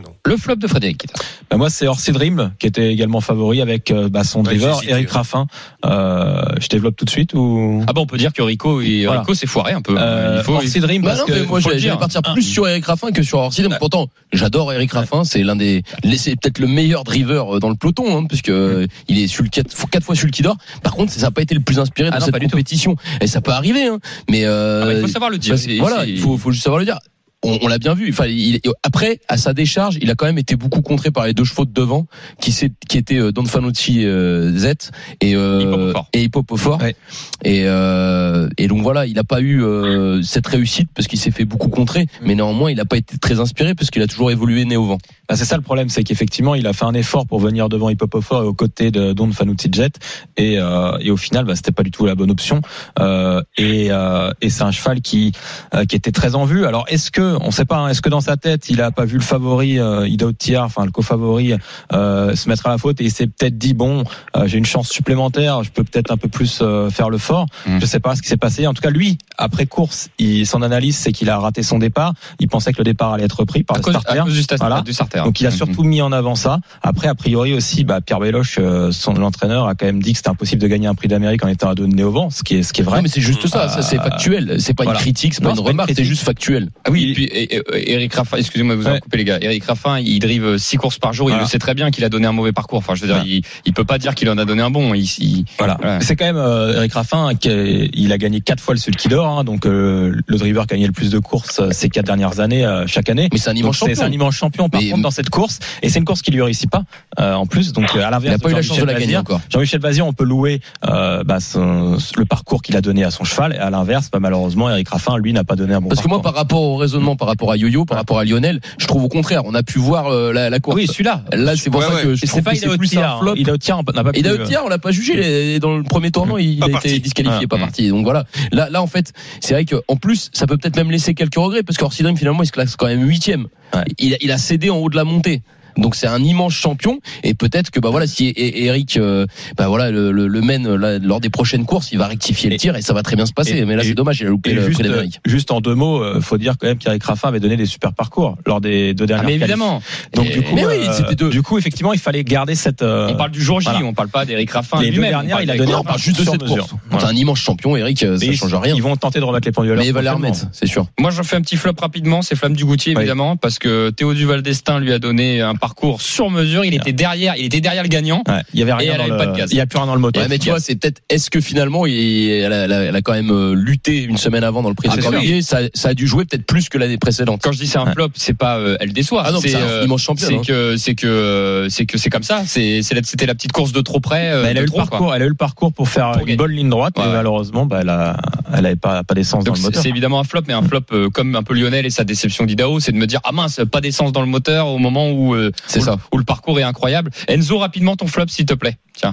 non. 0.00 0.10
Le 0.24 0.36
flop 0.36 0.56
de 0.56 0.66
Frédéric. 0.66 0.98
Kita. 0.98 1.14
Bah, 1.50 1.56
moi, 1.56 1.70
c'est 1.70 1.86
Orsi 1.86 2.12
Dream 2.12 2.52
qui 2.58 2.66
était 2.66 2.92
également 2.92 3.20
favori 3.20 3.60
avec 3.60 3.90
euh, 3.90 4.08
bah, 4.08 4.24
son 4.24 4.38
Ouais, 4.40 4.44
driver 4.44 4.80
Eric. 4.86 5.10
Raffin. 5.10 5.46
Euh, 5.84 6.42
je 6.60 6.68
développe 6.68 6.96
tout 6.96 7.04
de 7.04 7.10
suite 7.10 7.34
ou? 7.34 7.82
Ah 7.86 7.92
bon, 7.92 8.02
on 8.02 8.06
peut 8.06 8.16
dire 8.18 8.32
que 8.32 8.42
Rico, 8.42 8.80
et 8.80 9.04
Voilà. 9.04 9.20
Rico 9.20 9.34
s'est 9.34 9.46
foiré 9.46 9.72
un 9.72 9.82
peu. 9.82 9.94
euh, 9.98 10.36
il 10.38 10.44
faut, 10.44 10.54
Orsi 10.54 10.80
Dream 10.80 11.02
Bah 11.02 11.08
parce 11.10 11.20
non, 11.20 11.26
que 11.26 11.32
mais 11.40 11.46
moi 11.46 11.58
le 11.58 11.78
j'allais 11.78 11.96
partir 11.98 12.20
Ah. 12.24 12.32
plus 12.32 12.42
sur 12.42 12.66
Eric 12.68 12.84
Raffin 12.86 13.10
que 13.12 13.22
sur 13.22 13.38
Orsi. 13.38 13.64
Ouais. 13.64 13.76
Pourtant, 13.78 14.08
j'adore 14.32 14.72
Eric 14.72 14.92
Raffin, 14.92 15.24
c'est 15.24 15.42
l'un 15.42 15.56
des, 15.56 15.82
c'est 16.16 16.36
peut-être 16.38 16.58
le 16.58 16.66
meilleur 16.66 17.04
driver 17.04 17.56
euh, 17.56 17.58
dans 17.60 17.68
le 17.68 17.74
peloton, 17.76 18.16
hein, 18.18 18.24
puisque 18.28 18.48
euh, 18.50 18.86
il 19.08 19.18
est 19.18 19.26
sur 19.26 19.42
le 19.42 19.48
quatre, 19.48 19.74
quatre 19.90 20.04
fois 20.04 20.14
sulky 20.14 20.42
d'or. 20.42 20.56
Par 20.82 20.94
contre, 20.94 21.12
ça 21.12 21.20
n'a 21.22 21.30
pas 21.30 21.42
été 21.42 21.54
le 21.54 21.60
plus 21.60 21.78
inspiré 21.78 22.08
Ah 22.12 22.18
dans 22.18 22.26
non, 22.26 22.32
pas 22.32 22.38
cette 22.38 22.40
du 22.42 22.46
tout. 22.46 22.52
compétition. 22.52 22.96
Et 23.20 23.26
ça 23.26 23.40
peut 23.40 23.52
arriver, 23.52 23.86
hein. 23.86 23.98
Mais 24.30 24.44
euh, 24.44 24.82
Ah 24.82 24.86
bah, 24.86 24.92
il 24.94 25.00
faut 25.00 25.08
savoir 25.08 25.30
le 25.30 25.38
dire. 25.38 25.54
bah, 25.54 25.60
voilà, 25.78 26.04
il 26.06 26.18
faut, 26.18 26.36
faut 26.38 26.50
juste 26.50 26.64
savoir 26.64 26.78
le 26.78 26.84
dire. 26.86 26.98
On, 27.44 27.58
on 27.62 27.68
l'a 27.68 27.78
bien 27.78 27.94
vu. 27.94 28.08
Enfin, 28.10 28.26
il, 28.26 28.58
après, 28.82 29.20
à 29.28 29.36
sa 29.36 29.52
décharge, 29.54 29.98
il 30.00 30.10
a 30.10 30.14
quand 30.14 30.26
même 30.26 30.38
été 30.38 30.56
beaucoup 30.56 30.80
contré 30.82 31.10
par 31.10 31.26
les 31.26 31.34
deux 31.34 31.44
chevaux 31.44 31.64
de 31.66 31.72
devant, 31.72 32.06
qui, 32.40 32.50
s'est- 32.52 32.72
qui 32.88 32.98
étaient 32.98 33.18
euh, 33.20 33.30
Don 33.32 33.44
Fanucci 33.44 34.04
euh, 34.04 34.56
Z 34.56 34.90
et 35.20 35.36
euh, 35.36 35.60
Hippopofort. 35.60 36.08
et 36.12 36.22
Hippopofort. 36.22 36.80
Ouais. 36.82 36.96
Et, 37.44 37.62
euh, 37.66 38.48
et 38.58 38.66
donc 38.66 38.82
voilà, 38.82 39.06
il 39.06 39.14
n'a 39.14 39.24
pas 39.24 39.40
eu 39.40 39.62
euh, 39.62 40.22
cette 40.22 40.46
réussite 40.46 40.88
parce 40.94 41.06
qu'il 41.06 41.18
s'est 41.18 41.30
fait 41.30 41.44
beaucoup 41.44 41.68
contrer, 41.68 42.06
mais 42.22 42.34
néanmoins, 42.34 42.70
il 42.70 42.76
n'a 42.78 42.84
pas 42.86 42.96
été 42.96 43.18
très 43.18 43.38
inspiré 43.40 43.74
parce 43.74 43.90
qu'il 43.90 44.02
a 44.02 44.06
toujours 44.06 44.30
évolué 44.30 44.64
né 44.64 44.76
au 44.76 44.84
vent. 44.86 44.98
Bah, 45.28 45.36
c'est 45.36 45.44
ça 45.44 45.56
le 45.56 45.62
problème, 45.62 45.88
c'est 45.90 46.02
qu'effectivement, 46.04 46.54
il 46.54 46.66
a 46.66 46.72
fait 46.72 46.84
un 46.86 46.94
effort 46.94 47.26
pour 47.26 47.40
venir 47.40 47.68
devant 47.68 47.90
Hippopofor 47.90 48.42
et 48.42 48.46
aux 48.46 48.54
côtés 48.54 48.90
de 48.90 49.12
Don 49.12 49.30
Fanucci 49.32 49.68
Jet, 49.72 49.98
et, 50.36 50.58
euh, 50.58 50.96
et 51.00 51.10
au 51.10 51.16
final, 51.16 51.44
bah, 51.44 51.54
c'était 51.56 51.72
pas 51.72 51.82
du 51.82 51.90
tout 51.90 52.06
la 52.06 52.14
bonne 52.14 52.30
option. 52.30 52.60
Euh, 52.98 53.42
et 53.56 53.88
euh, 53.90 54.30
et 54.40 54.50
c'est 54.50 54.62
un 54.62 54.70
cheval 54.70 55.00
qui 55.00 55.32
euh, 55.74 55.84
qui 55.84 55.96
était 55.96 56.12
très 56.12 56.34
en 56.34 56.44
vue. 56.44 56.64
Alors, 56.66 56.84
est-ce 56.88 57.10
que, 57.10 57.33
on 57.40 57.50
sait 57.50 57.64
pas, 57.64 57.76
hein, 57.78 57.88
est-ce 57.88 58.00
que 58.02 58.08
dans 58.08 58.20
sa 58.20 58.36
tête, 58.36 58.68
il 58.70 58.80
a 58.80 58.90
pas 58.90 59.04
vu 59.04 59.16
le 59.16 59.22
favori 59.22 59.78
euh, 59.78 60.06
Ida 60.08 60.26
Otiar, 60.26 60.64
enfin 60.64 60.84
le 60.84 60.90
co-favori, 60.90 61.54
euh, 61.92 62.34
se 62.34 62.48
mettre 62.48 62.66
à 62.66 62.70
la 62.70 62.78
faute 62.78 63.00
et 63.00 63.04
il 63.04 63.10
s'est 63.10 63.26
peut-être 63.26 63.58
dit 63.58 63.74
bon, 63.74 64.04
euh, 64.36 64.46
j'ai 64.46 64.58
une 64.58 64.64
chance 64.66 64.88
supplémentaire, 64.88 65.62
je 65.62 65.70
peux 65.70 65.84
peut-être 65.84 66.10
un 66.10 66.16
peu 66.16 66.28
plus 66.28 66.60
euh, 66.62 66.90
faire 66.90 67.10
le 67.10 67.18
fort. 67.18 67.46
Mm. 67.66 67.78
Je 67.80 67.86
sais 67.86 68.00
pas 68.00 68.14
ce 68.16 68.22
qui 68.22 68.28
s'est 68.28 68.36
passé. 68.36 68.66
En 68.66 68.74
tout 68.74 68.82
cas, 68.82 68.90
lui, 68.90 69.18
après 69.38 69.66
course, 69.66 70.08
il, 70.18 70.46
son 70.46 70.62
analyse, 70.62 70.96
c'est 70.96 71.12
qu'il 71.12 71.30
a 71.30 71.38
raté 71.38 71.62
son 71.62 71.78
départ. 71.78 72.14
Il 72.40 72.48
pensait 72.48 72.72
que 72.72 72.78
le 72.78 72.84
départ 72.84 73.12
allait 73.12 73.24
être 73.24 73.40
repris 73.40 73.62
par 73.62 73.76
à 73.76 73.78
le 73.78 73.84
cause, 73.84 73.94
starter. 73.94 74.18
cause 74.20 74.34
du, 74.34 74.40
sta- 74.42 74.56
Voilà. 74.58 74.80
du 74.82 74.92
starter. 74.92 75.22
Donc 75.24 75.40
il 75.40 75.46
a 75.46 75.50
Mhm. 75.50 75.56
surtout 75.56 75.82
mis 75.84 76.00
en 76.02 76.12
avant 76.12 76.34
ça. 76.34 76.58
Après, 76.82 77.08
a 77.08 77.14
priori 77.14 77.52
aussi, 77.54 77.84
bah, 77.84 78.00
Pierre 78.00 78.20
Beloche, 78.20 78.56
euh, 78.58 78.92
son 78.92 79.14
l'entraîneur, 79.14 79.66
a 79.68 79.74
quand 79.74 79.86
même 79.86 80.02
dit 80.02 80.12
que 80.12 80.18
c'était 80.18 80.30
impossible 80.30 80.60
de 80.60 80.66
gagner 80.68 80.86
un 80.86 80.94
prix 80.94 81.08
d'Amérique 81.08 81.44
en 81.44 81.48
étant 81.48 81.68
à 81.68 81.74
deux 81.74 81.86
de 81.86 81.94
Néovent, 81.94 82.30
ce 82.30 82.42
qui 82.42 82.56
est 82.56 82.62
ce 82.62 82.72
qui 82.72 82.80
est 82.80 82.84
vrai. 82.84 82.96
Non, 82.98 83.02
mais 83.02 83.08
c'est 83.08 83.20
juste 83.20 83.46
ça, 83.46 83.68
ça 83.68 83.82
c'est 83.82 83.98
Euh, 83.98 84.02
factuel. 84.02 84.56
C'est 84.60 84.74
pas 84.74 84.84
voilà. 84.84 84.98
une 84.98 85.02
critique, 85.02 85.34
c'est 85.34 85.40
pas 85.42 85.48
Non, 85.48 85.52
une 85.52 85.56
c'est 85.58 85.62
pas 85.64 85.70
une 85.70 85.74
remarque, 85.74 85.92
c'est 85.96 86.04
juste 86.04 86.22
factuel. 86.24 86.70
Ah 86.84 86.90
oui, 86.90 87.10
et 87.10 87.14
puis 87.14 87.23
et- 87.24 87.92
Eric 87.92 88.14
Raffin, 88.14 88.36
excusez-moi 88.36 88.74
de 88.74 88.80
vous 88.80 88.86
avoir 88.86 88.96
Ouais. 88.96 89.00
coupé 89.00 89.16
les 89.18 89.24
gars. 89.24 89.38
Eric 89.40 89.64
Raffin, 89.64 89.98
il 89.98 90.18
drive 90.18 90.56
six 90.58 90.76
courses 90.76 90.98
par 90.98 91.12
jour. 91.12 91.30
Il 91.30 91.36
le 91.38 91.44
sait 91.46 91.58
très 91.58 91.74
bien 91.74 91.90
qu'il 91.90 92.04
a 92.04 92.08
donné 92.08 92.26
un 92.26 92.32
mauvais 92.32 92.52
parcours. 92.52 92.78
Enfin, 92.78 92.94
je 92.94 93.00
veux 93.02 93.06
dire, 93.06 93.16
Voilà. 93.16 93.30
il, 93.30 93.42
il 93.64 93.72
peut 93.72 93.84
pas 93.84 93.98
dire 93.98 94.14
qu'il 94.14 94.28
en 94.30 94.38
a 94.38 94.44
donné 94.44 94.62
un 94.62 94.70
bon. 94.70 94.94
Il, 94.94 95.02
il- 95.18 95.44
Voilà. 95.58 95.78
C'est 96.00 96.16
quand 96.16 96.24
même 96.26 96.36
euh, 96.36 96.76
Eric 96.76 96.92
Raffin 96.94 97.34
qui 97.34 97.48
est- 97.48 97.90
il 97.94 98.12
a 98.12 98.18
gagné 98.18 98.40
quatre 98.40 98.60
fois 98.60 98.74
le 98.74 98.80
Sulky 98.80 99.08
d'or, 99.08 99.26
hein, 99.26 99.44
donc 99.44 99.66
euh, 99.66 100.14
le 100.26 100.36
driver 100.38 100.66
qui 100.66 100.74
a 100.74 100.76
gagné 100.76 100.86
le 100.86 100.92
plus 100.92 101.10
de 101.10 101.18
courses 101.18 101.60
euh, 101.60 101.70
ces 101.72 101.88
quatre 101.88 102.06
dernières 102.06 102.40
années 102.40 102.64
euh, 102.64 102.86
chaque 102.86 103.08
année. 103.08 103.28
Mais 103.32 103.38
c'est 103.38 103.50
un 103.50 103.54
Donc, 103.54 103.60
immense 103.62 103.78
c'est 103.78 103.84
c'est 103.86 103.94
champion. 103.96 104.06
un 104.06 104.12
immense 104.12 104.34
champion 104.36 104.68
par 104.68 104.80
Mais- 104.82 104.90
contre 104.90 105.02
dans 105.02 105.10
cette 105.10 105.30
course 105.30 105.58
et 105.82 105.88
c'est 105.88 105.98
une 105.98 106.04
course 106.04 106.22
qui 106.22 106.30
lui 106.30 106.42
réussit 106.42 106.70
pas 106.70 106.82
en 107.18 107.46
plus 107.46 107.72
donc 107.72 107.90
à 107.94 107.98
Il 107.98 108.00
l'inverse 108.00 108.24
n'a 108.34 108.38
pas 108.38 108.50
eu 108.50 108.54
la 108.54 108.62
chance 108.62 108.76
de 108.76 108.80
Jean-Michel 108.82 108.94
la 108.94 109.00
gagner 109.00 109.16
encore. 109.16 109.40
Jean-Michel 109.50 109.80
Bazir 109.80 110.06
on 110.06 110.12
peut 110.12 110.24
louer 110.24 110.60
bah, 110.82 111.40
son- 111.40 111.96
le 112.16 112.24
parcours 112.24 112.62
qu'il 112.62 112.76
a 112.76 112.80
donné 112.80 113.04
à 113.04 113.10
son 113.10 113.24
cheval 113.24 113.52
et 113.54 113.58
à 113.58 113.70
l'inverse 113.70 114.10
bah, 114.12 114.18
malheureusement 114.20 114.70
Eric 114.70 114.88
Raffin 114.88 115.16
lui 115.18 115.32
n'a 115.32 115.44
pas 115.44 115.56
donné 115.56 115.74
un 115.74 115.80
bon 115.80 115.88
Parce 115.88 116.00
que 116.00 116.04
parcours. 116.08 116.22
moi, 116.22 116.32
par 116.32 116.34
rapport 116.38 116.62
au 116.62 116.76
raisonnement 116.76 117.13
par 117.16 117.28
rapport 117.28 117.50
à 117.52 117.56
Yo-Yo, 117.56 117.84
par 117.84 117.96
rapport 117.98 118.18
à 118.18 118.24
Lionel. 118.24 118.60
Je 118.78 118.86
trouve 118.86 119.04
au 119.04 119.08
contraire, 119.08 119.42
on 119.44 119.54
a 119.54 119.62
pu 119.62 119.78
voir 119.78 120.08
euh, 120.08 120.32
la, 120.32 120.50
la 120.50 120.60
course. 120.60 120.76
Oui, 120.76 120.86
celui-là. 120.86 121.24
Là, 121.32 121.54
c'est 121.56 121.70
pour 121.70 121.80
Ouais, 121.80 121.86
ça 121.86 121.94
ouais. 121.94 122.02
que 122.02 122.14
je 122.14 122.24
Et 122.24 122.26
trouve 122.26 122.38
c'est 122.40 122.44
pas 122.44 122.50
que 122.52 122.56
il 122.56 122.60
c'est 122.60 122.78
plus 122.78 122.96
un 122.98 123.18
flop. 123.18 123.34
Il 123.36 123.48
est 123.48 123.52
au 123.52 123.56
tir, 123.56 123.78
on 123.78 123.92
n'a 123.92 124.04
pas. 124.04 124.10
Et 124.14 124.22
Daotia, 124.22 124.64
on 124.64 124.68
l'a 124.68 124.78
pas 124.78 124.90
jugé 124.90 125.58
dans 125.60 125.76
le 125.76 125.82
premier 125.82 126.10
tournant, 126.10 126.36
il, 126.36 126.58
Pas 126.58 126.66
a 126.66 126.68
parti. 126.70 126.88
été 126.88 126.98
disqualifié, 127.00 127.40
Ouais. 127.40 127.46
pas 127.46 127.58
parti. 127.58 127.88
Donc 127.88 128.04
voilà. 128.04 128.24
Là, 128.52 128.68
là 128.70 128.82
en 128.82 128.86
fait, 128.86 129.12
c'est 129.40 129.54
vrai 129.54 129.64
que 129.64 129.76
en 129.88 129.96
plus, 129.96 130.30
ça 130.32 130.46
peut 130.46 130.56
peut-être 130.56 130.76
même 130.76 130.90
laisser 130.90 131.14
quelques 131.14 131.34
regrets 131.36 131.62
parce 131.62 131.76
qu'Orsidrim 131.78 132.16
finalement, 132.16 132.42
il 132.42 132.46
se 132.46 132.52
classe 132.52 132.76
quand 132.76 132.86
même 132.86 133.02
huitième. 133.06 133.46
Ouais. 133.74 133.82
Il, 133.98 134.14
a- 134.14 134.18
il 134.20 134.30
a 134.30 134.38
cédé 134.38 134.70
en 134.70 134.76
haut 134.78 134.88
de 134.88 134.96
la 134.96 135.04
montée. 135.04 135.42
Donc 135.76 135.94
c'est 135.94 136.06
un 136.06 136.22
immense 136.22 136.52
champion 136.54 137.00
et 137.22 137.34
peut-être 137.34 137.70
que 137.70 137.80
bah 137.80 137.90
voilà 137.90 138.06
si 138.06 138.26
et- 138.26 138.64
Eric 138.66 138.96
euh, 138.96 139.26
bah 139.56 139.68
voilà 139.68 139.90
le, 139.90 140.12
le, 140.12 140.26
le 140.28 140.40
mène 140.40 140.72
là, 140.74 140.98
lors 140.98 141.20
des 141.20 141.30
prochaines 141.30 141.64
courses 141.64 141.90
il 141.92 141.98
va 141.98 142.06
rectifier 142.06 142.48
le 142.48 142.54
Et- 142.54 142.58
tir 142.58 142.76
et 142.76 142.82
ça 142.82 142.92
va 142.94 143.02
très 143.02 143.16
bien 143.16 143.26
se 143.26 143.32
passer 143.32 143.56
et- 143.58 143.64
mais 143.64 143.76
là 143.76 143.82
c'est 143.82 143.94
dommage 143.94 144.20
il 144.20 144.26
a 144.26 144.30
loupé 144.30 144.52
le 144.52 144.62
juste, 144.66 144.74
prix 144.80 144.88
d'Amérique. 144.88 145.20
juste 145.24 145.50
en 145.50 145.60
deux 145.60 145.74
mots, 145.74 146.02
euh, 146.02 146.20
faut 146.20 146.38
dire 146.38 146.54
quand 146.58 146.66
même 146.66 146.78
qu'Eric 146.78 147.02
Raffin 147.04 147.28
avait 147.28 147.40
donné 147.40 147.56
des 147.56 147.66
super 147.66 147.92
parcours 147.92 148.36
lors 148.46 148.60
des 148.60 148.94
deux 148.94 149.04
Ah, 149.04 149.06
dernières 149.06 149.26
mais 149.26 149.38
qualifs. 149.38 149.42
évidemment. 149.54 149.82
Donc 150.14 150.26
Et- 150.26 150.30
du 150.34 150.42
coup, 150.42 150.54
mais 150.54 150.66
oui, 150.66 150.74
euh, 150.86 151.14
deux. 151.14 151.30
du 151.30 151.42
coup 151.42 151.58
effectivement, 151.58 151.92
il 151.92 151.98
fallait 151.98 152.24
garder 152.24 152.54
cette. 152.54 152.82
euh, 152.82 153.08
on 153.10 153.16
parle 153.16 153.30
du 153.30 153.42
jour 153.42 153.60
J, 153.60 153.68
voilà. 153.70 153.84
on 153.86 153.92
parle 153.94 154.08
pas 154.08 154.24
d'Eric 154.24 154.50
Raffin 154.50 154.80
Les 154.80 154.86
deux 154.86 154.92
lui-même. 154.94 155.10
dernières, 155.10 155.36
on 155.36 155.38
parle 155.38 155.44
il 155.44 155.50
a 155.50 155.56
donné- 155.56 155.72
Non, 155.72 155.78
on 155.80 155.84
parle 155.84 155.98
juste 156.00 156.18
de 156.20 156.24
cette 156.24 156.42
mesure. 156.42 156.68
course. 156.68 156.74
Voilà. 156.90 157.06
C'est 157.06 157.12
un 157.12 157.16
immense 157.16 157.38
champion 157.40 157.76
Eric 157.76 158.02
euh, 158.02 158.16
ça 158.18 158.24
mais 158.26 158.32
ils- 158.32 158.36
change 158.36 158.54
rien. 158.54 158.74
Ils 158.74 158.82
vont 158.82 158.96
tenter 158.96 159.18
de 159.18 159.24
remettre 159.24 159.46
les 159.46 159.52
pendules 159.52 159.74
Mais 159.76 159.86
il 159.86 159.92
va 159.92 160.00
prochainement. 160.00 160.28
remettre, 160.28 160.46
c'est 160.52 160.66
sûr. 160.66 160.86
Moi, 160.98 161.10
j'en 161.10 161.22
fais 161.22 161.36
un 161.36 161.40
petit 161.40 161.56
flop 161.56 161.72
rapidement. 161.80 162.22
C'est 162.22 162.36
Flamme 162.36 162.54
du 162.54 162.64
Goutier, 162.64 162.92
évidemment, 162.96 163.36
parce 163.36 163.58
que 163.58 163.90
Théo 163.90 164.14
Duval 164.14 164.42
d'Estaing 164.42 164.78
lui 164.80 164.92
a 164.92 164.98
donné 164.98 165.40
un 165.40 165.54
parcours 165.64 166.00
sur 166.00 166.30
mesure. 166.30 166.64
Il 166.64 166.74
était 166.74 166.92
derrière, 166.92 167.34
il 167.36 167.44
était 167.46 167.60
derrière 167.60 167.82
le 167.82 167.88
gagnant. 167.88 168.22
Ouais, 168.28 168.42
il 168.52 168.60
y 168.60 168.62
avait 168.62 168.72
rien 168.74 168.90
Et 168.92 168.92
elle 168.92 168.96
dans 168.98 169.02
avait 169.04 169.12
le, 169.12 169.18
pas 169.18 169.26
de 169.26 169.36
gaz. 169.38 169.50
il 169.52 169.56
y 169.56 169.60
a 169.60 169.66
plus 169.66 169.78
rien 169.78 169.86
dans 169.86 169.94
le 169.94 170.00
moteur. 170.00 170.22
Ouais, 170.22 170.28
mais 170.28 170.38
tu 170.38 170.50
vois, 170.50 170.60
c'est 170.60 170.74
peut-être. 170.76 171.00
Est-ce 171.08 171.30
que 171.30 171.40
finalement, 171.40 171.86
il- 171.86 172.30
elle 172.30 172.52
a, 172.52 172.64
elle 172.66 173.02
quand 173.02 173.12
même 173.12 173.30
euh, 173.30 173.54
lutté 173.54 174.02
une 174.02 174.16
semaine 174.16 174.44
avant 174.44 174.62
dans 174.62 174.68
le 174.68 174.74
prix 174.74 174.88
Ah, 174.90 174.96
de 174.96 175.40
ça, 175.40 175.58
ça 175.74 175.88
a 175.90 175.94
dû 175.94 176.06
jouer 176.06 176.24
peut-être 176.24 176.46
plus 176.46 176.68
que 176.68 176.78
l'année 176.78 176.98
précédente. 176.98 177.40
Quand 177.42 177.52
je 177.52 177.58
dis 177.58 177.66
c'est 177.66 177.78
un 177.78 177.92
flop, 177.92 178.08
c'est 178.14 178.36
pas 178.36 178.58
euh, 178.58 178.76
elle 178.80 178.92
déçoit. 178.92 179.22
Ah 179.26 179.32
non, 179.32 179.40
c'est 179.40 179.48
c'est 179.50 179.56
un 179.56 179.82
immense 179.84 180.02
champion, 180.02 180.26
C'est 180.28 180.34
hein. 180.36 180.42
que 180.46 180.76
c'est 180.76 180.94
que 180.94 181.06
euh, 181.06 181.68
c'est 181.68 181.86
que 181.86 181.98
c'est 181.98 182.10
comme 182.10 182.22
ça. 182.22 182.42
C'était 182.46 183.26
la 183.26 183.34
petite 183.34 183.52
course 183.52 183.72
de 183.72 183.80
trop 183.80 184.00
près. 184.00 184.30
euh, 184.30 184.42
Bah, 184.42 184.48
elle 184.50 184.58
a 184.58 184.62
eu 184.62 184.64
le 184.66 184.70
quoi. 184.70 184.86
parcours, 184.86 185.14
elle 185.14 185.22
a 185.22 185.26
eu 185.26 185.28
le 185.28 185.34
parcours 185.34 185.72
pour 185.72 185.88
faire 185.88 186.10
Pour 186.12 186.20
une 186.20 186.26
gagner. 186.26 186.36
bonne 186.36 186.52
ligne 186.52 186.68
droite, 186.70 186.98
Ouais. 186.98 187.04
mais 187.06 187.12
malheureusement, 187.12 187.66
bah, 187.66 187.78
elle 187.82 187.88
a, 187.88 188.16
elle 188.56 188.66
avait 188.66 188.76
pas, 188.76 189.02
pas 189.04 189.14
d'essence 189.14 189.44
dans 189.44 189.52
le 189.52 189.56
c'est 189.58 189.62
moteur. 189.64 189.82
c'est 189.82 189.88
évidemment 189.88 190.20
un 190.20 190.24
flop, 190.24 190.42
mais 190.46 190.54
un 190.54 190.62
flop 190.62 190.80
euh, 190.92 191.08
comme 191.10 191.34
un 191.36 191.42
peu 191.42 191.54
Lionel 191.54 191.86
et 191.86 191.90
sa 191.90 192.04
déception 192.04 192.44
d'Idaho, 192.44 192.80
c'est 192.80 192.92
de 192.92 192.96
me 192.96 193.06
dire 193.06 193.20
ah 193.24 193.32
mince, 193.32 193.60
pas 193.70 193.80
d'essence 193.80 194.12
dans 194.12 194.20
le 194.20 194.26
moteur 194.26 194.68
au 194.68 194.78
moment 194.78 195.10
où 195.10 195.34
euh, 195.34 195.50
où, 195.76 195.80
ça. 195.80 195.96
où 196.12 196.18
le 196.18 196.24
parcours 196.24 196.58
est 196.58 196.62
incroyable. 196.62 197.10
Enzo, 197.28 197.58
rapidement 197.58 197.96
ton 197.96 198.06
flop 198.06 198.28
s'il 198.28 198.46
te 198.46 198.54
plaît. 198.54 198.74
Tiens. 198.94 199.12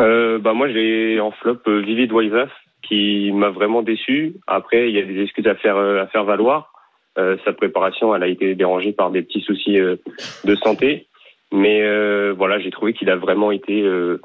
Euh, 0.00 0.38
bah 0.38 0.52
moi 0.52 0.68
j'ai 0.68 1.18
en 1.20 1.32
flop 1.32 1.58
euh, 1.66 1.80
Vivid 1.80 2.12
Waisaf 2.12 2.50
qui 2.82 3.32
m'a 3.32 3.50
vraiment 3.50 3.82
déçu. 3.82 4.34
Après 4.46 4.88
il 4.88 4.94
y 4.94 5.00
a 5.00 5.04
des 5.04 5.22
excuses 5.22 5.46
à 5.46 5.56
faire 5.56 5.76
euh, 5.76 6.02
à 6.02 6.06
faire 6.06 6.24
valoir. 6.24 6.72
Euh, 7.18 7.36
sa 7.44 7.52
préparation 7.52 8.14
elle 8.14 8.22
a 8.22 8.28
été 8.28 8.54
dérangée 8.54 8.92
par 8.92 9.10
des 9.10 9.22
petits 9.22 9.40
soucis 9.40 9.78
euh, 9.78 9.96
de 10.44 10.54
santé, 10.54 11.08
mais 11.52 11.82
euh, 11.82 12.32
voilà 12.36 12.60
j'ai 12.60 12.70
trouvé 12.70 12.92
qu'il 12.92 13.10
a 13.10 13.16
vraiment 13.16 13.50
été 13.50 13.82
euh, 13.82 14.20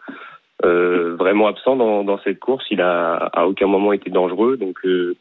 euh, 0.63 1.15
vraiment 1.17 1.47
absent 1.47 1.75
dans, 1.75 2.03
dans 2.03 2.19
cette 2.19 2.39
course. 2.39 2.65
Il 2.69 2.81
a 2.81 3.15
à 3.15 3.47
aucun 3.47 3.67
moment 3.67 3.93
été 3.93 4.11
dangereux 4.11 4.57
donc 4.57 4.77
euh, 4.85 5.15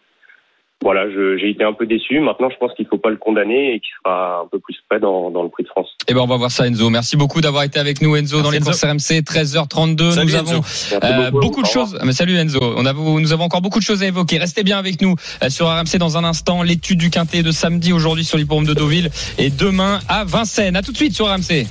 voilà 0.83 1.09
je- 1.11 1.37
j'ai 1.39 1.51
été 1.51 1.65
un 1.65 1.73
peu 1.73 1.87
déçu. 1.87 2.21
Maintenant 2.21 2.49
je 2.51 2.57
pense 2.57 2.73
qu'il 2.75 2.87
faut 2.87 2.99
pas 2.99 3.11
le 3.11 3.17
condamner 3.17 3.75
et 3.75 3.81
qu'il 3.81 3.91
sera 4.05 4.43
un 4.45 4.49
peu 4.51 4.59
plus 4.59 4.77
près 4.89 5.01
dans, 5.01 5.31
dans 5.31 5.43
le 5.43 5.49
Prix 5.49 5.63
de 5.65 5.69
France. 5.69 5.89
Eh 6.09 6.15
ben 6.15 6.21
on 6.21 6.27
va 6.27 6.37
voir 6.37 6.51
ça 6.51 6.67
Enzo. 6.67 6.91
Merci 6.91 7.17
beaucoup 7.17 7.41
d'avoir 7.41 7.63
été 7.65 7.79
avec 7.79 8.03
nous 8.03 8.15
Enzo 8.17 8.43
dans 8.43 8.51
les 8.51 8.61
courses 8.61 8.85
RMC 8.85 9.23
13h32. 9.23 10.13
Salut, 10.13 10.33
nous 10.33 10.37
Enzo. 10.37 10.51
avons 10.53 10.63
Euh, 11.03 11.31
beaucoup. 11.31 11.41
beaucoup 11.47 11.63
de 11.63 11.67
choses. 11.69 11.99
Mais 12.05 12.13
salut 12.13 12.37
Enzo. 12.37 12.61
On 12.77 12.85
a, 12.87 12.93
nous 12.93 13.33
avons 13.33 13.45
encore 13.45 13.61
beaucoup 13.63 13.79
de 13.79 13.85
choses 13.85 14.03
à 14.03 14.07
évoquer. 14.07 14.39
Restez 14.39 14.63
bien 14.65 14.79
avec 14.79 15.01
nous 15.01 15.15
euh, 15.43 15.49
sur 15.51 15.67
RMC 15.69 15.99
dans 15.99 16.17
un 16.19 16.25
instant. 16.25 16.63
L'étude 16.63 16.99
du 16.99 17.11
quintet 17.11 17.43
de 17.43 17.51
samedi 17.53 17.93
aujourd'hui 17.93 18.25
sur 18.25 18.37
l'hippodrome 18.39 18.67
de 18.67 18.75
Deauville 18.75 19.11
et 19.39 19.51
demain 19.51 20.01
à 20.09 20.25
Vincennes. 20.25 20.77
À 20.77 20.83
tout 20.83 20.93
de 20.93 20.97
suite 20.97 21.15
sur 21.15 21.27
RMC. 21.27 21.67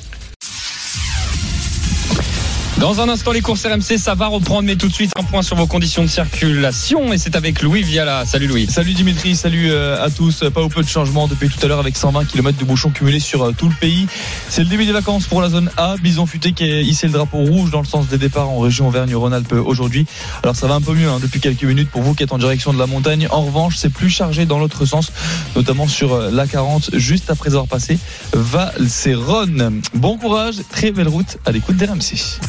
Dans 2.82 3.00
un 3.00 3.10
instant, 3.10 3.32
les 3.32 3.42
courses 3.42 3.64
RMC, 3.64 4.00
ça 4.00 4.16
va 4.16 4.26
reprendre, 4.26 4.64
mais 4.64 4.76
tout 4.76 4.88
de 4.88 4.94
suite, 4.94 5.12
un 5.16 5.22
point 5.22 5.44
sur 5.44 5.56
vos 5.56 5.68
conditions 5.68 6.02
de 6.02 6.08
circulation. 6.08 7.14
Et 7.14 7.20
c'est 7.20 7.36
avec 7.36 7.62
Louis 7.62 7.84
Viala. 7.84 8.26
Salut 8.26 8.48
Louis. 8.48 8.66
Salut 8.68 8.94
Dimitri, 8.94 9.36
salut 9.36 9.70
euh, 9.70 10.04
à 10.04 10.10
tous. 10.10 10.44
Pas 10.52 10.64
ou 10.64 10.68
peu 10.68 10.82
de 10.82 10.88
changements 10.88 11.28
depuis 11.28 11.48
tout 11.48 11.64
à 11.64 11.68
l'heure 11.68 11.78
avec 11.78 11.96
120 11.96 12.26
km 12.26 12.58
de 12.58 12.66
bouchons 12.66 12.90
cumulés 12.90 13.20
sur 13.20 13.44
euh, 13.44 13.52
tout 13.56 13.70
le 13.70 13.76
pays. 13.76 14.08
C'est 14.50 14.64
le 14.64 14.68
début 14.68 14.88
des 14.88 14.94
vacances 14.94 15.28
pour 15.28 15.44
la 15.44 15.50
zone 15.50 15.70
A. 15.78 15.96
Bison 16.02 16.26
Futé 16.26 16.54
qui 16.54 16.64
a 16.64 16.82
hissé 16.82 17.06
le 17.06 17.14
drapeau 17.14 17.38
rouge 17.38 17.70
dans 17.70 17.82
le 17.82 17.86
sens 17.86 18.08
des 18.08 18.18
départs 18.18 18.50
en 18.50 18.58
région 18.58 18.88
Auvergne-Rhône-Alpes 18.88 19.54
aujourd'hui. 19.64 20.08
Alors 20.42 20.56
ça 20.56 20.66
va 20.66 20.74
un 20.74 20.82
peu 20.82 20.96
mieux 20.96 21.08
hein, 21.08 21.20
depuis 21.22 21.40
quelques 21.40 21.66
minutes 21.66 21.92
pour 21.92 22.02
vous 22.02 22.16
qui 22.16 22.24
êtes 22.24 22.34
en 22.34 22.40
direction 22.40 22.74
de 22.74 22.80
la 22.80 22.88
montagne. 22.88 23.28
En 23.30 23.44
revanche, 23.44 23.76
c'est 23.78 23.94
plus 23.94 24.10
chargé 24.10 24.48
dans 24.48 24.58
l'autre 24.58 24.86
sens, 24.86 25.12
notamment 25.56 25.88
sur 25.88 26.14
euh, 26.14 26.32
l'A40 26.32 26.98
juste 26.98 27.30
après 27.30 27.50
avoir 27.50 27.68
passé 27.68 28.00
Val-Céronne. 28.34 29.82
Bon 29.94 30.18
courage, 30.18 30.56
très 30.72 30.92
belle 30.92 31.10
route 31.10 31.38
à 31.46 31.52
l'écoute 31.52 31.78
d'RMC. 31.78 32.40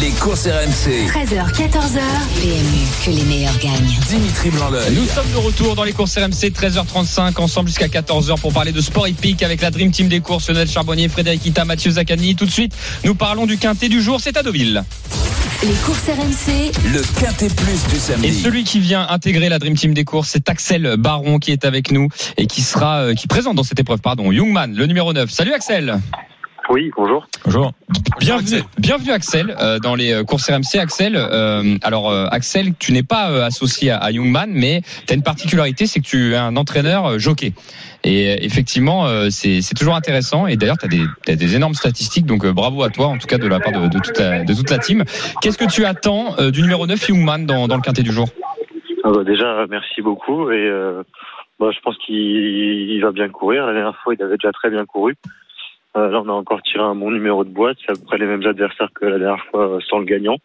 Les 0.00 0.10
courses 0.12 0.46
RMC. 0.46 1.08
13h, 1.08 1.52
14h. 1.52 2.00
PMU, 2.40 2.86
que 3.04 3.10
les 3.10 3.24
meilleurs 3.24 3.58
gagnent. 3.58 3.98
Dimitri 4.08 4.50
Blanc-L'œil. 4.50 4.94
Nous 4.94 5.06
sommes 5.06 5.30
de 5.32 5.36
retour 5.36 5.74
dans 5.74 5.84
les 5.84 5.92
courses 5.92 6.16
RMC 6.16 6.50
13h35 6.50 7.40
ensemble 7.40 7.68
jusqu'à 7.68 7.88
14h 7.88 8.38
pour 8.40 8.52
parler 8.52 8.72
de 8.72 8.80
sport 8.80 9.08
hippique 9.08 9.42
avec 9.42 9.60
la 9.60 9.70
Dream 9.70 9.90
Team 9.90 10.08
des 10.08 10.20
courses 10.20 10.48
Lionel 10.48 10.68
Charbonnier, 10.68 11.08
Frédéric 11.08 11.44
Ita, 11.44 11.64
Mathieu 11.64 11.90
Zaccani. 11.90 12.36
Tout 12.36 12.46
de 12.46 12.50
suite, 12.50 12.72
nous 13.04 13.14
parlons 13.14 13.46
du 13.46 13.58
quintet 13.58 13.88
du 13.88 14.00
jour, 14.00 14.20
c'est 14.20 14.36
à 14.36 14.42
Deauville. 14.42 14.84
Les 15.62 15.74
courses 15.84 16.08
RMC, 16.08 16.72
Le 16.94 17.02
quintet 17.20 17.48
plus 17.48 17.92
du 17.92 18.00
samedi. 18.00 18.28
Et 18.28 18.32
celui 18.32 18.64
qui 18.64 18.80
vient 18.80 19.06
intégrer 19.08 19.48
la 19.48 19.58
Dream 19.58 19.74
Team 19.76 19.92
des 19.92 20.04
courses, 20.04 20.30
c'est 20.30 20.48
Axel 20.48 20.96
Baron 20.98 21.38
qui 21.38 21.52
est 21.52 21.64
avec 21.64 21.90
nous 21.90 22.08
et 22.38 22.46
qui 22.46 22.62
sera 22.62 23.00
euh, 23.00 23.14
qui 23.14 23.26
présente 23.26 23.56
dans 23.56 23.64
cette 23.64 23.80
épreuve 23.80 24.00
pardon, 24.00 24.32
Youngman, 24.32 24.74
le 24.74 24.86
numéro 24.86 25.12
9. 25.12 25.30
Salut 25.30 25.52
Axel. 25.52 26.00
Oui 26.70 26.92
bonjour. 26.96 27.26
Bonjour. 27.44 27.72
Bienvenue, 28.20 28.62
bienvenue 28.78 29.10
Axel 29.10 29.56
euh, 29.60 29.80
dans 29.80 29.96
les 29.96 30.12
euh, 30.12 30.22
courses 30.22 30.48
RMC. 30.48 30.78
Axel, 30.78 31.16
euh, 31.16 31.76
alors 31.82 32.08
euh, 32.08 32.26
Axel, 32.30 32.74
tu 32.78 32.92
n'es 32.92 33.02
pas 33.02 33.44
associé 33.44 33.90
à, 33.90 33.96
à 33.96 34.12
Youngman, 34.12 34.50
mais 34.52 34.82
tu 35.04 35.12
as 35.12 35.16
une 35.16 35.24
particularité, 35.24 35.86
c'est 35.86 35.98
que 35.98 36.06
tu 36.06 36.34
es 36.34 36.36
un 36.36 36.56
entraîneur 36.56 37.18
jockey. 37.18 37.54
Et 38.04 38.44
effectivement, 38.44 39.08
c'est 39.30 39.60
toujours 39.76 39.96
intéressant. 39.96 40.46
Et 40.46 40.56
d'ailleurs, 40.56 40.78
tu 40.78 40.86
as 40.86 40.88
des, 40.88 41.02
t'as 41.26 41.34
des 41.34 41.56
énormes 41.56 41.74
statistiques, 41.74 42.24
donc 42.24 42.46
bravo 42.46 42.84
à 42.84 42.88
toi, 42.88 43.08
en 43.08 43.18
tout 43.18 43.26
cas 43.26 43.38
de 43.38 43.48
la 43.48 43.58
part 43.58 43.72
de, 43.72 43.88
de 43.88 43.98
toute, 43.98 44.18
la, 44.18 44.44
de 44.44 44.54
toute 44.54 44.70
la 44.70 44.78
team. 44.78 45.04
Qu'est-ce 45.42 45.58
que 45.58 45.68
tu 45.68 45.84
attends 45.84 46.36
du 46.50 46.62
numéro 46.62 46.86
9 46.86 47.08
Youngman 47.08 47.46
dans, 47.46 47.66
dans 47.66 47.76
le 47.76 47.82
quintet 47.82 48.04
du 48.04 48.12
jour? 48.12 48.28
Ah 49.02 49.10
bah 49.10 49.24
déjà, 49.24 49.66
merci 49.68 50.02
beaucoup. 50.02 50.50
Et 50.52 50.70
bah, 51.58 51.70
je 51.74 51.80
pense 51.80 51.96
qu'il 51.98 52.14
il 52.14 53.00
va 53.02 53.10
bien 53.10 53.28
courir. 53.28 53.66
La 53.66 53.72
dernière 53.72 53.96
fois, 53.96 54.14
il 54.14 54.22
avait 54.22 54.36
déjà 54.36 54.52
très 54.52 54.70
bien 54.70 54.86
couru. 54.86 55.14
Euh, 55.96 56.08
là, 56.08 56.22
on 56.24 56.28
a 56.28 56.32
encore 56.32 56.62
tiré 56.62 56.82
un 56.82 56.94
bon 56.94 57.10
numéro 57.10 57.44
de 57.44 57.50
boîte. 57.50 57.78
C'est 57.84 57.92
à 57.92 57.94
peu 57.94 58.04
près 58.04 58.18
les 58.18 58.26
mêmes 58.26 58.46
adversaires 58.46 58.90
que 58.94 59.06
la 59.06 59.18
dernière 59.18 59.44
fois 59.46 59.68
euh, 59.68 59.80
sans 59.88 59.98
le 59.98 60.04
gagnant. 60.04 60.36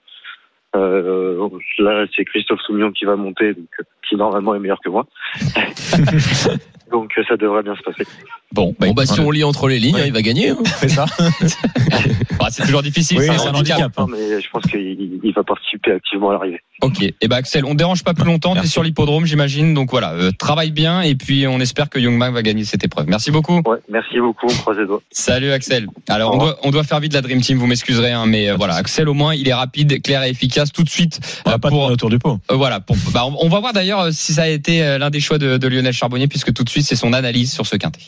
Euh, 0.76 1.50
là, 1.80 2.06
c'est 2.16 2.26
Christophe 2.26 2.60
Soumillon 2.62 2.92
qui 2.92 3.06
va 3.06 3.16
monter, 3.16 3.54
donc, 3.54 3.70
euh, 3.80 3.84
qui 4.08 4.16
normalement 4.16 4.56
est 4.56 4.60
meilleur 4.60 4.80
que 4.84 4.90
moi. 4.90 5.06
donc 6.92 7.12
euh, 7.18 7.24
ça 7.28 7.36
devrait 7.38 7.64
bien 7.64 7.76
se 7.76 7.82
passer. 7.82 8.06
Bon, 8.52 8.74
Bon 8.80 8.94
bah 8.94 9.06
si 9.06 9.20
on 9.20 9.32
lit 9.32 9.44
entre 9.44 9.68
les 9.68 9.80
lignes, 9.80 9.98
hein, 10.00 10.04
il 10.06 10.14
va 10.14 10.22
gagner. 10.22 10.50
hein. 10.50 10.58
C'est 10.80 10.90
ça. 10.90 11.06
bah, 12.40 12.48
c'est 12.50 12.64
toujours 12.64 12.84
difficile. 12.84 13.18
Oui, 13.20 13.26
c'est 13.26 13.48
un 13.48 13.54
handicap. 13.54 13.78
handicap. 13.80 13.98
Non, 13.98 14.08
mais 14.08 14.42
je 14.42 14.50
pense 14.50 14.64
qu'il 14.66 15.20
il 15.24 15.34
va 15.34 15.44
participer 15.44 15.92
activement 15.92 16.30
à 16.30 16.34
l'arrivée. 16.34 16.60
Ok. 16.82 17.02
Et 17.02 17.28
ben 17.28 17.38
Axel, 17.38 17.66
on 17.66 17.72
ne 17.74 17.78
dérange 17.78 18.04
pas 18.04 18.14
plus 18.14 18.26
longtemps. 18.26 18.52
Tu 18.52 18.58
es 18.58 18.62
Merci. 18.62 18.72
sur 18.72 18.84
l'hippodrome, 18.84 19.26
j'imagine. 19.26 19.74
Donc 19.74 19.90
voilà, 19.92 20.14
euh, 20.14 20.32
travaille 20.38 20.72
bien 20.72 21.02
et 21.02 21.16
puis 21.16 21.48
on 21.48 21.60
espère 21.60 21.90
que 21.90 22.00
Youngman 22.00 22.34
va 22.34 22.42
gagner 22.44 22.66
cette 22.66 22.84
épreuve. 22.84 23.08
Merci 23.08 23.32
beaucoup. 23.32 23.62
Ouais, 23.66 23.78
merci 23.90 24.20
beaucoup. 24.20 24.48
On 24.50 24.54
croise 24.56 24.78
les 24.78 24.86
doigts. 24.86 25.02
Salut 25.12 25.52
Axel. 25.52 25.88
Alors 26.08 26.34
on 26.34 26.38
doit, 26.38 26.58
on 26.64 26.72
doit 26.72 26.84
faire 26.84 27.00
vite 27.00 27.14
la 27.14 27.22
Dream 27.22 27.42
Team, 27.42 27.58
vous 27.58 27.68
m'excuserez, 27.68 28.12
hein, 28.12 28.26
mais 28.28 28.50
euh, 28.50 28.56
voilà, 28.56 28.76
Axel 28.76 29.10
au 29.10 29.14
moins 29.14 29.34
il 29.34 29.48
est 29.48 29.54
rapide, 29.54 30.02
clair 30.02 30.24
et 30.24 30.30
efficace 30.30 30.72
tout 30.72 30.84
de 30.84 30.90
suite. 30.90 31.20
On 31.46 31.50
euh, 31.50 31.54
va 31.54 31.60
pas 31.60 31.70
pour, 31.70 31.84
autour 31.84 32.10
du 32.10 32.20
pot. 32.20 32.40
euh, 32.52 32.56
voilà, 32.56 32.80
pour, 32.80 32.96
bah, 33.14 33.24
on, 33.26 33.36
on 33.46 33.50
va 33.50 33.60
voir 33.60 33.74
d'ailleurs 33.74 34.12
si 34.12 34.34
ça 34.34 34.44
a 34.44 34.48
été 34.48 34.98
l'un 35.00 35.10
des 35.10 35.20
choix 35.20 35.38
de, 35.38 35.58
de 35.58 35.68
Lionel 35.68 35.94
Charbonnier, 35.94 36.28
puisque 36.28 36.54
tout 36.54 36.64
de 36.64 36.70
suite 36.70 36.75
c'est 36.84 36.96
son 36.96 37.14
analyse 37.14 37.52
sur 37.52 37.66
ce 37.66 37.76
quintet. 37.76 38.02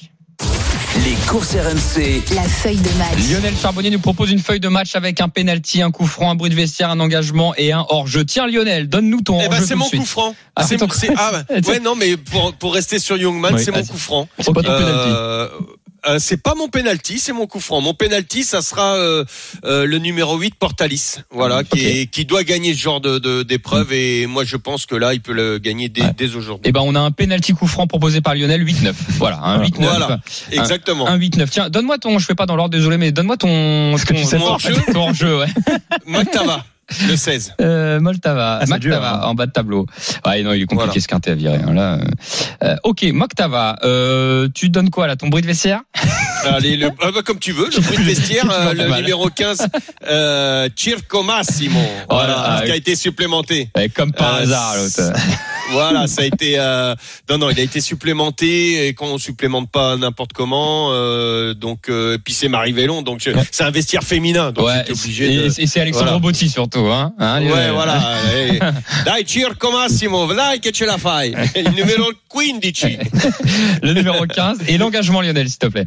Les 1.05 1.13
courses 1.27 1.53
RMC. 1.53 2.23
la 2.33 2.41
feuille 2.43 2.77
de 2.77 2.89
match. 2.97 3.29
Lionel 3.31 3.55
Charbonnier 3.55 3.91
nous 3.91 3.99
propose 3.99 4.31
une 4.31 4.39
feuille 4.39 4.59
de 4.59 4.67
match 4.67 4.95
avec 4.95 5.21
un 5.21 5.29
penalty, 5.29 5.81
un 5.83 5.91
coup 5.91 6.07
franc, 6.07 6.31
un 6.31 6.35
bruit 6.35 6.49
de 6.49 6.55
vestiaire, 6.55 6.89
un 6.89 6.99
engagement 6.99 7.53
et 7.55 7.71
un 7.71 7.85
hors-jeu. 7.89 8.25
Tiens 8.25 8.47
Lionel, 8.47 8.89
donne-nous 8.89 9.21
ton 9.21 9.39
Eh 9.39 9.47
ben, 9.47 9.61
c'est 9.63 9.75
mon 9.75 9.85
suite. 9.85 9.99
coup 10.01 10.05
franc. 10.07 10.35
Ah, 10.55 10.63
c'est 10.63 10.77
ton- 10.77 10.87
ah, 11.17 11.43
ouais, 11.67 11.79
non, 11.79 11.95
mais 11.95 12.17
pour, 12.17 12.53
pour 12.53 12.73
rester 12.73 12.97
sur 12.97 13.15
Youngman, 13.15 13.53
Oui, 13.53 13.61
c'est 13.63 13.71
mon 13.71 13.83
coup 13.83 13.97
franc. 13.97 14.27
C'est 14.39 14.53
pas 14.53 14.63
ton 14.63 14.71
penalty. 14.71 15.09
Euh, 16.07 16.19
c'est 16.19 16.41
pas 16.41 16.55
mon 16.55 16.67
penalty, 16.69 17.19
c'est 17.19 17.33
mon 17.33 17.47
coup 17.47 17.59
franc. 17.59 17.81
Mon 17.81 17.93
penalty, 17.93 18.43
ça 18.43 18.61
sera 18.61 18.95
euh, 18.95 19.25
euh, 19.65 19.85
le 19.85 19.97
numéro 19.97 20.37
8 20.37 20.55
Portalis, 20.55 21.15
voilà, 21.31 21.63
qui, 21.63 21.79
Ok. 21.79 21.83
est, 21.83 22.07
qui 22.09 22.25
doit 22.25 22.43
gagner 22.43 22.73
ce 22.73 22.79
genre 22.79 23.01
de 23.01 23.43
d'épreuve 23.43 23.91
et 23.93 24.25
moi 24.27 24.43
je 24.45 24.55
pense 24.57 24.85
que 24.85 24.95
là 24.95 25.13
il 25.13 25.21
peut 25.21 25.33
le 25.33 25.57
gagner 25.57 25.89
dès, 25.89 26.01
Ouais. 26.03 26.11
dès 26.17 26.35
aujourd'hui. 26.35 26.63
Eh 26.65 26.71
ben 26.71 26.81
on 26.83 26.95
a 26.95 26.99
un 26.99 27.11
penalty 27.11 27.53
coup 27.53 27.67
franc 27.67 27.87
proposé 27.87 28.21
par 28.21 28.35
Lionel 28.35 28.63
8-9. 28.63 28.93
Voilà, 29.17 29.39
un 29.43 29.61
8-9. 29.63 29.71
Voilà. 29.79 30.19
Exactement. 30.51 31.07
Un 31.07 31.17
8-9. 31.17 31.49
Tiens, 31.49 31.69
donne-moi 31.69 31.97
ton, 31.97 32.19
je 32.19 32.25
fais 32.25 32.35
pas 32.35 32.45
dans 32.45 32.55
l'ordre, 32.55 32.71
désolé, 32.71 32.97
mais 32.97 33.11
donne-moi 33.11 33.37
ton, 33.37 33.95
ton, 33.97 34.13
ton 34.15 34.29
pas. 34.39 34.45
hors-jeu, 34.45 34.75
ton 34.93 35.01
hors-jeu, 35.07 35.39
ouais. 35.39 35.47
Mactava. 36.05 36.63
Le 37.09 37.15
16. 37.17 37.53
Euh, 37.59 37.99
Moltava, 37.99 38.59
Ah, 38.61 38.65
Mactava 38.65 39.15
hein. 39.15 39.21
en 39.23 39.33
bas 39.35 39.45
de 39.45 39.51
tableau. 39.51 39.85
Ouais, 40.25 40.41
non, 40.43 40.53
il 40.53 40.61
est 40.61 40.65
compliqué 40.65 40.85
Voilà. 40.87 41.01
ce 41.01 41.07
quintet 41.07 41.31
à 41.31 41.35
virer. 41.35 41.59
hein, 41.67 41.73
là. 41.73 41.99
Euh, 42.63 42.75
ok, 42.83 43.03
Moctava, 43.11 43.75
euh, 43.83 44.47
tu 44.53 44.69
donnes 44.69 44.89
quoi 44.89 45.05
là 45.07 45.15
Ton 45.17 45.27
bruit 45.27 45.41
de 45.41 45.47
vestiaire? 45.47 45.81
Allez, 46.45 46.77
le, 46.77 46.89
ah 47.01 47.11
bah, 47.13 47.21
comme 47.25 47.39
tu 47.39 47.51
veux, 47.51 47.69
le 47.69 47.79
bruit 47.81 47.97
de 47.97 48.03
vestiaire, 48.03 48.45
euh, 48.51 48.73
le 48.73 48.87
Mal. 48.87 49.01
numéro 49.01 49.29
15, 49.29 49.67
euh, 50.09 50.69
Circo 50.75 51.23
Massimo. 51.23 51.79
Voilà, 52.09 52.33
Voilà, 52.35 52.57
ah, 52.59 52.65
qui 52.65 52.71
a 52.71 52.75
été 52.75 52.95
supplémenté. 52.95 53.69
Eh, 53.77 53.89
Comme 53.89 54.13
par 54.13 54.35
Euh, 54.35 54.43
hasard, 54.43 54.75
l'autre. 54.77 55.13
Voilà, 55.71 56.07
ça 56.07 56.21
a 56.21 56.25
été 56.25 56.57
euh, 56.57 56.95
non 57.29 57.37
non, 57.37 57.49
il 57.49 57.59
a 57.59 57.63
été 57.63 57.81
supplémenté 57.81 58.87
et 58.87 58.93
quand 58.93 59.07
on 59.07 59.17
supplémente 59.17 59.69
pas 59.69 59.97
n'importe 59.97 60.33
comment, 60.33 60.89
euh, 60.91 61.53
donc 61.53 61.89
euh, 61.89 62.15
et 62.15 62.17
puis 62.19 62.33
c'est 62.33 62.47
Marie 62.47 62.71
Vélon, 62.71 63.01
donc 63.01 63.19
je- 63.19 63.31
c'est 63.51 63.63
un 63.63 63.71
vestiaire 63.71 64.03
féminin, 64.03 64.51
donc 64.51 64.65
Ouais, 64.65 64.83
obligé 64.89 65.33
et, 65.33 65.37
de. 65.49 65.61
et 65.61 65.67
c'est 65.67 65.81
Alexandre 65.81 66.05
Voilà. 66.05 66.19
Botti 66.19 66.49
surtout, 66.49 66.87
hein, 66.87 67.13
hein, 67.19 67.41
Ouais, 67.43 67.71
voilà. 67.71 68.01
Dai 69.05 69.23
Circo 69.25 69.71
Massimo, 69.71 70.25
dai 70.33 70.59
che 70.61 70.71
ce 70.73 70.85
la 70.85 70.97
fai. 70.97 71.33
Il 71.55 71.71
numéro 71.71 72.11
15. 72.29 72.81
Le 73.81 73.93
numéro 73.93 74.25
15 74.25 74.59
et 74.67 74.77
l'engagement 74.77 75.21
Lionel, 75.21 75.47
s'il 75.49 75.57
te 75.59 75.67
plaît. 75.67 75.85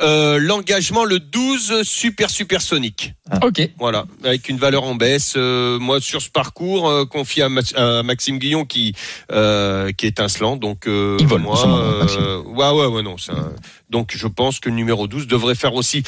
Euh, 0.00 0.38
l'engagement 0.38 1.04
le 1.04 1.18
12 1.20 1.82
super 1.82 2.28
supersonique. 2.30 3.14
Ok. 3.42 3.68
Voilà, 3.78 4.04
avec 4.24 4.48
une 4.48 4.58
valeur 4.58 4.84
en 4.84 4.94
baisse. 4.94 5.34
Euh, 5.36 5.78
moi, 5.78 6.00
sur 6.00 6.20
ce 6.20 6.28
parcours, 6.30 6.88
euh, 6.88 7.04
confié 7.06 7.42
à, 7.44 7.48
Ma- 7.48 7.60
à 7.74 8.02
Maxime 8.02 8.38
Guillon 8.38 8.64
qui 8.64 8.94
euh, 9.32 9.92
qui 9.92 10.06
est 10.06 10.10
étincelant. 10.10 10.56
Donc, 10.56 10.86
euh, 10.86 11.16
Il 11.20 11.26
vole, 11.26 11.40
moi, 11.42 11.58
euh, 11.66 12.00
Maxime. 12.00 12.56
ouais, 12.56 12.70
ouais, 12.70 12.86
ouais, 12.86 13.02
non. 13.02 13.16
c'est 13.18 13.32
un- 13.32 13.52
Donc, 13.90 14.12
je 14.14 14.26
pense 14.26 14.60
que 14.60 14.68
le 14.68 14.74
numéro 14.74 15.06
12 15.06 15.26
devrait 15.26 15.54
faire 15.54 15.74
aussi. 15.74 16.02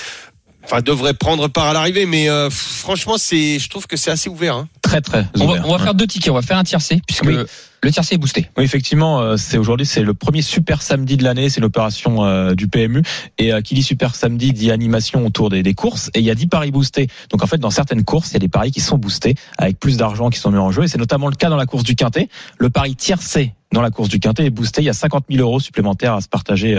Enfin, 0.64 0.82
devrait 0.82 1.14
prendre 1.14 1.48
part 1.48 1.64
à 1.68 1.72
l'arrivée, 1.72 2.04
mais 2.04 2.28
euh, 2.28 2.50
franchement, 2.50 3.16
c'est, 3.16 3.58
je 3.58 3.70
trouve 3.70 3.86
que 3.86 3.96
c'est 3.96 4.10
assez 4.10 4.28
ouvert. 4.28 4.54
Hein. 4.56 4.68
Très 4.88 5.02
très. 5.02 5.26
On 5.34 5.46
va, 5.46 5.52
ouvert. 5.52 5.68
on 5.68 5.72
va 5.72 5.78
faire 5.78 5.94
deux 5.94 6.06
tickets, 6.06 6.30
on 6.30 6.34
va 6.34 6.40
faire 6.40 6.56
un 6.56 6.64
tiercé, 6.64 7.02
puisque 7.06 7.24
Oui. 7.26 7.36
le 7.82 7.90
tiercé 7.90 8.14
est 8.14 8.18
boosté. 8.18 8.48
Oui, 8.56 8.64
effectivement, 8.64 9.20
euh, 9.20 9.36
c'est 9.36 9.58
aujourd'hui 9.58 9.84
c'est 9.84 10.02
le 10.02 10.14
premier 10.14 10.40
super 10.40 10.80
samedi 10.80 11.18
de 11.18 11.24
l'année, 11.24 11.50
c'est 11.50 11.60
l'opération 11.60 12.24
euh, 12.24 12.54
du 12.54 12.68
PMU 12.68 13.02
et 13.36 13.52
euh, 13.52 13.60
qui 13.60 13.74
dit 13.74 13.82
super 13.82 14.14
samedi 14.14 14.54
dit 14.54 14.70
animation 14.70 15.26
autour 15.26 15.50
des, 15.50 15.62
des 15.62 15.74
courses 15.74 16.10
et 16.14 16.20
il 16.20 16.24
y 16.24 16.30
a 16.30 16.34
10 16.34 16.46
paris 16.46 16.70
boostés. 16.70 17.08
Donc 17.30 17.42
en 17.42 17.46
fait 17.46 17.58
dans 17.58 17.70
certaines 17.70 18.02
courses, 18.02 18.30
il 18.30 18.34
y 18.34 18.36
a 18.36 18.40
des 18.40 18.48
paris 18.48 18.70
qui 18.70 18.80
sont 18.80 18.96
boostés 18.96 19.34
avec 19.58 19.78
plus 19.78 19.98
d'argent 19.98 20.30
qui 20.30 20.38
sont 20.38 20.50
mis 20.50 20.58
en 20.58 20.70
jeu 20.70 20.84
et 20.84 20.88
c'est 20.88 20.98
notamment 20.98 21.28
le 21.28 21.36
cas 21.36 21.50
dans 21.50 21.56
la 21.56 21.66
course 21.66 21.84
du 21.84 21.94
quintet. 21.94 22.28
Le 22.56 22.70
pari 22.70 22.96
tiercé 22.96 23.52
dans 23.70 23.82
la 23.82 23.90
course 23.90 24.08
du 24.08 24.18
quintet 24.18 24.46
est 24.46 24.50
boosté, 24.50 24.80
il 24.80 24.86
y 24.86 24.88
a 24.88 24.94
50 24.94 25.26
000 25.30 25.42
euros 25.46 25.60
supplémentaires 25.60 26.14
à 26.14 26.22
se 26.22 26.28
partager 26.28 26.74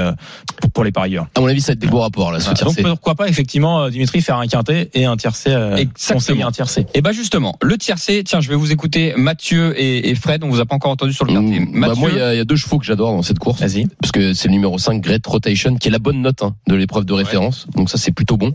pour, 0.74 0.84
les 0.84 0.92
parieurs. 0.92 1.28
À 1.36 1.40
mon 1.40 1.46
avis, 1.46 1.62
ça 1.62 1.68
va 1.68 1.74
être 1.74 1.80
des 1.80 1.86
beaux 1.86 2.00
rapports 2.00 2.32
là. 2.32 2.40
Ce 2.40 2.46
Voilà. 2.46 2.64
Donc 2.64 2.82
pourquoi 2.82 3.14
pas 3.14 3.28
effectivement 3.28 3.90
Dimitri 3.90 4.22
faire 4.22 4.38
un 4.38 4.48
quintet 4.48 4.90
et 4.96 5.06
un 5.06 5.16
tiercé 5.16 5.52
Exactement. 5.52 6.16
conseiller 6.16 6.42
un 6.42 6.52
tiercé. 6.52 6.88
Et 6.96 7.02
bah 7.02 7.12
justement, 7.12 7.60
le 7.62 7.78
tiercé, 7.78 7.99
tiens, 8.24 8.40
je 8.42 8.50
vais 8.50 8.56
vous 8.56 8.72
écouter 8.72 9.14
Mathieu 9.18 9.74
et, 9.80 10.10
et 10.10 10.16
Fred, 10.16 10.44
on 10.44 10.50
vous 10.50 10.60
a 10.60 10.66
pas 10.66 10.76
encore 10.76 10.92
entendu 10.92 11.14
sur 11.14 11.26
le 11.26 11.34
quintet. 11.34 11.60
Mmh, 11.60 11.66
bah, 11.74 11.88
Mathieu, 11.90 12.00
moi, 12.00 12.10
il 12.12 12.18
y, 12.18 12.22
a- 12.22 12.34
il 12.34 12.38
y 12.38 12.42
a 12.42 12.46
deux 12.46 12.56
chevaux 12.56 12.78
que 12.80 12.86
j'adore 12.86 13.12
dans 13.12 13.22
cette 13.22 13.40
course. 13.40 13.60
Vas-y. 13.62 13.86
Parce 14.02 14.12
que 14.12 14.34
c'est 14.34 14.48
le 14.48 14.54
numéro 14.54 14.78
5, 14.78 15.02
Great 15.02 15.26
Rotation, 15.26 15.76
qui 15.76 15.88
est 15.88 15.92
la 15.92 16.00
bonne 16.00 16.22
note 16.22 16.42
hein, 16.44 16.56
de 16.68 16.76
l'épreuve 16.76 17.06
de 17.06 17.14
référence. 17.14 17.68
Donc 17.76 17.90
ça, 17.90 17.98
c'est 17.98 18.12
plutôt 18.12 18.38
bon. 18.38 18.54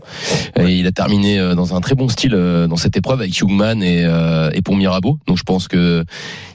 Et 0.59 0.75
il 0.79 0.87
a 0.87 0.91
terminé 0.91 1.37
euh, 1.39 1.55
dans 1.55 1.75
un 1.75 1.81
très 1.81 1.95
bon 1.95 2.09
style 2.09 2.33
euh, 2.33 2.67
dans 2.67 2.77
cette 2.77 2.97
épreuve 2.97 3.21
avec 3.21 3.39
Hugman 3.39 3.81
et, 3.83 4.03
euh, 4.05 4.49
et 4.53 4.61
pour 4.61 4.75
Mirabeau. 4.75 5.19
Donc 5.27 5.37
je 5.37 5.43
pense 5.43 5.67
que 5.67 6.03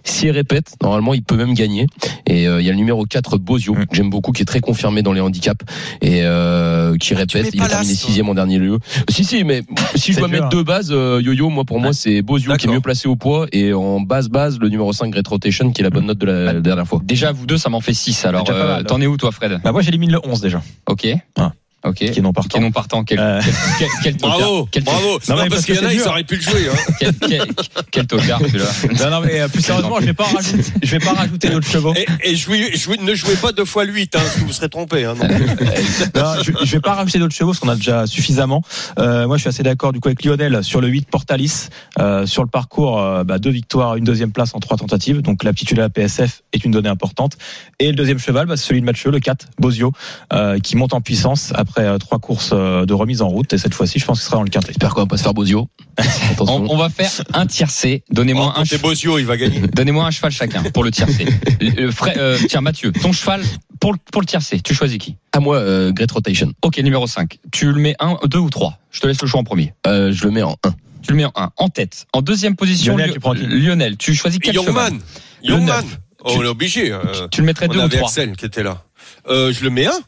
s'il 0.04 0.30
répète, 0.30 0.74
normalement, 0.82 1.14
il 1.14 1.22
peut 1.22 1.36
même 1.36 1.54
gagner. 1.54 1.86
Et 2.26 2.48
euh, 2.48 2.60
il 2.60 2.66
y 2.66 2.68
a 2.68 2.72
le 2.72 2.78
numéro 2.78 3.04
4, 3.04 3.38
Bozio, 3.38 3.74
Mm. 3.74 3.86
que 3.86 3.94
j'aime 3.96 4.10
beaucoup, 4.10 4.32
qui 4.32 4.42
est 4.42 4.46
très 4.46 4.60
confirmé 4.60 5.02
dans 5.02 5.12
les 5.12 5.20
handicaps 5.20 5.64
et 6.02 6.22
euh, 6.22 6.96
qui 6.96 7.14
répète. 7.14 7.50
Il 7.54 7.62
a 7.62 7.68
terminé 7.68 7.94
sixième 7.94 8.28
en 8.28 8.34
dernier 8.34 8.58
lieu. 8.58 8.78
Si, 9.08 9.24
si, 9.24 9.44
mais 9.44 9.62
si 9.94 10.12
je 10.12 10.18
dois 10.18 10.28
dur, 10.28 10.32
mettre 10.32 10.46
hein. 10.46 10.50
deux 10.50 10.64
bases, 10.64 10.90
euh, 10.90 11.20
Yo-Yo, 11.22 11.50
moi, 11.50 11.64
pour 11.64 11.78
moi, 11.80 11.92
c'est 11.92 12.22
Bozio 12.22 12.50
qui 12.56 12.66
est 12.66 12.68
D'accord. 12.68 12.74
Mieux 12.80 12.82
placé 12.82 13.08
au 13.08 13.16
poids 13.16 13.46
et 13.52 13.72
en 13.72 14.00
base 14.00 14.28
base, 14.28 14.58
le 14.58 14.68
numéro 14.68 14.92
5, 14.92 15.10
Great 15.10 15.28
Rotation, 15.28 15.70
qui 15.70 15.82
est 15.82 15.84
la 15.84 15.90
bonne 15.90 16.06
note 16.06 16.18
de 16.18 16.26
la, 16.26 16.52
la 16.52 16.60
dernière 16.60 16.86
fois. 16.86 17.00
déjà 17.04 17.32
vous 17.32 17.46
deux, 17.46 17.58
ça 17.58 17.68
m'en 17.68 17.80
fait 17.80 17.94
6. 17.94 18.24
Alors, 18.24 18.48
euh, 18.50 18.76
mal, 18.76 18.84
t'en 18.84 19.00
es 19.00 19.06
où 19.06 19.16
toi, 19.16 19.30
Fred? 19.32 19.60
Bah 19.62 19.72
moi 19.72 19.82
j'élimine 19.82 20.10
le 20.12 20.20
11 20.24 20.40
déjà, 20.40 20.62
Ok. 20.86 21.06
Ah. 21.38 21.52
Ok. 21.84 21.96
qui 21.96 22.04
est 22.06 22.20
non 22.20 22.32
partant. 22.32 22.48
Qui 22.50 22.56
est 22.58 22.60
non 22.60 22.70
partant. 22.72 23.04
Quel, 23.04 23.18
Euh, 23.18 23.40
quel, 23.42 23.54
quel, 23.78 23.88
quel 24.02 24.16
tocard. 24.16 24.38
Bravo, 24.38 24.68
Quel, 24.70 24.82
bravo. 24.84 25.18
Non, 25.28 25.36
Non, 25.36 25.42
mais 25.42 25.48
parce 25.48 25.48
parce 25.48 25.64
qu'il 25.66 25.74
y 25.76 25.78
en 25.78 25.84
a, 25.88 25.92
ils 25.94 26.02
auraient 26.02 26.24
pu 26.24 26.36
le 26.36 26.42
jouer. 26.42 26.68
Hein. 26.70 26.92
quel, 26.98 27.14
quel, 27.14 27.42
quel 27.90 28.06
tocard 28.06 28.40
celui-là. 28.40 28.64
Non, 29.04 29.10
non, 29.10 29.20
mais 29.26 29.40
euh, 29.40 29.48
plus 29.48 29.62
sérieusement, 29.62 29.96
je 30.00 30.06
vais 30.06 30.12
pas 30.12 30.24
rajouter, 30.24 30.62
je 30.82 30.90
vais 30.90 30.98
pas 30.98 31.12
rajouter 31.14 31.48
d'autres 31.48 31.66
chevaux. 31.68 31.94
Et, 31.94 32.06
et 32.22 32.34
jouez- 32.36 32.76
jouez- 32.76 32.98
ne 33.00 33.14
jouez 33.14 33.34
pas 33.36 33.52
deux 33.52 33.64
fois 33.64 33.84
le 33.84 33.92
8, 33.92 34.14
hein, 34.14 34.18
parce 34.22 34.34
que 34.34 34.40
vous 34.40 34.52
serez 34.52 34.68
trompé. 34.68 35.04
Hein, 35.04 35.14
non. 35.20 35.26
Non, 36.14 36.42
je, 36.42 36.52
je 36.64 36.72
vais 36.72 36.80
pas 36.80 36.94
rajouter 36.94 37.18
d'autres 37.18 37.34
chevaux 37.34 37.50
parce 37.52 37.60
qu'on 37.60 37.68
a 37.68 37.76
déjà 37.76 38.06
suffisamment. 38.06 38.62
Euh, 38.98 39.26
moi, 39.26 39.36
je 39.36 39.42
suis 39.42 39.48
assez 39.48 39.62
d'accord 39.62 39.92
du 39.92 40.00
coup 40.00 40.08
avec 40.08 40.24
Lionel 40.24 40.62
sur 40.64 40.80
le 40.80 40.88
8 40.88 41.08
Portalis. 41.10 41.68
Euh, 41.98 42.26
sur 42.26 42.42
le 42.42 42.48
parcours, 42.48 43.00
euh, 43.00 43.24
bah, 43.24 43.38
deux 43.38 43.50
victoires, 43.50 43.96
une 43.96 44.04
deuxième 44.04 44.32
place 44.32 44.54
en 44.54 44.60
trois 44.60 44.76
tentatives. 44.76 45.22
Donc 45.22 45.44
l'aptitude 45.44 45.78
à 45.78 45.82
la 45.82 45.88
PSF 45.90 46.42
est 46.52 46.64
une 46.64 46.72
donnée 46.72 46.88
importante. 46.88 47.36
Et 47.78 47.88
le 47.88 47.94
deuxième 47.94 48.18
cheval, 48.18 48.46
bah, 48.46 48.56
c'est 48.56 48.66
celui 48.66 48.80
de 48.80 48.86
Mathieu, 48.86 49.10
le 49.10 49.20
4, 49.20 49.46
Bozio, 49.58 49.92
euh, 50.32 50.58
qui 50.58 50.76
monte 50.76 50.92
en 50.94 51.00
puissance 51.00 51.52
après 51.54 51.69
euh, 51.78 51.98
trois 51.98 52.18
courses 52.18 52.50
euh, 52.52 52.84
de 52.86 52.92
remise 52.94 53.22
en 53.22 53.28
route. 53.28 53.52
Et 53.52 53.58
cette 53.58 53.74
fois-ci, 53.74 53.98
je 53.98 54.04
pense 54.04 54.18
qu'il 54.20 54.26
sera 54.26 54.36
dans 54.36 54.42
le 54.42 54.50
quintet. 54.50 54.68
J'espère 54.68 54.94
qu'on 54.94 55.00
va 55.02 55.06
pas 55.06 55.16
se 55.16 55.22
faire 55.22 55.34
Bozio. 55.34 55.68
On, 56.40 56.66
on 56.70 56.76
va 56.76 56.88
faire 56.88 57.10
un 57.34 57.46
tiercé. 57.46 58.02
Donnez-moi 58.10 58.52
Oh, 58.56 58.60
un 58.60 58.64
c'est 58.64 58.76
cheval. 58.76 58.90
Bozio, 58.90 59.18
il 59.18 59.26
va 59.26 59.36
gagner. 59.36 59.60
Donnez-moi 59.74 60.04
un 60.06 60.10
cheval 60.10 60.32
chacun 60.32 60.62
pour 60.72 60.84
le 60.84 60.90
tiercé. 60.90 61.26
Euh, 61.62 61.90
euh, 62.16 62.38
tiens, 62.48 62.62
Mathieu, 62.62 62.90
ton 62.92 63.12
cheval 63.12 63.42
pour, 63.80 63.92
le- 63.92 63.98
pour 64.10 64.22
le 64.22 64.26
tiercé, 64.26 64.60
tu 64.60 64.74
choisis 64.74 64.96
qui? 64.98 65.16
À 65.32 65.40
moi, 65.40 65.56
euh, 65.56 65.92
Great 65.92 66.10
Rotation. 66.10 66.52
Ok, 66.62 66.78
numéro 66.78 67.06
5. 67.06 67.38
Tu 67.52 67.66
le 67.70 67.78
mets 67.80 67.94
1, 68.00 68.16
2 68.26 68.38
ou 68.38 68.48
3 68.50 68.78
Je 68.90 69.00
te 69.00 69.06
laisse 69.06 69.20
le 69.20 69.28
choix 69.28 69.40
en 69.40 69.44
premier. 69.44 69.74
Euh, 69.86 70.10
je 70.12 70.24
le 70.24 70.30
mets 70.30 70.42
en 70.42 70.56
1. 70.64 70.70
Tu 71.02 71.10
le 71.12 71.16
mets 71.16 71.24
en 71.26 71.32
1. 71.34 71.50
En 71.58 71.68
tête. 71.68 72.06
En 72.14 72.22
deuxième 72.22 72.56
position, 72.56 72.94
Lionel, 72.94 73.10
Lio- 73.10 73.14
tu 73.14 73.20
prends 73.20 73.34
qui? 73.34 73.46
Lionel, 73.46 73.96
tu 73.98 74.14
choisis 74.14 74.40
quel 74.42 74.54
cheval? 74.54 74.92
Youngman. 74.92 75.00
Le 75.42 75.48
Youngman. 75.50 75.66
neuf. 75.84 75.98
Oh, 76.24 76.32
on 76.36 76.42
est 76.42 76.46
obligé. 76.46 76.92
euh, 76.92 77.28
Tu 77.30 77.40
le 77.42 77.46
mettrais 77.46 77.66
on 77.68 77.72
2 77.72 77.78
ou 77.78 77.82
avait 77.82 77.96
3 77.98 78.08
Axel 78.08 78.36
qui 78.36 78.44
était 78.46 78.62
là. 78.62 78.82
Euh, 79.28 79.52
je 79.52 79.62
le 79.64 79.70
mets 79.70 79.86
un. 79.86 79.98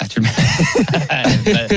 Ah, 0.00 0.08
tu 0.08 0.20
le 0.20 0.24
mets. 0.26 0.30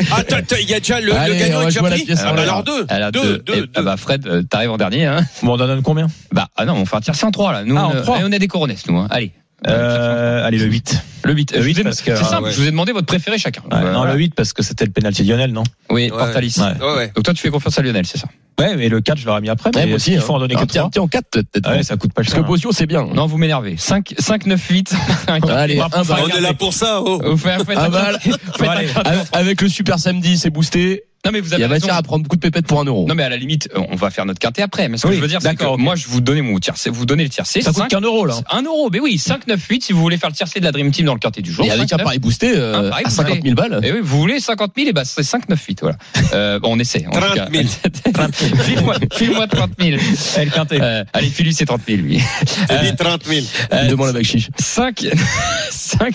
Attends, 0.17 0.35
attends, 0.37 0.55
il 0.59 0.69
y 0.69 0.73
a 0.73 0.79
déjà 0.79 0.99
le, 0.99 1.13
Allez, 1.15 1.33
le 1.33 1.39
gagnant 1.39 1.59
on 1.59 1.61
est 1.61 1.65
déjà 1.65 1.81
pris. 1.83 2.03
pièce, 2.05 2.19
Ah, 2.23 2.33
bah 2.33 2.41
alors. 2.41 2.53
alors 2.55 2.63
deux. 2.63 2.85
Elle 2.89 3.03
a 3.03 3.11
deux, 3.11 3.21
deux. 3.21 3.37
deux, 3.39 3.53
Eh, 3.55 3.59
deux. 3.61 3.69
ah 3.75 3.81
bah 3.83 3.97
Fred, 3.97 4.25
euh, 4.25 4.41
t'arrives 4.43 4.71
en 4.71 4.77
dernier. 4.77 5.05
Hein. 5.05 5.19
Bon, 5.43 5.51
on 5.51 5.53
en 5.61 5.67
donne 5.67 5.81
combien? 5.83 6.07
Bah, 6.31 6.47
ah 6.55 6.65
non, 6.65 6.73
on 6.73 6.85
fait 6.85 6.95
un 6.95 7.01
tiercé 7.01 7.23
en 7.25 7.31
3 7.31 7.51
là. 7.53 7.63
Nous, 7.63 7.77
Ah, 7.77 7.85
en 7.87 7.91
on, 7.95 8.01
trois. 8.01 8.17
on 8.23 8.31
est 8.31 8.39
des 8.39 8.47
coronets, 8.47 8.75
nous. 8.87 8.97
Hein. 8.97 9.07
Allez. 9.11 9.31
Euh, 9.67 10.45
Allez, 10.45 10.57
le 10.57 10.65
8. 10.65 10.97
Le 11.23 11.33
8. 11.33 11.51
Le 11.53 11.57
Je 11.57 11.61
vous 11.61 11.67
huit, 11.67 11.79
ai- 11.79 11.83
parce 11.83 12.01
que- 12.01 12.15
C'est 12.15 12.23
simple, 12.23 12.43
ouais. 12.43 12.51
je 12.51 12.57
vous 12.61 12.67
ai 12.67 12.71
demandé 12.71 12.91
votre 12.91 13.07
préféré 13.07 13.37
chacun. 13.37 13.61
Ouais, 13.71 13.77
Euh, 13.77 13.93
non, 13.93 14.03
le 14.03 14.13
8 14.15 14.35
parce 14.35 14.53
que 14.53 14.61
c'était 14.61 14.85
le 14.85 14.91
pénalty 14.91 15.23
de 15.23 15.29
Lionel, 15.29 15.51
non? 15.53 15.63
Oui, 15.89 16.03
Ouais. 16.03 16.09
Portalis. 16.09 16.55
Ouais. 16.59 16.85
Ouais, 16.85 16.95
ouais. 16.97 17.11
Donc 17.15 17.25
toi, 17.25 17.33
tu 17.33 17.41
fais 17.41 17.49
confiance 17.49 17.77
à 17.79 17.81
Lionel, 17.81 18.05
c'est 18.05 18.17
ça? 18.19 18.27
Ouais, 18.59 18.75
mais 18.75 18.87
le 18.89 19.01
4, 19.01 19.17
je 19.17 19.25
l'aurais 19.25 19.41
mis 19.41 19.49
après. 19.49 19.69
Ouais, 19.75 19.81
Mais 19.81 19.87
moi 19.87 19.95
aussi. 19.95 20.11
il 20.13 20.17
hein. 20.17 20.21
faut 20.21 20.33
en 20.33 20.39
donner 20.39 20.55
que 20.55 20.59
Ah, 20.61 20.65
tiens, 20.67 20.81
3. 20.83 20.91
tiens, 20.91 21.01
en 21.01 21.07
4 21.07 21.25
peut-être. 21.31 21.69
Ouais, 21.69 21.83
ça 21.83 21.97
coûte 21.97 22.13
pas 22.13 22.21
Parce 22.21 22.33
cher. 22.33 22.41
que 22.43 22.47
Bozio, 22.47 22.71
c'est 22.71 22.85
bien. 22.85 23.05
Non, 23.05 23.25
vous 23.25 23.37
m'énervez. 23.37 23.75
5, 23.77 24.13
5, 24.19 24.45
9, 24.45 24.61
8. 24.69 24.93
Allez. 25.27 25.81
On 25.81 26.27
est 26.27 26.41
là 26.41 26.53
pour 26.53 26.73
ça. 26.73 27.01
Oh. 27.01 27.19
Vous 27.25 27.37
faites, 27.37 27.61
Avec 29.33 29.61
le 29.61 29.69
super 29.69 29.99
samedi, 29.99 30.37
c'est 30.37 30.49
boosté. 30.51 31.03
Non, 31.25 31.31
mais 31.31 31.39
vous 31.41 31.49
Il 31.49 31.51
y 31.51 31.55
avez 31.55 31.63
a 31.65 31.67
raison. 31.67 31.85
matière 31.87 31.95
à 31.97 32.03
prendre 32.03 32.23
beaucoup 32.23 32.35
de 32.35 32.41
pépettes 32.41 32.67
pour 32.67 32.79
un 32.79 32.85
euro. 32.85 33.07
Non, 33.07 33.15
mais 33.15 33.23
à 33.23 33.29
la 33.29 33.37
limite, 33.37 33.69
on 33.75 33.95
va 33.95 34.09
faire 34.11 34.25
notre 34.25 34.39
quintet 34.39 34.61
après. 34.61 34.87
Mais 34.89 34.97
ce 34.97 35.03
que 35.03 35.07
Oui, 35.09 35.15
je 35.15 35.21
veux 35.21 35.27
dire, 35.27 35.41
c'est 35.41 35.55
que 35.55 35.75
moi, 35.77 35.95
je 35.95 36.07
vous 36.07 36.21
donnais 36.21 36.41
mon 36.41 36.57
tiercé. 36.59 36.89
Vous 36.89 37.05
donnez 37.05 37.23
le 37.23 37.29
tiercé. 37.29 37.61
Ça 37.61 37.71
coûte 37.71 37.83
5, 37.83 37.87
qu'un 37.89 38.01
euro, 38.01 38.25
là. 38.25 38.35
1 38.51 38.61
euro. 38.63 38.89
Mais 38.91 38.99
oui, 38.99 39.17
5, 39.17 39.47
9, 39.47 39.59
8 39.67 39.83
si 39.83 39.93
vous 39.93 40.01
voulez 40.01 40.17
faire 40.17 40.29
le 40.29 40.35
tiercé 40.35 40.59
de 40.59 40.65
la 40.65 40.71
Dream 40.71 40.91
Team 40.91 41.05
dans 41.05 41.13
le 41.13 41.19
quintet 41.19 41.41
du 41.41 41.51
jour. 41.51 41.65
Et 41.65 41.71
avec 41.71 41.89
5, 41.89 41.93
un 41.95 41.97
9. 41.97 42.05
pari 42.05 42.19
boosté 42.19 42.53
euh, 42.55 42.87
Un 42.87 42.89
pari 42.89 43.03
à 43.05 43.09
boosté. 43.09 43.23
50 43.23 43.43
000 43.43 43.55
balles. 43.55 43.79
Et 43.83 43.91
oui, 43.91 43.99
vous 44.01 44.19
voulez 44.19 44.39
50 44.39 44.71
000, 44.75 44.89
et 44.89 44.93
bah 44.93 45.03
c'est 45.05 45.23
5, 45.23 45.49
9, 45.49 45.61
8, 45.63 45.79
voilà. 45.81 45.97
Euh, 46.33 46.59
bon, 46.59 46.75
on 46.75 46.79
essaie. 46.79 47.05
En 47.07 47.11
tout 47.11 47.19
30 47.19 47.35
cas. 47.35 47.47
000. 47.51 47.63
File-moi 48.63 48.95
file-moi 49.13 49.47
30 49.47 49.71
000. 49.79 49.97
Eh, 50.37 50.45
le 50.45 50.51
quintet. 50.51 50.79
Euh, 50.81 51.03
allez, 51.13 51.29
file-lui 51.29 51.53
ses 51.53 51.65
30 51.65 51.81
000, 51.87 52.01
lui. 52.01 52.21
J'ai 52.69 52.91
dit 52.91 52.95
30 52.95 53.25
000. 53.25 53.45
Euh, 53.73 53.87
Demande 53.87 54.07
la 54.07 54.13
backchiche. 54.13 54.49
5, 54.57 55.05
5, 55.05 55.15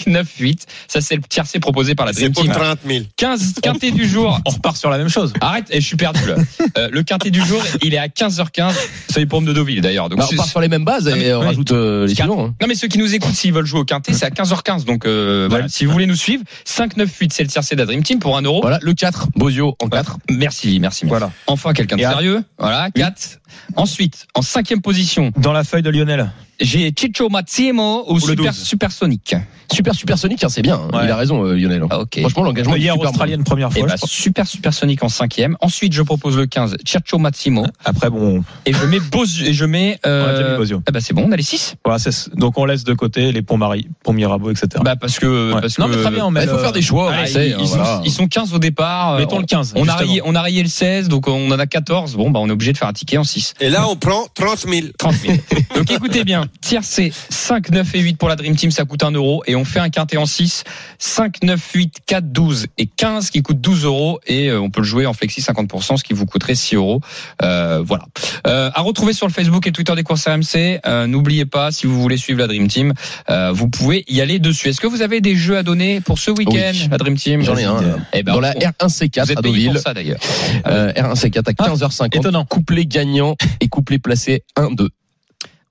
9, 0.06 0.28
8. 0.38 0.66
Ça, 0.88 1.00
c'est 1.00 1.16
le 1.16 1.22
tiercé 1.22 1.60
proposé 1.60 1.94
par 1.94 2.06
la 2.06 2.12
Dream 2.12 2.32
pour 2.32 2.42
Team. 2.42 2.52
30 2.52 2.78
000. 2.86 3.04
15 3.16 3.54
quintet 3.62 3.90
du 3.90 4.06
jour. 4.08 4.40
On 4.46 4.50
repart 4.50 4.76
sur 4.76 4.90
la 4.90 4.98
même 4.98 5.08
chose. 5.08 5.32
Arrête, 5.40 5.66
et 5.70 5.80
je 5.80 5.86
suis 5.86 5.96
perdu 5.96 6.20
là. 6.26 6.36
Euh, 6.78 6.88
le 6.92 7.02
quintet 7.02 7.30
du 7.30 7.40
jour, 7.44 7.62
il 7.82 7.94
est 7.94 7.98
à 7.98 8.08
15h15. 8.08 8.72
C'est 9.08 9.20
les 9.20 9.26
pommes 9.26 9.44
de 9.44 9.52
Deauville 9.52 9.80
d'ailleurs. 9.80 10.08
Donc 10.08 10.18
Bah, 10.18 10.24
on 10.26 10.30
c'est- 10.30 10.36
part 10.36 10.46
sur 10.46 10.60
les 10.60 10.68
mêmes 10.68 10.84
bases 10.84 11.06
Non, 11.08 11.16
mais- 11.16 11.24
et 11.26 11.34
on 11.34 11.40
oui. 11.40 11.46
rajoute 11.46 11.72
euh, 11.72 12.06
les 12.06 12.14
suivants. 12.14 12.46
hein. 12.46 12.54
Non 12.60 12.66
mais 12.68 12.74
ceux 12.74 12.88
qui 12.88 12.98
nous 12.98 13.14
écoutent 13.14 13.34
s'ils 13.34 13.52
veulent 13.52 13.66
jouer 13.66 13.80
au 13.80 13.84
quintet 13.84 14.12
c'est 14.12 14.24
à 14.26 14.30
15h15 14.30 14.84
donc 14.84 15.06
euh, 15.06 15.46
voilà 15.50 15.68
si 15.68 15.84
vous 15.84 15.92
voulez 15.92 16.06
nous 16.06 16.14
suivre 16.16 16.42
5 16.64 16.96
9 16.96 17.10
8 17.18 17.32
c'est 17.32 17.42
le 17.42 17.48
tiercé 17.48 17.74
de 17.74 17.80
la 17.80 17.86
Dream 17.86 18.02
Team 18.02 18.18
pour 18.18 18.36
1 18.36 18.42
euro 18.42 18.60
Voilà, 18.60 18.78
le 18.82 18.94
4, 18.94 19.28
Bozio 19.36 19.76
en 19.82 19.88
4. 19.88 20.18
merci 20.30 20.78
merci 20.80 21.04
Voilà. 21.06 21.30
enfin 21.46 21.72
quelqu'un 21.72 21.96
de 21.96 22.02
Et 22.02 22.04
sérieux 22.04 22.42
voilà 22.58 22.90
4 22.94 23.38
ensuite 23.76 24.26
en 24.34 24.42
cinquième 24.42 24.80
position 24.82 25.32
Dans 25.36 25.52
la 25.52 25.64
feuille 25.64 25.82
de 25.82 25.90
Lionel. 25.90 26.30
J'ai 26.60 26.92
Chicho 26.96 27.28
Matsimo 27.28 28.04
ou, 28.08 28.14
le 28.14 28.20
Super 28.20 28.52
12. 28.52 28.54
Supersonic. 28.62 29.34
Super 29.72 29.94
supersonique, 29.94 30.42
hein, 30.42 30.48
c'est 30.48 30.62
bien. 30.62 30.76
hein. 30.76 30.88
Ouais. 30.98 31.04
Il 31.04 31.10
a 31.10 31.16
raison, 31.16 31.44
euh, 31.44 31.54
Lionel. 31.54 31.84
Ah, 31.90 32.00
ok. 32.00 32.18
Franchement, 32.20 32.42
l'engagement 32.42 32.74
est 32.74 32.80
Hier 32.80 32.98
australienne 32.98 33.44
première 33.44 33.68
Eh 33.70 33.78
fois. 33.78 33.86
ben, 33.88 33.92
je 33.94 33.96
crois. 33.98 34.08
super 34.08 34.46
Supersonic 34.46 35.02
en 35.04 35.08
cinquième. 35.08 35.56
Ensuite, 35.60 35.92
je 35.92 36.02
propose 36.02 36.36
le 36.36 36.46
15, 36.46 36.76
Chicho 36.84 37.18
Matsimo. 37.18 37.64
Après 37.84 38.10
bon, 38.10 38.42
Et 38.66 38.72
je 38.72 38.84
mets 38.86 38.98
Bozio, 38.98 39.46
et 39.46 39.52
je 39.52 39.64
mets, 39.64 39.98
on 40.04 40.08
a 40.08 40.30
déjà 40.32 40.42
mis 40.42 40.48
euh, 40.50 40.56
Bozio. 40.56 40.82
ah 40.88 40.90
bah 40.90 41.00
c'est 41.00 41.14
bon, 41.14 41.24
on 41.28 41.32
a 41.32 41.36
les 41.36 41.42
6. 41.44 41.76
Voilà, 41.84 41.98
donc 42.34 42.58
on 42.58 42.64
laisse 42.64 42.82
de 42.82 42.94
côté 42.94 43.30
les 43.30 43.42
ponts 43.42 43.56
Marie, 43.58 43.86
ponts 44.02 44.12
Mirabeau, 44.12 44.50
etc. 44.50 44.68
Bah, 44.84 44.96
parce 44.96 45.18
que, 45.20 45.52
Ouais. 45.54 45.60
parce 45.60 45.78
non 45.78 45.86
mais 45.88 45.96
très 45.96 46.10
bien, 46.10 46.26
on 46.26 46.32
Bah, 46.32 46.40
met 46.40 46.46
il 46.46 46.50
faut 46.50 46.58
faire 46.58 46.72
des 46.72 46.82
choix. 46.82 47.12
Ah, 47.14 47.20
on 47.22 47.26
sait, 47.26 47.48
ils, 47.50 47.52
hein, 47.54 47.56
ils 47.60 47.68
sont, 47.68 47.76
voilà. 47.76 48.02
ils 48.04 48.10
sont 48.10 48.26
15 48.26 48.52
au 48.54 48.58
départ. 48.58 49.18
Mettons 49.18 49.36
on, 49.36 49.40
le 49.40 49.46
15. 49.46 49.74
on 49.76 49.86
a, 49.88 49.94
rayé, 49.94 50.20
on 50.24 50.34
a 50.34 50.42
rayé 50.42 50.62
le 50.64 50.68
16, 50.68 51.08
donc 51.08 51.28
on 51.28 51.48
en 51.52 51.58
a 51.58 51.66
14. 51.66 52.16
Bon, 52.16 52.30
bah, 52.30 52.40
on 52.42 52.48
est 52.48 52.52
obligé 52.52 52.72
de 52.72 52.78
faire 52.78 52.88
un 52.88 52.92
ticket 52.92 53.18
en 53.18 53.24
6. 53.24 53.54
Et 53.60 53.70
là, 53.70 53.88
on 53.88 53.94
prend 53.94 54.26
30 54.34 54.58
000. 54.68 54.86
30 54.98 55.14
000. 55.14 55.34
Donc 55.76 55.90
écoutez 55.92 56.24
bien, 56.24 56.46
tiers 56.60 56.84
c'est 56.84 57.12
5, 57.30 57.70
9 57.70 57.94
et 57.94 58.00
8 58.00 58.18
pour 58.18 58.28
la 58.28 58.36
Dream 58.36 58.56
Team, 58.56 58.70
ça 58.70 58.84
coûte 58.84 59.02
1 59.02 59.12
euro. 59.12 59.42
Et 59.46 59.56
on 59.56 59.64
fait 59.64 59.80
un 59.80 59.88
quintet 59.90 60.16
en 60.16 60.26
6, 60.26 60.64
5, 60.98 61.42
9, 61.42 61.70
8, 61.74 61.94
4, 62.06 62.32
12 62.32 62.66
et 62.78 62.86
15 62.86 63.30
qui 63.30 63.42
coûte 63.42 63.60
12 63.60 63.84
euros. 63.84 64.20
Et 64.26 64.48
euh, 64.48 64.60
on 64.60 64.70
peut 64.70 64.80
le 64.80 64.86
jouer 64.86 65.06
en 65.06 65.12
flexi 65.12 65.40
50%, 65.40 65.96
ce 65.96 66.04
qui 66.04 66.12
vous 66.14 66.26
coûterait 66.26 66.54
6 66.54 66.76
euros. 66.76 67.00
Euh, 67.42 67.82
voilà. 67.84 68.04
Euh, 68.46 68.70
à 68.74 68.80
retrouver 68.82 69.12
sur 69.12 69.26
le 69.26 69.32
Facebook 69.32 69.66
et 69.66 69.72
Twitter 69.72 69.94
des 69.94 70.02
courses 70.02 70.26
RMC. 70.26 70.80
Euh, 70.86 71.06
N'oubliez 71.06 71.44
pas, 71.46 71.70
si 71.72 71.86
vous 71.86 72.00
voulez 72.00 72.16
suivre 72.16 72.38
la 72.40 72.46
Dream 72.46 72.68
Team, 72.68 72.92
euh, 73.30 73.50
vous 73.52 73.68
pouvez 73.68 74.04
y 74.08 74.20
aller 74.20 74.38
dessus. 74.38 74.68
Est-ce 74.68 74.80
que 74.80 74.86
vous 74.86 75.02
avez 75.02 75.20
des 75.20 75.36
jeux 75.36 75.56
à 75.58 75.62
donner 75.62 76.00
pour 76.00 76.18
ce 76.18 76.30
week-end, 76.30 76.52
Oui. 76.72 76.88
la 76.90 76.98
Dream 76.98 77.16
Team? 77.16 77.42
J'en 77.42 77.56
ai 77.56 77.64
un. 77.64 77.98
Eh 78.12 78.22
ben, 78.22 78.32
Dans 78.34 78.40
la 78.40 78.54
on- 78.56 78.60
R1C4 78.86 79.24
vous 79.24 79.32
êtes 79.32 79.38
à 79.38 79.42
Deauville. 79.42 79.78
ça 79.78 79.94
d'ailleurs. 79.94 80.18
Euh, 80.66 80.92
R1C4 80.92 81.48
à 81.48 81.52
15h50. 81.52 82.16
étonnant. 82.16 82.44
Couplet 82.44 82.84
gagnant 82.86 83.36
et 83.60 83.68
couplet 83.68 83.98
placé 83.98 84.42
1-2. 84.56 84.88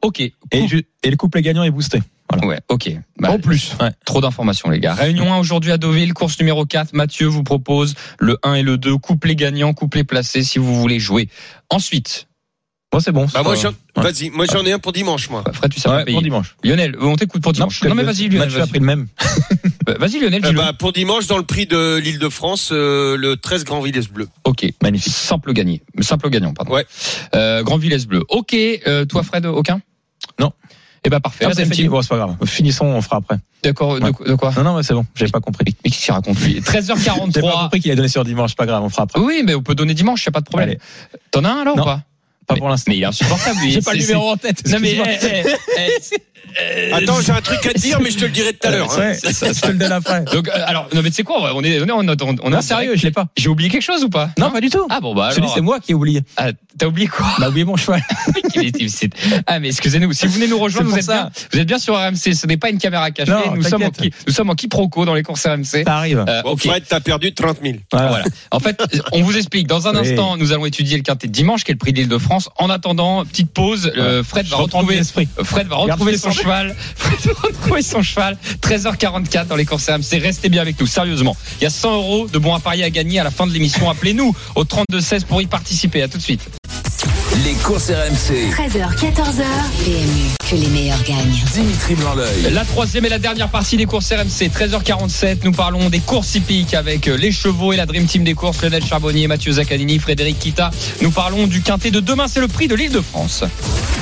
Ok. 0.02 0.20
Et, 0.22 0.34
et 1.04 1.10
le 1.10 1.18
couple 1.18 1.42
gagnant 1.42 1.64
est 1.64 1.72
boosté. 1.72 2.02
Voilà. 2.32 2.48
Ouais, 2.48 2.60
ok. 2.70 2.92
Bah, 3.20 3.32
En 3.32 3.40
plus. 3.40 3.74
Ouais. 3.82 3.90
Trop 4.06 4.22
d'informations, 4.22 4.70
les 4.70 4.80
gars. 4.80 4.94
Réunion 4.96 5.34
1 5.34 5.40
aujourd'hui 5.40 5.72
à 5.72 5.78
Deauville, 5.78 6.14
course 6.14 6.40
numéro 6.40 6.66
4. 6.66 6.94
Mathieu 6.94 7.26
vous 7.28 7.44
propose 7.44 7.96
le 8.20 8.38
1 8.44 8.54
et 8.56 8.62
le 8.64 8.78
2, 8.78 8.98
couplet 8.98 9.36
gagnant, 9.36 9.74
couplet 9.74 10.04
placé, 10.04 10.44
si 10.44 10.60
vous 10.60 10.76
voulez 10.80 11.00
jouer. 11.00 11.28
Ensuite, 11.72 12.28
Moi 12.94 13.02
c'est 13.02 13.12
bon. 13.12 13.26
Bah, 13.34 13.42
moi, 13.44 13.56
j'en- 13.56 13.70
ouais. 13.70 13.74
vas-y, 14.12 14.30
moi, 14.30 14.46
j'en 14.52 14.64
ai 14.66 14.72
un 14.72 14.80
pour 14.80 14.92
dimanche, 14.94 15.30
moi. 15.30 15.44
Fred, 15.54 15.72
tu 15.74 15.80
sais 15.80 15.90
pas 15.90 16.04
Ouais, 16.04 16.12
pour 16.12 16.22
dimanche. 16.22 16.56
Lionel, 16.64 16.96
on 17.02 17.16
t'écoute 17.16 17.42
pour 17.42 17.54
dimanche. 17.54 17.84
Non, 17.84 17.96
mais 17.96 18.04
vas-y, 18.04 18.30
Lionel. 18.30 18.40
Mathieu 18.40 18.58
a 18.58 18.60
Vas-y, 18.62 18.70
pris 18.70 18.80
le 18.80 18.86
même. 18.86 19.08
Euh, 19.90 19.96
vas-y, 20.00 20.20
Lionel, 20.20 20.44
Euh, 20.46 20.50
dis-le. 20.50 20.58
bah, 20.60 20.74
pour 20.74 20.92
dimanche, 20.94 21.26
dans 21.28 21.38
le 21.38 21.44
prix 21.46 21.66
de 21.66 21.98
l'île 21.98 22.20
de 22.20 22.30
France, 22.30 22.70
euh, 22.72 23.18
le 23.18 23.38
13 23.38 23.64
Grand 23.64 23.82
Villes 23.82 24.02
Bleu. 24.12 24.28
Ok, 24.44 24.68
Magnifique. 24.84 25.14
Simple 25.14 25.54
gagné. 25.54 25.82
Simple 26.02 26.30
gagnant, 26.30 26.54
pardon. 26.54 26.74
Ouais. 26.74 26.86
Euh, 27.36 27.64
Grand 27.64 27.78
Villesse 27.78 28.06
Bleu. 28.06 28.22
Ok, 28.30 28.54
euh, 28.56 29.06
toi, 29.06 29.24
Fred, 29.24 29.46
aucun? 29.48 29.82
Eh 31.06 31.10
ben, 31.10 31.20
parfait. 31.20 31.46
Ah, 31.48 31.52
c'est 31.56 31.66
fini. 31.74 31.88
Bon, 31.88 32.02
c'est 32.02 32.10
pas 32.10 32.18
grave. 32.18 32.36
Finissons, 32.46 32.86
on 32.86 33.02
fera 33.02 33.18
après. 33.18 33.38
D'accord, 33.64 34.00
de, 34.00 34.04
Ouais. 34.06 34.12
de 34.28 34.36
quoi 34.36 34.52
Non, 34.58 34.64
non, 34.64 34.76
mais 34.78 34.84
c'est 34.84 34.94
bon. 34.94 35.06
J'avais 35.16 35.32
pas 35.32 35.40
compris. 35.40 35.64
Mais 35.84 35.90
qu'est-ce 35.92 36.04
qu'il 36.06 36.14
raconte, 36.14 36.40
lui? 36.42 36.54
J'ai 36.56 36.62
pas 36.62 36.72
13h43. 36.82 37.52
compris 37.64 37.80
qu'il 37.80 37.92
a 37.92 37.96
donné 37.96 38.08
sur 38.08 38.24
dimanche. 38.24 38.52
C'est 38.52 38.58
pas 38.58 38.66
grave, 38.66 38.84
on 38.84 38.90
fera 38.90 39.04
après. 39.04 39.20
Oui, 39.20 39.44
mais 39.46 39.56
on 39.56 39.62
peut 39.64 39.76
donner 39.76 39.94
dimanche, 39.94 40.26
y 40.26 40.30
a 40.30 40.32
pas 40.32 40.42
de 40.42 40.46
problème. 40.46 40.76
T'en 41.32 41.44
as 41.46 41.50
un, 41.50 41.64
là, 41.64 41.74
ou 41.74 41.78
Non. 41.78 41.84
pas 41.86 42.02
Pas 42.48 42.56
Mais- 42.56 42.60
pour 42.62 42.70
l'instant. 42.70 42.86
Mais 42.92 42.98
il 42.98 43.04
est 43.04 43.06
insupportable. 43.06 43.60
J'ai 43.70 43.82
pas 43.82 43.94
le 43.94 44.00
numéro 44.00 44.30
en 44.32 44.38
tête. 44.38 44.68
Non 44.68 44.80
mais 44.82 44.96
Attends, 46.94 47.22
j'ai 47.22 47.32
un 47.32 47.42
truc 47.42 47.66
à 47.66 47.74
te 47.74 47.80
dire, 47.80 48.00
mais 48.02 48.10
je 48.12 48.18
te 48.18 48.26
le 48.26 48.32
dirai 48.32 48.54
tout 48.54 48.68
à 48.68 48.72
l'heure. 48.72 48.92
hein. 48.92 49.12
Ouais, 49.12 49.18
je 49.24 49.62
te 49.62 49.68
le 49.68 49.78
donne 49.78 49.92
après. 49.92 50.22
donc 50.34 50.48
euh, 50.50 50.52
alors 50.66 50.90
non 50.94 51.02
mais 51.04 51.10
tu 51.10 51.18
sais 51.18 51.24
quoi 51.24 51.54
on 51.56 51.64
est 51.64 51.80
on 51.80 51.86
est 51.86 51.92
on 51.92 52.02
est, 52.08 52.22
on 52.22 52.34
est 52.48 52.50
Non, 52.50 52.58
en 52.58 52.62
sérieux, 52.62 52.96
je 52.96 53.04
l'ai 53.04 53.12
pas. 53.12 53.28
J'ai 53.38 53.50
oublié 53.50 53.70
quelque 53.70 53.84
chose 53.84 54.04
ou 54.04 54.10
pas? 54.10 54.32
Non, 54.38 54.50
pas 54.52 54.60
du 54.62 54.70
tout. 54.70 54.86
Ah 54.90 55.00
bon 55.00 55.14
bah 55.14 55.28
alors 55.36 55.54
c'est 55.54 55.62
moi 55.62 55.80
qui 55.80 55.92
ai 55.92 55.96
oublié. 55.96 56.22
ah, 56.38 56.50
t'as 56.78 56.88
oublié 56.88 57.08
quoi? 57.08 57.28
A 57.42 57.50
oublié 57.50 57.66
mon 57.66 57.76
cheval. 57.78 58.02
Ah 59.48 59.60
mais 59.60 59.68
excusez-nous 59.70 60.12
si 60.14 60.28
vous 60.28 60.34
venez 60.34 60.48
nous 60.48 60.60
rejoindre 60.60 60.90
vous 60.90 60.98
êtes 60.98 61.04
ça. 61.04 61.14
bien 61.14 61.32
vous 61.54 61.60
êtes 61.60 61.68
bien 61.68 61.80
sur 61.80 61.96
RMC 61.96 62.34
ce 62.34 62.48
n'est 62.48 62.58
pas 62.58 62.70
une 62.70 62.78
caméra 62.78 63.12
cachée 63.12 63.32
Non, 63.32 63.56
nous 63.56 63.64
sommes 63.64 63.84
en 63.84 63.92
nous 64.28 64.34
sommes 64.34 64.50
en 64.50 64.56
quiproquo 64.56 65.06
dans 65.06 65.14
les 65.14 65.24
courses 65.24 65.46
RMC. 65.46 65.84
Ça 65.86 65.96
arrive. 65.98 66.24
Euh, 66.28 66.42
Bon. 66.44 66.56
Fred, 66.58 66.84
t'as 66.88 67.00
perdu 67.00 67.34
30 67.34 67.58
000. 67.62 67.76
Voilà. 67.92 68.08
Voilà. 68.10 68.26
En 68.52 68.60
fait, 68.60 68.82
on 69.12 69.22
vous 69.22 69.38
explique. 69.38 69.68
Dans 69.68 69.88
un 69.88 69.94
Oui. 69.94 70.10
instant, 70.10 70.38
nous 70.38 70.52
allons 70.54 70.66
étudier 70.66 70.98
le 70.98 71.04
quintet 71.04 71.28
de 71.28 71.32
dimanche, 71.34 71.64
qui 71.64 71.72
est 71.72 71.74
le 71.74 71.78
prix 71.80 71.92
de 71.94 71.98
l'Île-de-France. 72.00 72.50
En 72.58 72.70
attendant, 72.70 73.26
petite 73.26 73.52
pause. 73.52 73.92
euh, 73.98 74.24
Fred 74.24 74.48
va 74.48 74.58
retrouver 74.58 74.96
l'esprit. 74.96 75.28
Fred 75.44 75.68
va 75.68 75.76
retrouver 75.78 76.14
je 76.14 76.18
son 76.32 76.42
cheval. 76.42 76.76
Son 77.82 78.02
cheval. 78.02 78.38
13h44 78.62 79.48
dans 79.48 79.56
les 79.56 79.66
courses 79.66 79.90
RMC. 79.90 80.22
Restez 80.22 80.50
bien 80.50 80.62
avec 80.62 80.80
nous, 80.80 80.88
sérieusement. 80.88 81.36
Il 81.60 81.64
y 81.64 81.68
a 81.68 81.70
100 81.70 81.94
euros 81.94 82.28
de 82.28 82.38
bons 82.38 82.54
à 82.54 82.60
parier 82.60 82.84
à 82.84 82.90
gagner 82.90 83.20
à 83.20 83.24
la 83.24 83.32
fin 83.32 83.48
de 83.48 83.52
l'émission. 83.54 83.90
Appelez-nous 83.90 84.36
au 84.56 84.64
32-16 84.64 85.26
pour 85.26 85.42
y 85.42 85.46
participer. 85.46 86.04
À 86.04 86.08
tout 86.08 86.18
de 86.18 86.24
suite. 86.24 86.42
Les 87.46 87.54
courses 87.54 87.90
RMC. 87.90 88.52
13h, 88.52 88.96
14h. 88.98 89.44
PMU, 89.86 90.30
que 90.50 90.56
les 90.56 90.68
meilleurs 90.68 91.02
gagnent. 91.04 91.40
Dimitri 91.54 91.96
Blanc-L'œil. 91.96 92.52
La 92.52 92.66
troisième 92.66 93.06
et 93.06 93.10
la 93.10 93.20
dernière 93.20 93.48
partie 93.48 93.78
des 93.78 93.86
courses 93.86 94.12
RMC, 94.12 94.50
13h47. 94.50 95.38
Nous 95.44 95.54
parlons 95.54 95.90
des 95.90 96.00
courses 96.00 96.36
hippiques 96.36 96.74
avec 96.74 97.06
les 97.06 97.32
chevaux 97.32 97.72
et 97.72 97.78
la 97.78 97.86
Dream 97.86 98.06
Team 98.06 98.24
des 98.26 98.34
courses, 98.34 98.62
Lionel 98.62 98.86
Charbonnier, 98.86 99.28
Mathieu 99.28 99.54
Zaccanini, 99.54 100.00
Frédéric 100.00 100.38
Kita. 100.40 100.72
Nous 101.02 101.12
parlons 101.12 101.48
du 101.48 101.62
quintet 101.62 101.92
de 101.92 102.02
demain, 102.02 102.28
c'est 102.28 102.42
le 102.42 102.50
prix 102.50 102.68
de 102.68 102.76
l'Île-de-France. 102.76 103.44
Les 103.44 103.99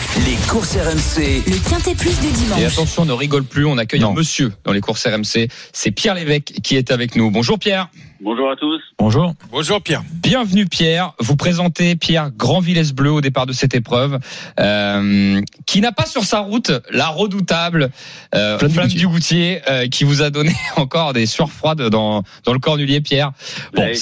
courses 0.48 0.76
RMC. 0.78 1.44
Le 1.46 1.70
quintet 1.70 1.94
plus 1.96 2.20
du 2.20 2.28
Et 2.28 2.32
dimanche. 2.32 2.64
attention, 2.64 3.06
ne 3.06 3.12
rigole 3.12 3.44
plus, 3.44 3.66
on 3.66 3.78
accueille 3.78 4.00
Non. 4.00 4.12
un 4.12 4.14
monsieur 4.14 4.54
dans 4.64 4.72
les 4.72 4.82
courses 4.82 5.06
RMC. 5.06 5.50
C'est 5.74 5.92
Pierre 5.92 6.16
Lévesque 6.16 6.54
qui 6.64 6.78
est 6.78 6.92
avec 6.92 7.16
nous. 7.16 7.30
Bonjour 7.32 7.60
Pierre. 7.60 7.90
Bonjour 8.20 8.50
à 8.50 8.56
tous. 8.56 8.82
Bonjour. 8.98 9.34
Bonjour 9.52 9.82
Pierre. 9.82 10.02
Bienvenue 10.12 10.66
Pierre. 10.66 11.14
Vous 11.20 11.36
présentez 11.36 11.96
Pierre 11.96 12.32
Grand 12.32 12.60
Villesse 12.60 12.94
Bleu 12.94 13.12
au 13.12 13.22
départ 13.22 13.46
de 13.46 13.54
cette 13.54 13.76
épreuve, 13.76 14.20
euh, 14.60 15.42
qui 15.66 15.82
n'a 15.82 15.92
pas 15.92 16.06
sur 16.06 16.24
sa 16.24 16.40
route 16.40 16.72
la 16.92 17.08
redoutable 17.08 17.90
euh, 18.34 18.58
Flamme 18.58 18.70
du 18.70 18.74
Flamme 18.74 18.88
Goutier. 18.88 19.00
du 19.00 19.08
Goutier, 19.08 19.62
euh, 19.70 19.88
qui 19.88 20.04
vous 20.04 20.22
a 20.22 20.30
donné 20.30 20.52
encore 20.78 21.14
des 21.14 21.26
sueurs 21.26 21.52
froides 21.52 21.90
dans 21.90 22.24
dans 22.44 22.54
le 22.54 22.60
cornulier 22.60 23.02
Pierre. 23.02 23.32
Bon, 23.74 23.84
Ouais, 23.84 23.94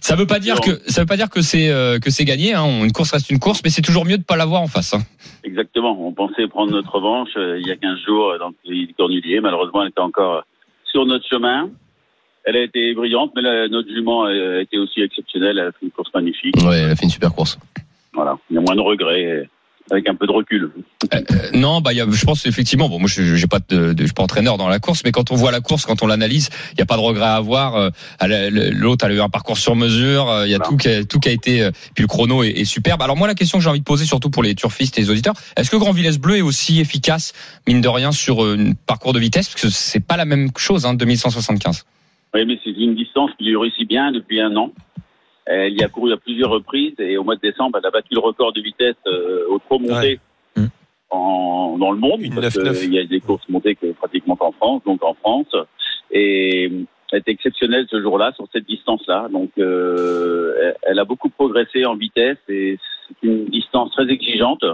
ça 0.00 0.16
veut 0.16 0.26
pas 0.26 0.38
dire 0.40 0.60
que 0.60 0.80
ça 0.88 1.00
veut 1.02 1.06
pas 1.06 1.16
dire 1.16 1.30
que 1.30 1.40
c'est 1.40 1.70
euh, 1.70 1.98
que 1.98 2.10
c'est 2.10 2.24
gagné. 2.24 2.54
Hein. 2.54 2.84
Une 2.84 2.92
course 2.92 3.12
reste 3.12 3.30
une 3.30 3.38
course, 3.38 3.60
mais 3.64 3.70
c'est 3.70 3.82
toujours 3.82 4.04
mieux 4.04 4.18
de 4.18 4.24
pas 4.24 4.36
l'avoir 4.36 4.62
en 4.62 4.66
face. 4.66 4.94
Hein. 4.94 5.02
Exactement. 5.44 5.96
On 6.00 6.12
pensait 6.12 6.46
prendre 6.48 6.72
notre 6.72 6.94
revanche 6.94 7.30
euh, 7.36 7.58
il 7.60 7.66
y 7.66 7.70
a 7.70 7.76
15 7.76 7.98
jours 8.06 8.30
euh, 8.30 8.38
dans 8.38 8.48
le 8.48 8.54
pays 8.64 8.86
du 8.86 8.94
Cornulier. 8.94 9.40
Malheureusement, 9.40 9.82
elle 9.82 9.88
était 9.88 10.00
encore 10.00 10.44
sur 10.90 11.06
notre 11.06 11.26
chemin. 11.28 11.70
Elle 12.44 12.56
a 12.56 12.62
été 12.62 12.92
brillante, 12.94 13.32
mais 13.36 13.42
la- 13.42 13.68
notre 13.68 13.88
jument 13.88 14.24
a 14.24 14.60
été 14.60 14.78
aussi 14.78 15.00
exceptionnelle. 15.00 15.58
Elle 15.58 15.66
a 15.68 15.72
fait 15.72 15.78
une 15.84 15.90
course 15.90 16.10
magnifique. 16.14 16.56
Ouais, 16.64 16.78
elle 16.80 16.90
a 16.90 16.96
fait 16.96 17.04
une 17.04 17.10
super 17.10 17.32
course. 17.34 17.58
Voilà. 18.12 18.36
Il 18.50 18.54
y 18.54 18.58
a 18.58 18.60
moins 18.60 18.74
de 18.74 18.80
regrets, 18.80 19.24
euh, 19.24 19.44
avec 19.90 20.08
un 20.08 20.14
peu 20.14 20.26
de 20.26 20.32
recul. 20.32 20.70
Euh, 21.14 21.20
non, 21.54 21.80
bah, 21.80 21.92
y 21.92 22.00
a, 22.00 22.06
je 22.10 22.24
pense 22.24 22.44
effectivement. 22.46 22.88
Bon, 22.88 22.98
moi, 22.98 23.08
je 23.08 23.36
j'ai 23.36 23.46
pas 23.46 23.58
de, 23.68 23.92
de- 23.92 24.00
je 24.00 24.04
suis 24.06 24.12
pas 24.14 24.22
entraîneur 24.22 24.56
dans 24.58 24.68
la 24.68 24.78
course, 24.80 25.02
mais 25.04 25.12
quand 25.12 25.30
on 25.30 25.34
voit 25.36 25.50
la 25.52 25.60
course, 25.60 25.86
quand 25.86 26.02
on 26.02 26.06
l'analyse, 26.06 26.50
il 26.72 26.78
y 26.78 26.82
a 26.82 26.86
pas 26.86 26.96
de 26.96 27.00
regret 27.00 27.24
à 27.24 27.36
avoir. 27.36 27.76
Euh, 27.76 27.90
L'autre, 28.72 29.04
elle 29.06 29.12
a 29.12 29.14
eu 29.16 29.20
un 29.20 29.28
parcours 29.28 29.56
sur 29.58 29.74
mesure. 29.76 30.28
euh, 30.30 30.46
Il 30.46 30.50
y 30.50 30.54
a 30.54 30.58
Voilà. 30.58 30.68
tout 30.70 30.76
qui 30.76 30.88
a, 30.88 31.04
tout 31.04 31.20
qui 31.20 31.28
a 31.28 31.32
été. 31.32 31.62
euh, 31.62 31.70
Puis 31.94 32.02
le 32.02 32.08
chrono 32.08 32.42
est, 32.42 32.50
est 32.50 32.64
superbe. 32.64 33.02
Alors 33.02 33.16
moi, 33.16 33.26
la 33.28 33.34
question 33.34 33.58
que 33.58 33.64
j'ai 33.64 33.70
envie 33.70 33.80
de 33.80 33.84
poser, 33.84 34.04
surtout 34.04 34.30
pour 34.30 34.42
les 34.42 34.54
turfistes 34.54 34.98
et 34.98 35.02
les 35.02 35.10
auditeurs, 35.10 35.34
est-ce 35.56 35.70
que 35.70 35.76
Grand 35.76 35.92
Villesse 35.92 36.18
Bleu 36.18 36.36
est 36.38 36.42
aussi 36.42 36.80
efficace, 36.80 37.32
mine 37.68 37.80
de 37.80 37.88
rien, 37.88 38.12
sur 38.12 38.44
euh, 38.44 38.56
un 38.58 38.72
parcours 38.86 39.12
de 39.12 39.18
vitesse, 39.20 39.48
parce 39.48 39.62
que 39.62 39.70
c'est 39.70 40.00
pas 40.04 40.16
la 40.16 40.24
même 40.24 40.50
chose, 40.56 40.86
hein, 40.86 40.94
2175. 40.94 41.84
Oui, 42.34 42.46
mais 42.46 42.58
c'est 42.64 42.70
une 42.70 42.94
distance 42.94 43.30
qui 43.38 43.44
lui 43.44 43.56
réussit 43.56 43.88
bien 43.88 44.12
depuis 44.12 44.40
un 44.40 44.54
an. 44.56 44.72
Elle 45.44 45.78
y 45.78 45.82
a 45.82 45.88
couru 45.88 46.12
à 46.12 46.16
plusieurs 46.16 46.50
reprises 46.50 46.94
et 46.98 47.16
au 47.16 47.24
mois 47.24 47.36
de 47.36 47.40
décembre, 47.40 47.78
elle 47.78 47.86
a 47.86 47.90
battu 47.90 48.14
le 48.14 48.20
record 48.20 48.52
de 48.52 48.60
vitesse 48.60 48.96
euh, 49.06 49.44
au 49.48 49.58
trop 49.58 49.78
monté 49.78 50.20
Mmh. 50.56 50.66
en, 51.10 51.78
dans 51.78 51.90
le 51.92 51.98
monde. 51.98 52.20
Une 52.22 52.34
parce 52.34 52.56
9-9. 52.56 52.80
que 52.80 52.84
Il 52.84 52.94
y 52.94 52.98
a 52.98 53.04
des 53.04 53.20
courses 53.20 53.48
montées 53.48 53.74
que 53.74 53.92
pratiquement 53.92 54.36
qu'en 54.36 54.52
France, 54.52 54.82
donc 54.84 55.02
en 55.02 55.14
France. 55.14 55.54
Et 56.10 56.70
elle 57.10 57.18
est 57.18 57.28
exceptionnelle 57.28 57.86
ce 57.90 58.00
jour-là 58.00 58.32
sur 58.36 58.46
cette 58.52 58.66
distance-là. 58.66 59.28
Donc 59.32 59.50
euh, 59.58 60.72
elle 60.82 60.98
a 60.98 61.04
beaucoup 61.04 61.28
progressé 61.28 61.84
en 61.84 61.96
vitesse 61.96 62.38
et 62.48 62.78
c'est 63.08 63.26
une 63.26 63.46
distance 63.46 63.90
très 63.92 64.08
exigeante 64.10 64.64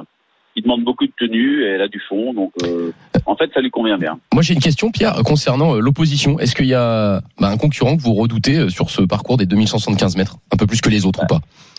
qui 0.58 0.62
demande 0.62 0.82
beaucoup 0.82 1.06
de 1.06 1.12
tenue 1.16 1.62
et 1.62 1.68
elle 1.68 1.82
a 1.82 1.88
du 1.88 2.00
fond. 2.08 2.34
Donc 2.34 2.52
euh, 2.64 2.90
en 3.26 3.36
fait, 3.36 3.50
ça 3.54 3.60
lui 3.60 3.70
convient 3.70 3.96
bien. 3.96 4.18
Moi, 4.34 4.42
j'ai 4.42 4.54
une 4.54 4.60
question, 4.60 4.90
Pierre, 4.90 5.14
concernant 5.24 5.76
euh, 5.76 5.80
l'opposition. 5.80 6.38
Est-ce 6.40 6.56
qu'il 6.56 6.66
y 6.66 6.74
a 6.74 7.20
bah, 7.40 7.48
un 7.48 7.56
concurrent 7.56 7.96
que 7.96 8.02
vous 8.02 8.14
redoutez 8.14 8.56
euh, 8.58 8.68
sur 8.68 8.90
ce 8.90 9.02
parcours 9.02 9.36
des 9.36 9.46
2175 9.46 10.16
mètres 10.16 10.36
Un 10.52 10.56
peu 10.56 10.66
plus 10.66 10.80
que 10.80 10.88
les 10.88 11.06
autres 11.06 11.22
ou 11.22 11.26
pas? 11.26 11.38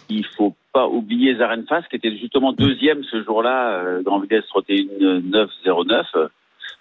Il 0.10 0.26
faut 0.38 0.56
pas 0.72 0.88
oublier 0.88 1.36
Zarenfas 1.36 1.84
qui 1.90 1.98
était 1.98 2.16
justement 2.18 2.54
deuxième 2.54 3.04
ce 3.12 3.24
jour-là, 3.24 4.02
Grand 4.04 4.20
Vitesse 4.20 4.46
trottait 4.48 4.78
une 4.78 5.30
9-09. 5.30 6.30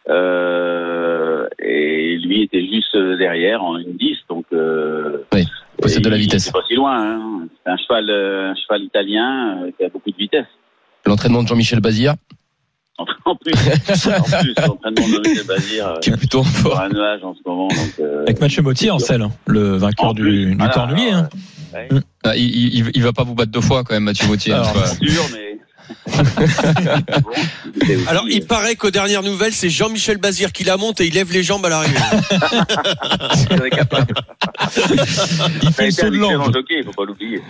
Euh, 0.08 1.46
et 1.58 2.16
lui 2.16 2.42
était 2.42 2.64
juste 2.66 2.96
derrière 2.96 3.62
en 3.62 3.76
une 3.76 3.92
10, 3.96 4.16
donc 4.30 4.46
euh, 4.54 5.18
Oui, 5.34 5.44
possède 5.82 6.02
de 6.04 6.08
la 6.08 6.16
vitesse. 6.16 6.44
C'est 6.44 6.52
pas 6.52 6.64
si 6.66 6.74
loin. 6.74 6.96
Hein. 6.98 7.48
C'est 7.64 7.70
un 7.70 7.76
cheval, 7.76 8.10
un 8.10 8.54
cheval 8.54 8.84
italien 8.84 9.66
qui 9.76 9.84
a 9.84 9.88
beaucoup 9.88 10.10
de 10.10 10.16
vitesse. 10.16 10.46
L'entraînement 11.08 11.42
de 11.42 11.48
Jean-Michel 11.48 11.80
Bazir, 11.80 12.14
En 13.24 13.34
plus, 13.36 13.52
en 13.54 14.22
plus, 14.22 14.54
l'entraînement 14.66 15.08
de 15.08 15.28
Michel 15.28 15.46
Bazir 15.46 15.86
euh, 15.88 15.98
qui 16.00 16.10
est 16.10 16.16
plutôt 16.16 16.42
forme. 16.42 16.80
un 16.80 16.88
nuage 16.88 17.22
en 17.22 17.34
ce 17.34 17.40
moment. 17.46 17.68
Donc, 17.68 17.94
euh, 18.00 18.22
Avec 18.22 18.40
Mathieu 18.40 18.62
Mottier 18.62 18.90
en 18.90 18.98
selle, 18.98 19.26
le 19.46 19.76
vainqueur 19.76 20.08
en 20.10 20.14
plus, 20.14 20.30
du, 20.46 20.50
du 20.52 20.56
voilà, 20.56 20.72
Cornulier. 20.72 21.10
hein. 21.12 21.28
ouais, 21.74 21.88
Ah, 22.24 22.36
il, 22.36 22.74
il, 22.74 22.90
il 22.94 23.02
va 23.02 23.12
pas 23.12 23.24
vous 23.24 23.34
battre 23.34 23.52
deux 23.52 23.60
fois 23.60 23.84
quand 23.84 23.94
même, 23.94 24.04
Mathieu 24.04 24.26
Gauthier. 24.26 24.52
hein, 24.52 24.58
Alors, 24.62 24.72
quoi. 24.72 24.86
c'est 24.86 25.06
sûr, 25.08 25.22
mais 25.32 25.57
Alors, 28.08 28.24
il 28.28 28.44
paraît 28.46 28.76
qu'aux 28.76 28.90
dernières 28.90 29.22
nouvelles, 29.22 29.52
c'est 29.52 29.70
Jean-Michel 29.70 30.18
Bazir 30.18 30.52
qui 30.52 30.64
la 30.64 30.76
monte 30.76 31.00
et 31.00 31.06
il 31.06 31.14
lève 31.14 31.32
les 31.32 31.42
jambes 31.42 31.64
à 31.66 31.68
l'arrivée. 31.68 31.98
Il 35.62 35.72
fait 35.72 35.86
le 35.86 35.90
saut 35.90 36.10
de 36.10 36.90
pas 36.94 37.04
l'oublier. 37.04 37.40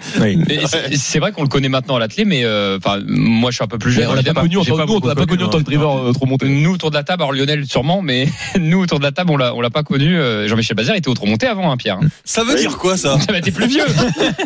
Et 0.48 0.60
c'est- 0.96 1.18
vrai 1.18 1.32
qu'on 1.32 1.42
le 1.42 1.48
connaît 1.48 1.68
maintenant 1.68 1.96
à 1.96 1.98
l'athlé, 1.98 2.24
mais 2.24 2.44
euh, 2.44 2.78
enfin, 2.78 3.00
moi 3.06 3.50
je 3.50 3.56
suis 3.56 3.64
un 3.64 3.66
peu 3.66 3.78
plus 3.78 3.90
Mais 3.96 4.02
jeune. 4.02 4.10
on 4.10 4.14
l'a 4.14 4.22
pas 4.22 4.40
connu 4.42 4.56
en 4.56 4.64
tant 4.64 4.76
que 4.76 4.82
nous, 4.86 5.00
on 5.02 5.06
l'a 5.08 5.14
pas 5.16 5.26
connu 5.26 5.42
en 5.44 5.48
tant 5.48 5.58
que 5.58 5.64
driver 5.64 5.96
euh, 6.08 6.12
trop 6.12 6.26
monté. 6.26 6.46
Nous 6.48 6.72
autour 6.74 6.90
de 6.90 6.94
la 6.96 7.02
table, 7.02 7.22
alors 7.22 7.32
Lionel 7.32 7.66
sûrement, 7.66 8.02
mais 8.02 8.28
nous 8.60 8.78
autour 8.80 8.98
de 9.00 9.04
la 9.04 9.10
table, 9.12 9.30
on 9.32 9.36
l'a, 9.36 9.54
on 9.54 9.60
l'a 9.60 9.70
pas 9.70 9.82
connu. 9.82 10.16
Euh, 10.16 10.46
Jean-Michel 10.46 10.76
Bazir 10.76 10.94
était 10.94 11.08
au 11.08 11.14
trop 11.14 11.26
monté 11.26 11.46
avant, 11.46 11.72
hein, 11.72 11.76
Pierre. 11.76 11.98
Ça 12.24 12.44
veut 12.44 12.54
dire 12.54 12.78
quoi, 12.78 12.96
ça? 12.96 13.18
Bah, 13.28 13.40
T'es 13.40 13.50
plus 13.50 13.66
vieux. 13.66 13.84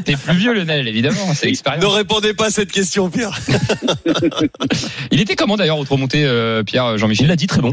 T'es 0.05 0.16
plus 0.16 0.36
vieux, 0.36 0.55
Lionel, 0.55 0.88
évidemment. 0.88 1.34
C'est 1.34 1.47
Ne 1.47 1.51
l'expérience. 1.51 1.93
répondez 1.95 2.32
pas 2.34 2.47
à 2.47 2.51
cette 2.51 2.72
question, 2.72 3.11
Pierre. 3.11 3.38
Il 5.11 5.20
était 5.20 5.37
comment 5.37 5.57
d'ailleurs 5.57 5.78
au 5.78 5.85
trop 5.85 5.97
monté, 5.97 6.24
euh, 6.26 6.62
Pierre 6.62 6.93
Il 6.95 6.99
Jean-Michel? 6.99 7.28
L'a 7.28 7.37
dit 7.37 7.47
très 7.47 7.61
bon. 7.62 7.70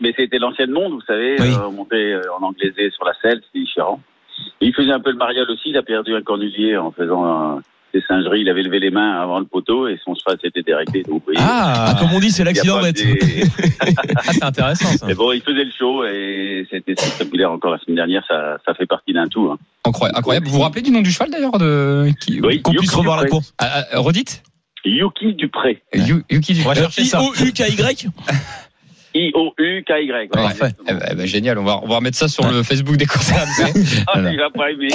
Mais 0.00 0.12
c'était 0.16 0.38
l'ancienne 0.38 0.70
monde, 0.72 0.92
vous 0.92 1.02
savez, 1.06 1.36
Oui. 1.40 1.48
euh, 1.52 1.68
on 1.68 1.72
montait 1.72 1.96
euh, 2.12 2.22
en 2.40 2.42
anglaisé 2.44 2.90
sur 2.90 3.04
la 3.04 3.12
selle, 3.22 3.40
c'était 3.46 3.64
différent. 3.64 4.00
Et 4.60 4.66
il 4.66 4.74
faisait 4.74 4.90
un 4.92 5.00
peu 5.00 5.10
le 5.12 5.16
mariole 5.16 5.48
aussi, 5.50 5.68
il 5.70 5.76
a 5.76 5.82
perdu 5.82 6.14
un 6.14 6.22
cornulier 6.22 6.76
en 6.76 6.90
faisant 6.90 7.24
un- 7.24 7.60
des 7.94 8.00
singeries, 8.08 8.40
il 8.40 8.48
avait 8.48 8.62
levé 8.62 8.80
les 8.80 8.90
mains 8.90 9.20
avant 9.20 9.38
le 9.38 9.44
poteau 9.44 9.86
et 9.86 10.00
son 10.02 10.14
cheval 10.14 10.38
s'était 10.42 10.62
déréglé. 10.62 11.02
Donc, 11.02 11.24
voyez, 11.26 11.38
Ah, 11.42 11.94
comme 12.00 12.10
on 12.14 12.20
dit, 12.20 12.30
c'est 12.30 12.42
l'accident 12.42 12.80
bête. 12.80 12.96
des- 12.96 13.44
Ah, 14.16 14.22
c'est 14.32 14.42
intéressant 14.42 14.88
ça. 14.96 15.06
Mais 15.06 15.14
bon, 15.14 15.30
il 15.32 15.42
faisait 15.42 15.62
le 15.64 15.70
show 15.78 16.02
et 16.06 16.66
c'était 16.70 16.94
spectaculaire 16.96 17.52
encore 17.52 17.70
la 17.72 17.78
semaine 17.80 17.96
dernière, 17.96 18.24
ça, 18.26 18.56
ça 18.66 18.72
fait 18.72 18.86
partie 18.86 19.12
d'un 19.12 19.26
tout. 19.28 19.50
Hein. 19.52 19.58
Incroyable. 19.84 20.46
Vous 20.46 20.54
vous 20.54 20.60
rappelez 20.62 20.80
du 20.80 20.90
nom 20.90 21.02
du 21.02 21.10
cheval 21.12 21.30
d'ailleurs 21.30 21.58
de... 21.58 22.08
Oui, 22.42 22.62
Qu'on 22.62 22.72
puisse 22.72 22.94
revoir 22.94 23.22
la 23.22 23.28
course? 23.28 23.52
Ah, 23.58 23.84
ah, 23.92 23.98
Redites 24.00 24.42
Yuki 24.84 25.34
Dupré. 25.34 25.82
Yu- 25.94 26.24
Yuki 26.30 26.54
du... 26.54 26.62
On 26.62 26.68
va 26.68 26.74
chercher 26.74 27.04
ça. 27.04 27.20
I-O-U-K-Y 27.22 28.08
I-O-U-K-Y. 29.14 30.28
Ouais. 30.34 30.70
Eh 30.88 30.92
ben, 30.94 31.00
eh 31.10 31.14
ben, 31.14 31.26
génial, 31.26 31.58
on 31.58 31.64
va, 31.64 31.80
on 31.82 31.88
va 31.88 31.96
remettre 31.96 32.16
ça 32.18 32.28
sur 32.28 32.48
le 32.50 32.62
Facebook 32.62 32.96
des 32.96 33.06
courses 33.06 33.30
RMC. 33.30 33.72
Ah, 34.14 34.18
il 34.18 34.38
va 34.38 34.50
pas 34.50 34.70
aimer. 34.70 34.88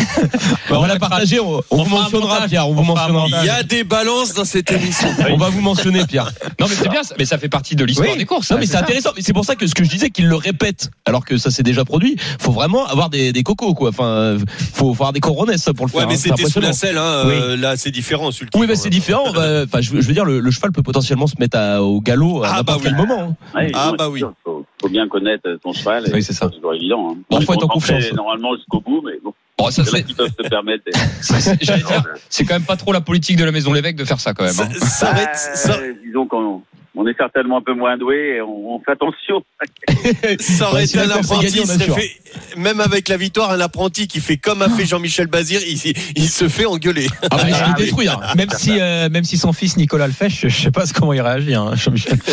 Bah, 0.70 0.78
On 0.82 0.86
l'a 0.86 0.97
partagé, 0.99 1.39
on, 1.39 1.61
on 1.72 1.84
vous 1.84 1.89
mentionnera. 1.95 2.47
Pierre. 2.47 2.68
On 2.68 2.74
vous 2.74 2.82
On 2.82 2.95
fera 2.95 3.05
un 3.07 3.09
mentionnera. 3.11 3.43
Il 3.43 3.47
y 3.47 3.49
a 3.49 3.63
des 3.63 3.84
balances 3.84 4.34
dans 4.34 4.45
cette 4.45 4.72
émission. 4.72 5.07
On 5.30 5.38
va 5.38 5.49
vous 5.49 5.61
mentionner, 5.61 6.05
Pierre. 6.05 6.32
Non 6.59 6.68
mais 6.70 6.76
c'est 6.76 6.89
bien, 6.89 7.03
ça- 7.03 7.15
mais 7.18 7.26
ça 7.26 7.38
fait 7.38 7.49
partie 7.49 7.76
de 7.76 7.84
l'histoire 7.86 8.09
Oui. 8.11 8.18
des 8.18 8.26
courses. 8.26 8.49
Non, 8.51 8.57
hein, 8.57 8.59
mais 8.59 8.65
c'est 8.65 8.78
intéressant. 8.78 9.11
Mais 9.15 9.22
c'est 9.22 9.34
pour 9.34 9.45
ça 9.45 9.55
que 9.55 9.65
ce 9.68 9.76
que 9.76 9.84
je 9.84 9.89
disais, 9.89 10.09
qu'il 10.09 10.28
le 10.28 10.36
répète, 10.36 10.89
alors 11.05 11.26
que 11.26 11.38
ça 11.38 11.51
s'est 11.51 11.63
déjà 11.63 11.86
produit. 11.86 12.15
Faut 12.39 12.51
vraiment 12.51 12.86
avoir 12.86 13.09
des, 13.09 13.32
des 13.34 13.43
cocos, 13.43 13.74
quoi. 13.74 13.89
Enfin, 13.89 14.38
faut, 14.74 14.91
avoir 14.91 15.13
des 15.13 15.20
coronesses 15.20 15.70
pour 15.76 15.86
le 15.88 15.91
Ouais, 15.93 15.99
faire. 15.99 16.07
mais 16.07 16.15
hein. 16.15 16.18
C'était 16.18 16.45
sous 16.49 16.59
la 16.59 16.74
selle, 16.74 16.97
hein. 16.97 17.01
euh, 17.26 17.57
Là, 17.57 17.78
c'est 17.78 17.91
différent. 17.91 18.32
sur 18.32 18.45
le 18.45 18.59
Oui, 18.59 18.65
mais 18.68 18.76
c'est 18.76 18.86
ouais. 18.86 18.89
différent. 18.89 19.32
Bah, 19.34 19.63
Enfin, 19.65 19.82
je, 19.82 19.91
veux- 19.91 20.13
dire, 20.13 20.26
le, 20.26 20.51
cheval 20.51 20.72
peut 20.72 20.84
potentiellement 20.84 21.28
se 21.28 21.36
mettre 21.39 21.57
au 21.80 22.01
galop 22.01 22.43
à 22.43 22.49
Ah, 22.49 22.55
n'importe 22.57 22.84
bah 22.84 22.89
quel 22.89 22.95
moment. 22.95 23.36
hein. 23.53 23.59
Ouais, 23.59 23.72
Ah, 23.74 23.88
non, 23.89 23.95
bah 23.97 24.06
oui. 24.09 24.19
sûr, 24.19 24.33
Faut, 24.43 24.65
faut 24.81 24.89
bien 24.89 25.07
connaître 25.07 25.47
ton 25.63 25.73
cheval. 25.73 26.05
Oui, 26.13 26.23
c'est 26.23 26.33
ça. 26.33 26.47
C'est 26.49 26.55
toujours 26.55 26.73
évident. 26.73 27.11
Hein. 27.11 27.17
Bon, 27.29 27.41
faut 27.41 27.53
être 27.53 27.65
en 27.65 27.67
confiance. 27.67 28.11
Normalement 28.13 28.55
jusqu'au 28.55 28.81
bout, 28.81 29.01
mais 29.05 29.13
bon. 29.23 29.33
Bon, 29.57 29.71
ça, 29.71 29.83
C'est 29.83 29.97
là 29.97 30.03
c'est, 32.29 32.45
quand 32.45 32.53
même 32.53 32.63
pas 32.65 32.77
trop 32.77 32.93
la 32.93 33.01
politique 33.01 33.37
de 33.37 33.43
la 33.43 33.51
maison 33.51 33.73
l'évêque 33.73 33.95
de 33.95 34.05
faire 34.05 34.19
ça 34.19 34.33
quand 34.33 34.43
même. 34.43 34.53
Ça, 34.53 34.63
hein. 34.65 34.79
ça 34.79 35.11
va 35.11 35.23
être- 35.23 35.35
ça- 35.35 35.77
Euh, 35.79 35.93
disons 36.05 36.27
qu'on 36.27 36.61
on 36.99 37.05
est 37.07 37.15
certainement 37.15 37.57
un 37.57 37.61
peu 37.61 37.73
moins 37.73 37.95
doué 37.97 38.37
et 38.37 38.41
on, 38.41 38.75
on 38.75 38.79
fait 38.79 38.91
attention. 38.91 39.43
Ça 40.39 40.67
aurait 40.69 40.77
Ouais, 40.77 40.83
été 40.85 40.93
si 40.93 40.99
un 40.99 41.09
apprenti, 41.11 41.49
serait 41.49 42.01
fait, 42.01 42.11
même 42.57 42.81
avec 42.81 43.07
la 43.07 43.17
victoire, 43.17 43.51
un 43.51 43.59
apprenti 43.59 44.07
qui 44.07 44.19
fait 44.19 44.37
comme 44.37 44.63
a 44.63 44.69
fait 44.69 44.85
Jean-Michel 44.85 45.27
Bazir, 45.27 45.61
il, 45.67 45.77
il 46.15 46.27
se 46.29 46.47
fait 46.49 46.65
engueuler. 46.65 47.07
Ah, 47.29 47.37
bah, 47.37 47.43
il 47.47 47.85
détruire. 47.85 48.19
Même 48.35 48.49
si, 48.49 48.79
euh, 48.79 49.09
même 49.09 49.25
si 49.25 49.37
son 49.37 49.53
fils 49.53 49.77
Nicolas 49.77 50.07
le 50.07 50.13
fait, 50.13 50.29
je, 50.29 50.47
je 50.47 50.59
sais 50.61 50.71
pas 50.71 50.85
comment 50.95 51.13
il 51.13 51.21
réagit, 51.21 51.53
hein, 51.53 51.75
Jean-Michel. 51.75 52.17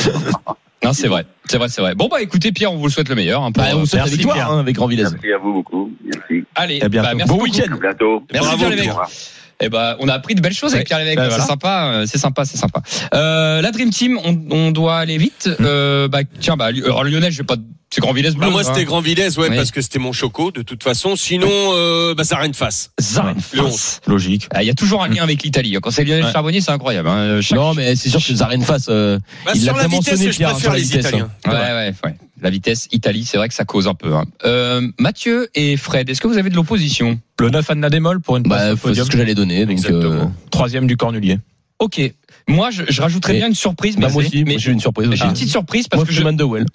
Non, 0.85 0.93
c'est 0.93 1.09
vrai, 1.09 1.25
c'est 1.47 1.59
vrai, 1.59 1.69
c'est 1.69 1.81
vrai. 1.81 1.95
Bon 1.95 2.09
bah 2.09 2.21
écoutez 2.23 2.53
Pierre, 2.53 2.73
on 2.73 2.77
vous 2.77 2.87
le 2.87 2.91
souhaite 2.93 3.09
le 3.09 3.15
meilleur. 3.15 3.43
hein, 3.43 3.53
pour- 3.53 3.63
Bah, 3.65 3.71
on 3.75 3.85
souhaite 3.87 4.05
la 4.05 4.11
victoire 4.11 4.53
hein, 4.53 4.61
avec 4.61 4.77
Grand 4.77 4.87
Villez. 4.87 5.03
Merci 5.03 5.33
à 5.33 5.39
vous 5.39 5.53
beaucoup. 5.53 5.91
Merci. 6.05 6.45
Allez, 6.55 6.81
À 6.81 6.89
bientôt. 6.89 7.09
bah, 7.09 7.15
merci 7.15 7.33
Bon 7.35 7.43
week-end. 7.43 7.73
À 7.75 7.77
bientôt. 7.77 8.23
Merci 8.33 8.47
Bravo, 8.49 8.59
Pierre 8.59 8.71
Lévesque. 8.71 8.99
Eh 9.61 9.69
ben, 9.69 9.97
on 10.01 10.09
a 10.09 10.15
appris 10.15 10.35
de 10.35 10.41
belles 10.41 10.53
choses 10.53 10.75
avec. 10.75 10.87
Pierre 10.89 10.99
Lévesque. 10.99 11.19
Ouais, 11.19 11.25
c'est 11.25 11.31
voilà. 11.31 11.45
sympa, 11.45 11.91
euh, 11.95 12.07
c'est 12.07 12.19
sympa, 12.19 12.45
c'est 12.45 12.57
sympa. 12.57 12.83
Euh, 13.15 13.61
la 13.63 13.71
Dream 13.71 13.91
Team, 13.91 14.19
on, 14.25 14.37
on 14.51 14.71
doit 14.73 14.97
aller 14.97 15.17
vite. 15.17 15.49
Euh, 15.61 16.09
bah 16.09 16.21
tiens, 16.41 16.57
bah 16.57 16.67
alors 16.67 17.05
Lionel, 17.05 17.31
je 17.33 17.39
vais 17.39 17.45
pas, 17.45 17.57
c'est 17.95 18.01
Grand 18.01 18.13
Villesse 18.13 18.35
Bleu. 18.35 18.47
Bah, 18.47 18.51
moi, 18.53 18.61
hein. 18.61 18.65
c'était 18.65 18.85
Grand 18.85 19.01
Villez, 19.01 19.39
ouais, 19.39 19.49
Oui. 19.51 19.57
parce 19.57 19.71
que 19.71 19.81
c'était 19.81 19.99
mon 19.99 20.13
choco, 20.13 20.51
de 20.51 20.63
toute 20.63 20.83
façon. 20.83 21.17
Sinon, 21.17 21.49
euh, 21.51 22.15
bah, 22.15 22.25
ça 22.25 22.37
a 22.39 22.47
une 22.47 22.55
face. 22.55 22.91
Zaren 23.01 23.37
Le 23.53 23.63
Fas. 23.63 24.01
Logique. 24.07 24.49
Ah, 24.53 24.63
Il 24.63 24.67
y 24.67 24.71
a 24.71 24.75
toujours 24.75 25.03
un 25.03 25.09
lien 25.09 25.23
avec 25.23 25.43
l'Italie. 25.43 25.77
Quand 25.83 25.91
c'est 25.91 26.05
Lionel 26.05 26.25
Ouais. 26.25 26.33
Charbonnier, 26.33 26.61
c'est 26.61 26.71
incroyable. 26.73 27.09
hein. 27.09 27.41
Chaque- 27.41 27.59
Non, 27.59 27.75
mais 27.75 27.95
c'est 27.97 28.09
sûr 28.11 28.25
que 28.25 28.35
Zaren 28.35 28.63
face, 28.63 28.87
euh, 28.89 29.19
Bah, 29.47 29.53
Il 29.55 29.65
l'a 29.65 29.89
mentionné, 29.89 30.31
je 30.33 30.37
Pierre, 30.37 30.51
préfère 30.53 30.73
la 30.73 30.79
les 30.79 30.85
vitesse, 30.85 31.07
Italiens. 31.09 31.31
Ouais, 31.47 31.53
ouais, 31.53 31.95
ouais. 32.05 32.15
La 32.43 32.51
vitesse 32.51 32.89
Italie, 32.93 33.25
c'est 33.25 33.37
vrai 33.39 33.49
que 33.49 33.55
ça 33.55 33.65
cause 33.65 33.87
un 33.89 33.95
peu. 33.95 34.15
hein. 34.15 34.25
Euh, 34.45 34.87
Mathieu 34.99 35.49
et 35.55 35.77
Fred, 35.77 36.11
est-ce 36.11 36.21
que 36.21 36.27
vous 36.29 36.37
avez 36.37 36.51
de 36.51 36.57
l'opposition? 36.57 37.19
Le 37.41 37.49
9 37.51 37.71
Anna 37.71 37.89
Démol 37.91 38.21
pour 38.21 38.37
une 38.37 38.43
place 38.43 38.75
bah, 38.75 38.81
c'est 38.95 39.03
ce 39.05 39.11
que 39.11 39.17
j'allais 39.17 39.35
donner. 39.35 39.65
Donc, 39.67 39.79
euh, 39.89 40.25
Troisième 40.51 40.87
du 40.87 40.97
Cornulier. 40.97 41.39
Ok. 41.79 42.01
Moi, 42.47 42.71
je, 42.71 42.83
je 42.89 43.01
rajouterais 43.01 43.35
Et- 43.35 43.39
bien 43.39 43.49
une 43.49 43.55
surprise. 43.55 43.97
bah, 43.97 44.09
mais 44.09 44.13
moi 44.13 44.23
aussi, 44.23 44.45
mais 44.45 44.59
j'ai 44.59 44.73
une 44.73 44.81
surprise. 44.81 45.09
j'ai 45.13 45.25
une 45.25 45.33
petite 45.33 45.49
surprise 45.49 45.89
parce 45.89 46.01
Moi, 46.01 46.07
que 46.07 46.13
je. 46.13 46.17
Freeman 46.21 46.37
de 46.37 46.45
Well. 46.45 46.67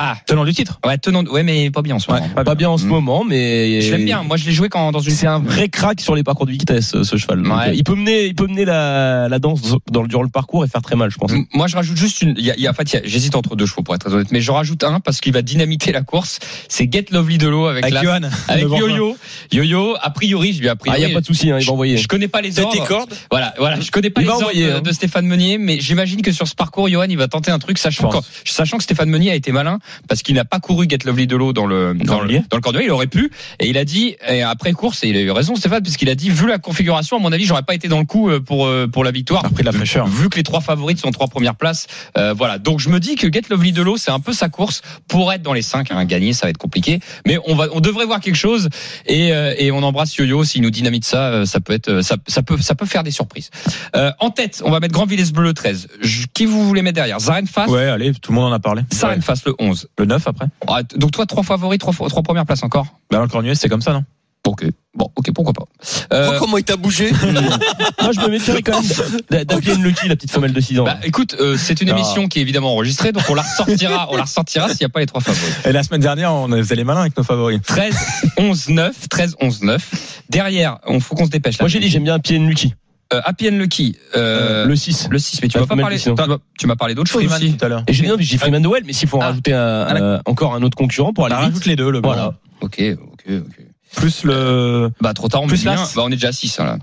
Ah, 0.00 0.16
Tenant 0.26 0.44
du 0.44 0.54
titre. 0.54 0.78
ouais, 0.86 0.96
tenant. 0.96 1.24
Ouais, 1.24 1.42
mais 1.42 1.70
pas 1.72 1.82
bien 1.82 1.96
en 1.96 1.98
ce 1.98 2.08
moment. 2.10 2.28
Pas 2.28 2.54
bien 2.54 2.70
en 2.70 2.78
ce 2.78 2.84
Mm. 2.84 2.88
moment, 2.88 3.24
mais 3.24 3.80
Je 3.80 3.90
l'aime 3.92 4.04
bien. 4.04 4.22
Moi, 4.22 4.36
je 4.36 4.46
l'ai 4.46 4.52
joué 4.52 4.68
quand 4.68 4.92
dans 4.92 5.00
une. 5.00 5.10
C'est 5.12 5.26
un 5.26 5.40
vrai 5.40 5.68
crack 5.68 6.00
sur 6.00 6.14
les 6.14 6.22
parcours 6.22 6.46
de 6.46 6.52
vitesse, 6.52 7.02
ce 7.02 7.16
cheval. 7.16 7.42
Donc, 7.42 7.52
Ouais. 7.56 7.76
il 7.76 7.82
peut 7.82 7.96
mener, 7.96 8.26
il 8.26 8.34
peut 8.36 8.46
mener 8.46 8.64
la, 8.64 9.28
la 9.28 9.38
danse 9.40 9.74
dans 9.90 10.02
le, 10.02 10.08
durant 10.08 10.22
le 10.22 10.28
parcours 10.28 10.64
et 10.64 10.68
faire 10.68 10.82
très 10.82 10.94
mal, 10.94 11.10
je 11.10 11.16
pense. 11.18 11.32
M- 11.32 11.44
Moi, 11.52 11.66
je 11.66 11.74
rajoute 11.74 11.96
juste 11.96 12.22
une. 12.22 12.34
Il 12.38 12.44
y 12.44 12.50
a, 12.50 12.54
il 12.56 12.62
y 12.62 12.66
a- 12.66 12.70
en 12.70 12.74
fait, 12.74 12.92
il 12.92 12.96
y 12.96 12.98
a- 12.98 13.02
j'hésite 13.04 13.34
entre 13.34 13.56
deux 13.56 13.66
chevaux 13.66 13.82
pour 13.82 13.94
être 13.96 14.04
très 14.04 14.14
honnête, 14.14 14.30
mais 14.30 14.40
je 14.40 14.52
rajoute 14.52 14.84
un 14.84 15.00
parce 15.00 15.20
qu'il 15.20 15.32
va 15.32 15.42
dynamiter 15.42 15.90
la 15.90 16.02
course. 16.02 16.38
C'est 16.68 16.90
Get 16.92 17.06
Lovely 17.10 17.38
de 17.38 17.48
l'eau 17.48 17.66
avec, 17.66 17.82
Avec 17.82 17.94
la- 17.94 18.02
Johan. 18.02 18.20
avec. 18.48 18.64
Yo-Yo. 18.68 19.16
Yo-Yo. 19.52 19.96
A 20.00 20.10
priori, 20.10 20.52
je 20.52 20.60
lui 20.60 20.66
ai 20.66 20.70
appris. 20.70 20.90
Ah, 20.92 20.98
il 20.98 21.02
y 21.02 21.10
a 21.10 21.14
pas 21.14 21.20
de 21.20 21.26
souci, 21.26 21.50
hein, 21.50 21.58
il 21.60 21.66
va 21.66 21.72
envoyer. 21.72 21.96
Je 21.96 22.06
connais 22.06 22.28
pas 22.28 22.40
les 22.40 22.50
Tête 22.52 22.58
et 22.74 22.78
ordres. 22.78 22.86
corde. 22.86 23.14
Voilà, 23.30 23.52
voilà. 23.58 23.80
Je 23.80 23.90
connais 23.90 24.10
pas 24.10 24.20
Il 24.20 24.24
les 24.24 24.30
ordres 24.30 24.42
envoyer, 24.46 24.66
de, 24.66 24.72
hein. 24.74 24.80
de 24.80 24.92
Stéphane 24.92 25.26
Meunier, 25.26 25.58
mais 25.58 25.80
j'imagine 25.80 26.22
que 26.22 26.30
sur 26.32 26.46
ce 26.46 26.54
parcours, 26.54 26.88
Johan, 26.88 27.06
il 27.08 27.18
va 27.18 27.26
tenter 27.28 27.50
un 27.50 27.58
truc, 27.58 27.78
sachant, 27.78 28.08
que, 28.10 28.18
sachant 28.44 28.76
que 28.76 28.84
Stéphane 28.84 29.08
Meunier 29.10 29.30
a 29.32 29.34
été 29.34 29.50
malin 29.52 29.78
parce 30.08 30.22
qu'il 30.22 30.34
n'a 30.34 30.44
pas 30.44 30.60
couru 30.60 30.86
Get 30.88 30.98
Lovely 31.04 31.26
de 31.26 31.36
l'eau 31.36 31.52
dans 31.52 31.66
le 31.66 31.94
dans 31.94 32.20
le, 32.20 32.28
dans 32.50 32.56
le 32.56 32.60
Cornulier. 32.60 32.86
Il 32.86 32.90
aurait 32.90 33.06
pu, 33.06 33.30
et 33.60 33.68
il 33.68 33.78
a 33.78 33.84
dit 33.84 34.16
et 34.28 34.42
après 34.42 34.72
course, 34.72 35.04
et 35.04 35.08
il 35.08 35.16
a 35.16 35.20
eu 35.20 35.30
raison, 35.30 35.56
Stéphane, 35.56 35.82
puisqu'il 35.82 36.08
a 36.08 36.14
dit 36.14 36.30
vu 36.30 36.46
la 36.46 36.58
configuration, 36.58 37.16
à 37.16 37.20
mon 37.20 37.32
avis, 37.32 37.44
j'aurais 37.44 37.62
pas 37.62 37.74
été 37.74 37.88
dans 37.88 37.98
le 37.98 38.04
coup 38.04 38.28
euh, 38.30 38.40
pour 38.40 38.66
euh, 38.66 38.86
pour 38.86 39.04
la 39.04 39.10
victoire. 39.10 39.50
De 39.50 39.62
la 39.62 39.72
fraîcheur. 39.72 40.06
Vu 40.06 40.28
que 40.28 40.36
les 40.36 40.42
trois 40.42 40.60
favorites 40.60 40.98
sont 41.00 41.10
trois 41.10 41.28
premières 41.28 41.56
places, 41.56 41.86
euh, 42.16 42.32
voilà. 42.32 42.58
Donc 42.58 42.80
je 42.80 42.88
me 42.88 43.00
dis 43.00 43.16
que 43.16 43.32
Get 43.32 43.42
Lovely 43.50 43.72
de 43.72 43.82
l'eau, 43.82 43.96
c'est 43.96 44.10
un 44.10 44.20
peu 44.20 44.32
sa 44.32 44.48
course 44.48 44.82
pour 45.08 45.32
être 45.32 45.42
dans 45.42 45.52
les 45.52 45.62
cinq. 45.62 45.90
Hein, 45.90 46.04
gagner, 46.04 46.32
ça 46.32 46.46
va 46.46 46.50
être 46.50 46.58
compliqué, 46.58 47.00
mais 47.26 47.38
on 47.46 47.54
va, 47.54 47.66
on 47.72 47.80
devrait 47.80 48.04
voir 48.06 48.20
quelque 48.20 48.34
chose. 48.36 48.68
Et, 49.06 49.32
euh, 49.32 49.54
et 49.58 49.70
on 49.70 49.82
embrasse 49.82 50.16
Yo-Yo 50.16 50.44
s'il 50.44 50.62
nous 50.62 50.70
dynamite 50.70 51.04
ça, 51.04 51.28
euh, 51.28 51.44
ça 51.46 51.60
peut 51.60 51.72
être, 51.72 52.00
ça, 52.02 52.16
ça 52.26 52.42
peut, 52.42 52.58
ça 52.58 52.74
peut 52.74 52.86
faire 52.86 53.02
des 53.02 53.10
surprises. 53.10 53.50
Euh, 53.96 54.10
en 54.20 54.30
tête, 54.30 54.62
on 54.64 54.70
va 54.70 54.80
mettre 54.80 54.92
Grand 54.94 55.06
Villesse 55.06 55.32
Bleu 55.32 55.44
le 55.44 55.54
13. 55.54 55.88
Je- 56.00 56.26
qui 56.34 56.46
vous 56.46 56.64
voulez 56.66 56.82
mettre 56.82 56.96
derrière? 56.96 57.18
Zaren 57.20 57.46
Fast, 57.46 57.70
Ouais, 57.70 57.84
allez, 57.86 58.12
tout 58.12 58.32
le 58.32 58.36
monde 58.36 58.52
en 58.52 58.54
a 58.54 58.58
parlé. 58.58 58.82
Zaren 58.92 59.22
Fast 59.22 59.46
le 59.46 59.54
11. 59.58 59.77
Le 59.98 60.04
9 60.06 60.26
après. 60.26 60.46
Ah, 60.66 60.82
donc 60.96 61.10
toi, 61.12 61.26
trois 61.26 61.42
favoris, 61.42 61.78
trois, 61.78 61.92
trois 62.08 62.22
premières 62.22 62.46
places 62.46 62.62
encore. 62.62 62.86
Bah, 63.10 63.20
le 63.20 63.28
Cornulier, 63.28 63.54
c'est 63.54 63.68
comme 63.68 63.82
ça, 63.82 63.92
non? 63.92 64.04
Ok, 64.46 64.64
bon, 64.94 65.10
ok, 65.14 65.30
pourquoi 65.34 65.52
pas. 65.52 65.64
Oh, 65.66 66.14
Euh, 66.14 66.38
comment 66.38 66.56
il 66.56 66.64
t'a 66.64 66.76
bougé? 66.78 67.10
Moi, 68.02 68.12
je 68.12 68.20
me 68.20 68.28
méfierais 68.28 68.62
quand 68.62 68.80
même 68.80 68.90
d'a- 69.28 69.44
d'appeler 69.44 69.74
une 69.74 69.82
Lucky, 69.82 70.08
la 70.08 70.16
petite 70.16 70.30
femelle 70.30 70.54
de 70.54 70.60
6 70.60 70.80
ans. 70.80 70.84
bah, 70.84 70.96
écoute, 71.02 71.36
euh, 71.38 71.56
c'est 71.58 71.82
une 71.82 71.90
Ah. 71.90 71.92
émission 71.92 72.28
qui 72.28 72.38
est 72.38 72.42
évidemment 72.42 72.72
enregistrée, 72.72 73.12
donc 73.12 73.24
on 73.28 73.34
la 73.34 73.42
ressortira, 73.42 74.08
on 74.10 74.16
la 74.16 74.22
ressortira 74.22 74.68
s'il 74.68 74.78
n'y 74.80 74.86
a 74.86 74.88
pas 74.88 75.00
les 75.00 75.06
trois 75.06 75.20
favoris. 75.20 75.54
Et 75.66 75.72
la 75.72 75.82
semaine 75.82 76.00
dernière, 76.00 76.32
on 76.32 76.48
faisait 76.48 76.76
les 76.76 76.84
malins 76.84 77.02
avec 77.02 77.16
nos 77.18 77.24
favoris. 77.24 77.60
13, 77.66 77.94
11, 78.38 78.68
9, 78.70 79.08
13, 79.10 79.36
11, 79.42 79.62
9. 79.62 80.22
Derrière, 80.30 80.78
on 80.86 80.98
faut 81.00 81.14
qu'on 81.14 81.26
se 81.26 81.30
dépêche. 81.30 81.58
là. 81.58 81.64
Moi, 81.64 81.68
j'ai 81.68 81.80
dit, 81.80 81.90
j'aime 81.90 82.04
bien 82.04 82.18
Pied 82.18 82.38
Lucky. 82.38 82.74
Euh, 83.12 83.20
Happy 83.24 83.48
and 83.48 83.52
Lucky. 83.56 83.96
Euh, 84.16 84.66
le 84.66 84.76
6. 84.76 85.08
le 85.10 85.18
6, 85.18 85.40
mais 85.42 85.48
tu 85.48 85.58
m'as 85.58 85.66
pas 85.66 85.76
parlé. 85.76 85.98
tu 85.98 86.66
m'as- 86.66 86.76
parlé 86.76 86.94
d'autres 86.94 87.10
choses 87.10 87.22
Freeman 87.22 87.36
aussi. 87.42 87.56
tout 87.56 87.64
à 87.64 87.68
l'heure. 87.68 87.82
Et 87.86 87.92
j'ai 87.94 88.16
dit, 88.16 88.36
Freeman 88.38 88.66
Well, 88.66 88.82
mais 88.84 88.92
s'il 88.92 89.08
faut 89.08 89.16
en 89.16 89.22
Ah. 89.22 89.26
rajouter 89.28 89.52
Ah, 89.54 89.96
euh, 89.96 90.20
encore 90.26 90.54
un 90.54 90.62
autre 90.62 90.76
concurrent 90.76 91.14
pour 91.14 91.24
aller 91.24 91.34
rajoute 91.34 91.64
les 91.64 91.76
deux, 91.76 91.90
le 91.90 92.00
Voilà. 92.00 92.34
Ok, 92.60 92.82
ok, 92.82 93.24
ok. 93.28 93.66
Plus 93.98 94.24
le. 94.24 94.90
Bah 95.00 95.12
trop 95.14 95.28
tard, 95.28 95.42
on 95.42 95.46
Plus 95.46 95.64
met 95.64 95.72
bien. 95.74 95.84
Bah 95.96 96.02
on 96.04 96.08
est 96.08 96.12
déjà 96.16 96.28
à 96.28 96.32
6 96.32 96.58
là. 96.58 96.78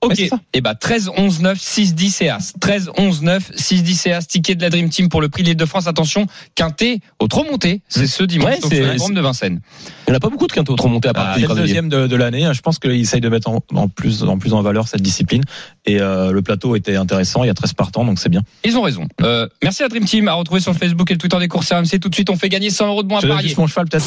Ok. 0.00 0.14
Ouais, 0.18 0.30
et 0.52 0.60
bah 0.60 0.74
13 0.74 1.10
11 1.16 1.40
9 1.40 1.58
6 1.60 1.94
10 1.94 2.20
et 2.22 2.28
As. 2.28 2.52
13 2.60 2.90
11 2.98 3.22
9 3.22 3.50
6 3.54 3.82
10 3.82 4.06
et 4.06 4.12
As. 4.12 4.26
Ticket 4.26 4.54
de 4.56 4.62
la 4.62 4.70
Dream 4.70 4.88
Team 4.88 5.08
pour 5.08 5.20
le 5.20 5.28
prix 5.28 5.42
de 5.42 5.48
l'Île-de-France. 5.48 5.86
Attention, 5.86 6.26
quintet 6.54 7.00
au 7.20 7.28
trop 7.28 7.44
monté. 7.44 7.82
C'est 7.88 8.06
ce 8.06 8.22
dimanche 8.24 8.46
Ouais, 8.50 8.58
au 8.64 8.68
c'est- 8.68 8.80
Vélodrome 8.80 9.14
de 9.14 9.20
Vincennes. 9.20 9.60
Il 10.06 10.10
n'y 10.10 10.14
en 10.14 10.16
a 10.16 10.20
pas 10.20 10.28
beaucoup 10.28 10.46
de 10.46 10.52
quintos 10.52 10.74
trop 10.76 10.88
montés 10.88 11.08
à 11.08 11.14
part 11.14 11.32
Ah, 11.34 11.38
Grenadiers. 11.40 11.62
deuxième 11.62 11.88
de, 11.88 12.06
de 12.06 12.16
l'année. 12.16 12.48
Je 12.52 12.60
pense 12.60 12.78
qu'il 12.78 12.90
essaye 12.92 13.20
de 13.20 13.28
mettre 13.28 13.48
en, 13.48 13.60
en 13.74 13.88
plus, 13.88 14.22
en 14.24 14.38
plus 14.38 14.52
en 14.52 14.62
valeur 14.62 14.88
cette 14.88 15.02
discipline. 15.02 15.42
Et 15.88 16.00
euh, 16.00 16.32
le 16.32 16.42
plateau 16.42 16.74
était 16.74 16.96
intéressant. 16.96 17.44
Il 17.44 17.46
y 17.46 17.50
a 17.50 17.54
13 17.54 17.74
partants, 17.74 18.04
donc 18.04 18.18
c'est 18.18 18.28
bien. 18.28 18.42
Ils 18.64 18.76
ont 18.76 18.82
raison. 18.82 19.06
Euh, 19.22 19.46
merci 19.62 19.82
à 19.82 19.84
la 19.84 19.88
Dream 19.90 20.04
Team 20.04 20.26
à 20.26 20.32
retrouver 20.34 20.60
sur 20.60 20.72
le 20.72 20.78
Facebook 20.78 21.08
et 21.10 21.14
le 21.14 21.18
Twitter 21.18 21.38
des 21.38 21.46
courses 21.48 21.70
RMC. 21.72 22.00
Tout 22.00 22.08
de 22.08 22.14
suite, 22.14 22.28
on 22.28 22.36
fait 22.36 22.48
gagner 22.48 22.70
100 22.70 22.88
euros 22.88 23.02
de 23.04 23.08
moins 23.08 23.20
à 23.22 23.26
parier. 23.26 23.44
juste 23.48 23.58
mon 23.58 23.66
cheval, 23.68 23.88
peut-être. 23.88 24.04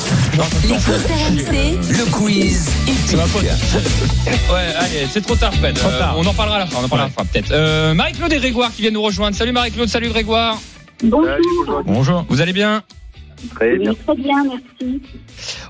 Les 0.64 0.70
courses 0.70 1.06
RMC, 1.06 1.78
Le 1.98 2.12
quiz 2.12 2.70
C'est 3.06 3.16
ma 3.16 3.24
faute. 3.26 3.44
Ouais, 3.44 4.74
allez, 4.78 5.08
c'est 5.10 5.22
trop 5.22 5.36
tard, 5.36 5.54
Fred. 5.54 5.76
Trop 5.76 5.90
Euh, 5.90 6.00
tard. 6.00 6.16
on 6.18 6.26
en 6.26 6.34
parlera 6.34 6.58
à 6.58 6.60
la 6.60 6.66
fin. 6.66 6.80
On 6.82 6.86
en 6.86 6.90
parlera 6.90 7.06
à 7.06 7.10
la 7.10 7.14
fin, 7.14 7.26
peut-être. 7.26 7.52
Euh, 7.52 7.94
Marie-Claude 7.94 8.34
et 8.34 8.40
Grégoire 8.40 8.74
qui 8.74 8.82
viennent 8.82 8.94
nous 8.96 9.02
rejoindre. 9.02 9.36
Salut 9.38 9.54
Marie-Claude, 9.54 9.88
salut 9.88 10.10
Grégoire. 10.10 10.60
Bonjour. 11.02 11.84
Bonjour. 11.86 12.26
Vous 12.28 12.42
allez 12.42 12.52
bien? 12.54 12.84
Très 13.56 13.78
bien. 13.78 13.94
très 13.94 14.16
bien, 14.16 14.44
merci. 14.44 15.02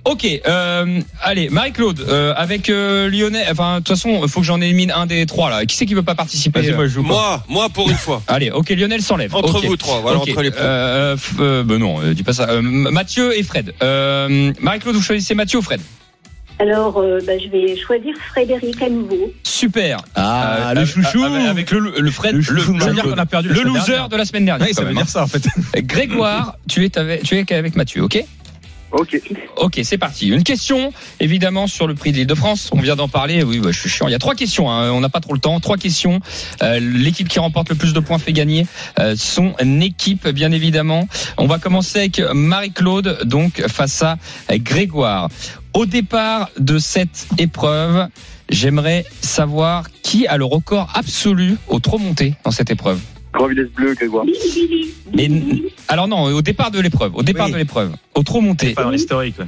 Ok, 0.06 0.26
euh, 0.48 1.02
allez, 1.22 1.50
Marie-Claude, 1.50 2.06
euh, 2.08 2.34
avec 2.36 2.70
euh, 2.70 3.10
Lyonnais, 3.10 3.44
enfin, 3.52 3.76
de 3.76 3.78
toute 3.80 3.90
façon, 3.90 4.22
il 4.24 4.30
faut 4.30 4.40
que 4.42 4.46
j'en 4.46 4.60
élimine 4.62 4.92
un 4.92 5.06
des 5.06 5.26
trois 5.26 5.50
là. 5.50 5.66
Qui 5.66 5.76
c'est 5.76 5.86
qui 5.86 5.94
veut 5.94 6.02
pas 6.04 6.16
participer 6.16 6.72
moi, 6.74 6.86
je 6.88 6.94
joue 6.94 7.04
pas. 7.04 7.08
Moi, 7.10 7.44
moi 7.50 7.70
pour 7.70 7.90
une 7.90 7.96
fois. 7.98 8.22
Allez, 8.28 8.52
ok, 8.52 8.70
Lionel 8.70 9.02
s'enlève. 9.02 9.36
Entre 9.36 9.62
vous 9.66 9.78
trois, 9.78 10.00
voilà, 10.02 10.20
entre 10.20 10.42
les 10.42 10.52
euh, 10.58 11.16
f- 11.16 11.34
euh, 11.40 11.64
ben 11.64 11.78
non, 11.78 12.02
euh, 12.02 12.14
dis 12.14 12.24
pas 12.24 12.34
ça. 12.34 12.50
Euh, 12.50 12.62
Mathieu 12.62 13.38
et 13.38 13.44
Fred. 13.44 13.74
Euh, 13.84 14.52
Marie-Claude, 14.60 14.96
vous 14.96 15.02
choisissez 15.02 15.36
Mathieu 15.36 15.60
ou 15.60 15.62
Fred? 15.62 15.82
Alors, 16.60 16.98
euh, 16.98 17.20
bah, 17.26 17.34
je 17.42 17.48
vais 17.50 17.78
choisir 17.78 18.14
Frédéric 18.32 18.82
à 18.82 18.90
nouveau. 18.90 19.32
Super. 19.44 20.02
Ah, 20.16 20.72
Euh, 20.72 20.74
le 20.74 20.86
chouchou. 20.86 21.24
Avec, 21.24 21.72
le, 21.72 21.94
le 22.00 22.12
Fred, 22.12 22.34
Le 22.34 22.38
le, 22.40 22.44
chouchou 22.44 22.74
de 22.74 22.80
le- 22.80 22.86
Marie-Claude. 22.86 23.14
qu'on 23.16 23.20
a 23.22 23.26
perdu 23.26 23.48
la 23.48 23.54
le 23.54 23.60
semaine 23.62 23.74
loser 23.74 23.86
dernière. 23.92 24.10
de 24.10 24.16
la 24.18 24.26
semaine 24.26 24.46
dernière. 24.46 24.68
Oui, 24.68 24.74
ça 24.74 24.82
veut 24.82 24.88
même, 24.88 24.98
dire 24.98 25.08
ça 25.10 25.24
en 25.24 25.28
fait. 25.28 25.48
Grégoire, 25.84 26.58
tu 26.68 26.84
es 26.86 26.98
avec, 26.98 27.24
tu 27.24 27.38
es 27.38 27.54
avec 27.54 27.76
Mathieu, 27.76 28.04
ok? 28.04 28.24
Ok. 28.92 29.22
Ok, 29.58 29.80
c'est 29.84 30.00
parti. 30.00 30.30
Une 30.30 30.42
question, 30.44 30.92
évidemment, 31.20 31.68
sur 31.68 31.86
le 31.86 31.94
prix 31.94 32.12
de 32.12 32.18
l'Île-de-France. 32.18 32.72
On 32.74 32.80
vient 32.82 32.96
d'en 32.96 33.08
parler. 33.08 33.44
Oui, 33.44 33.60
bah, 33.60 33.70
je 33.72 33.80
suis 33.80 33.88
chiant. 33.90 34.08
Il 34.08 34.12
y 34.12 34.16
a 34.16 34.20
trois 34.20 34.34
questions. 34.34 34.72
hein. 34.72 34.90
On 34.92 35.00
n'a 35.00 35.10
pas 35.10 35.20
trop 35.20 35.34
le 35.36 35.40
temps. 35.40 35.60
Trois 35.60 35.78
questions. 35.78 36.20
Euh, 36.64 36.80
L'équipe 36.80 37.28
qui 37.30 37.38
remporte 37.38 37.70
le 37.70 37.76
plus 37.76 37.94
de 37.94 38.00
points 38.00 38.18
fait 38.18 38.34
gagner 38.34 38.66
euh, 38.98 39.14
son 39.16 39.54
équipe, 39.80 40.28
bien 40.30 40.52
évidemment. 40.52 41.08
On 41.38 41.46
va 41.46 41.60
commencer 41.60 42.00
avec 42.00 42.20
Marie-Claude, 42.34 43.20
donc 43.26 43.62
face 43.68 44.02
à 44.02 44.18
Grégoire. 44.58 45.30
Au 45.74 45.86
départ 45.86 46.50
de 46.60 46.78
cette 46.80 47.28
épreuve, 47.38 48.08
j'aimerais 48.50 49.06
savoir 49.22 49.90
qui 50.02 50.26
a 50.28 50.38
le 50.38 50.46
record 50.46 50.90
absolu 50.96 51.58
au 51.68 51.80
trop 51.80 51.98
monté 52.00 52.34
dans 52.44 52.52
cette 52.52 52.72
épreuve. 52.72 53.00
Grand 53.34 53.48
Villesse 53.48 53.70
Bleu, 53.76 53.94
Grégoire. 53.94 54.26
Mais, 55.14 55.30
alors 55.88 56.08
non, 56.08 56.24
au 56.24 56.42
départ 56.42 56.72
de 56.72 56.80
l'épreuve. 56.80 57.16
Au 57.16 57.22
départ 57.24 57.46
Oui. 57.46 57.54
de 57.54 57.58
l'épreuve. 57.58 57.92
Au 58.16 58.24
trop 58.24 58.42
monté. 58.42 58.74
Pas 58.74 58.84
dans 58.84 58.90
l'historique. 58.90 59.38
ouais. 59.40 59.46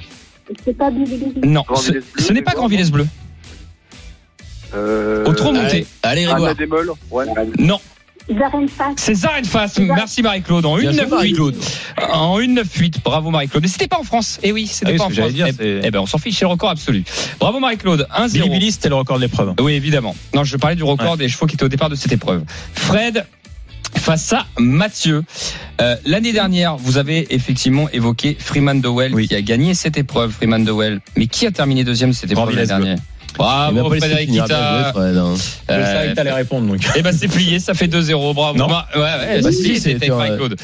C'est 0.63 0.77
pas 0.77 0.91
Billy 0.91 1.17
Billy. 1.17 1.47
Non, 1.47 1.63
ce, 1.75 1.91
Bleu, 1.91 2.03
ce 2.19 2.33
n'est 2.33 2.41
pas 2.41 2.51
Grégoire, 2.51 2.55
Grand 2.55 2.67
Villesse 2.67 2.91
Bleu. 2.91 3.07
Euh, 4.73 5.25
Au 5.25 5.33
trop 5.33 5.51
monté. 5.51 5.85
Allez, 6.03 6.23
Anna 6.25 6.33
Grégoire. 6.33 6.55
Démol. 6.55 6.91
Ouais. 7.09 7.25
Non, 7.57 7.79
Zarenfast. 8.29 8.97
c'est 8.99 9.15
Zarenfast. 9.15 9.79
Merci 9.79 10.21
Marie-Claude. 10.21 10.65
En 10.65 10.77
Bien 10.77 10.89
1 10.89 10.93
sûr, 10.93 11.01
9 11.03 11.09
Marie-Claude. 11.11 11.55
En 12.13 12.39
1 12.39 12.47
9 12.47 12.67
8 12.75 13.01
Bravo 13.03 13.29
Marie-Claude. 13.31 13.63
Mais 13.63 13.69
c'était 13.69 13.87
pas 13.87 13.99
en 13.99 14.03
France. 14.03 14.39
Eh 14.43 14.51
oui, 14.51 14.67
c'était 14.67 14.89
Ah 14.89 14.91
oui, 14.93 14.97
pas 14.97 15.03
en 15.05 15.09
France. 15.09 15.33
dire, 15.33 15.47
eh, 15.59 15.81
eh 15.83 15.91
ben, 15.91 15.99
on 15.99 16.05
s'en 16.05 16.17
fiche, 16.17 16.37
c'est 16.37 16.45
le 16.45 16.49
record 16.51 16.69
absolu. 16.69 17.03
Bravo 17.39 17.59
Marie-Claude. 17.59 18.07
1 18.15 18.27
Billy 18.27 18.39
0 18.39 18.49
Billy, 18.49 18.71
c'était 18.71 18.89
le 18.89 18.95
record 18.95 19.17
de 19.17 19.23
l'épreuve. 19.23 19.53
Oui, 19.59 19.73
évidemment. 19.73 20.15
Non, 20.33 20.43
je 20.43 20.57
parlais 20.57 20.75
du 20.75 20.83
record 20.83 21.17
des 21.17 21.27
chevaux 21.29 21.45
qui 21.47 21.55
étaient 21.55 21.65
au 21.65 21.69
départ 21.69 21.89
de 21.89 21.95
cette 21.95 22.11
épreuve. 22.11 22.43
Fred, 22.73 23.25
face 23.97 24.31
à 24.33 24.45
Mathieu. 24.57 25.23
Euh, 25.81 25.95
L'année 26.05 26.31
dernière, 26.31 26.77
vous 26.77 26.97
avez 26.97 27.33
effectivement 27.33 27.89
évoqué 27.91 28.37
Freeman 28.39 28.79
Dowell 28.81 29.13
Oui. 29.13 29.27
qui 29.27 29.35
a 29.35 29.41
gagné 29.41 29.73
cette 29.73 29.97
épreuve, 29.97 30.31
Freeman 30.31 30.63
Dowell. 30.63 31.01
Mais 31.17 31.27
qui 31.27 31.45
a 31.45 31.51
terminé 31.51 31.83
deuxième 31.83 32.11
de 32.11 32.15
cette 32.15 32.31
épreuve 32.31 32.55
l'année 32.55 32.67
dernière? 32.67 32.97
Bravo 33.37 33.89
Frédéric 33.89 34.29
Kita. 34.31 34.89
hein. 34.89 34.91
Je 34.95 35.73
Euh, 35.73 35.85
savais 35.93 36.09
que 36.09 36.15
t'allais 36.15 36.31
répondre 36.33 36.67
donc. 36.67 36.81
eh 36.95 37.01
ben 37.01 37.15
c'est 37.17 37.27
plié, 37.27 37.59
ça 37.59 37.73
fait 37.73 37.87
2-0, 37.87 38.33
bravo. 38.33 38.57
Non. 38.57 38.67
Ma- 38.67 38.87
ouais, 38.95 39.01
ouais, 39.01 39.41
Bah, 39.41 39.51
si, 39.51 39.79
c'était 39.79 40.09
Marie-Claude. 40.09 40.55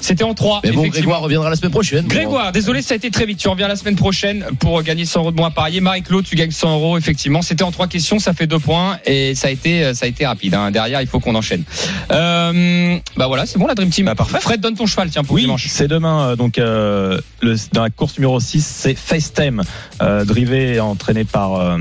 C'était 0.00 0.24
en 0.24 0.34
3. 0.34 0.60
Mais 0.64 0.70
bon, 0.72 0.80
effectivement. 0.80 0.92
Grégoire 1.10 1.20
reviendra 1.22 1.50
la 1.50 1.56
semaine 1.56 1.70
prochaine. 1.70 2.06
Grégoire, 2.06 2.52
désolé, 2.52 2.82
ça 2.82 2.94
a 2.94 2.96
été 2.96 3.10
très 3.10 3.26
vite. 3.26 3.38
Tu 3.38 3.48
reviens 3.48 3.68
la 3.68 3.76
semaine 3.76 3.96
prochaine 3.96 4.44
pour 4.58 4.82
gagner 4.82 5.04
100 5.04 5.20
euros 5.20 5.30
de 5.30 5.36
moins 5.36 5.48
à 5.48 5.50
parier. 5.50 5.80
Marie-Claude, 5.80 6.24
tu 6.24 6.34
gagnes 6.36 6.50
100 6.50 6.74
euros, 6.74 6.98
effectivement. 6.98 7.42
C'était 7.42 7.62
en 7.62 7.70
trois 7.70 7.86
questions, 7.88 8.18
ça 8.18 8.32
fait 8.34 8.46
deux 8.46 8.58
points 8.58 8.98
et 9.06 9.34
ça 9.34 9.48
a 9.48 9.50
été, 9.50 9.94
ça 9.94 10.06
a 10.06 10.08
été 10.08 10.26
rapide. 10.26 10.54
hein. 10.54 10.70
Derrière, 10.70 11.00
il 11.00 11.06
faut 11.06 11.20
qu'on 11.20 11.34
enchaîne. 11.34 11.62
Euh, 12.10 12.96
bah 13.16 13.26
voilà, 13.26 13.46
c'est 13.46 13.58
bon 13.58 13.66
la 13.66 13.74
Dream 13.74 13.90
Team. 13.90 14.06
Bah, 14.06 14.14
parfait. 14.14 14.38
Fred, 14.40 14.60
donne 14.60 14.74
ton 14.74 14.86
cheval, 14.86 15.08
tiens, 15.10 15.24
pour 15.24 15.34
Oui, 15.36 15.42
dimanche. 15.42 15.66
c'est 15.68 15.88
demain. 15.88 16.30
euh, 16.30 16.36
Donc, 16.36 16.58
euh, 16.58 17.20
le, 17.40 17.56
dans 17.72 17.82
la 17.82 17.90
course 17.90 18.16
numéro 18.18 18.38
6, 18.40 18.64
c'est 18.64 18.94
FaceTime, 18.94 19.62
euh, 20.02 20.24
drivé 20.24 20.74
et 20.74 20.80
entraîné 20.80 21.24
par, 21.24 21.54
euh, 21.54 21.78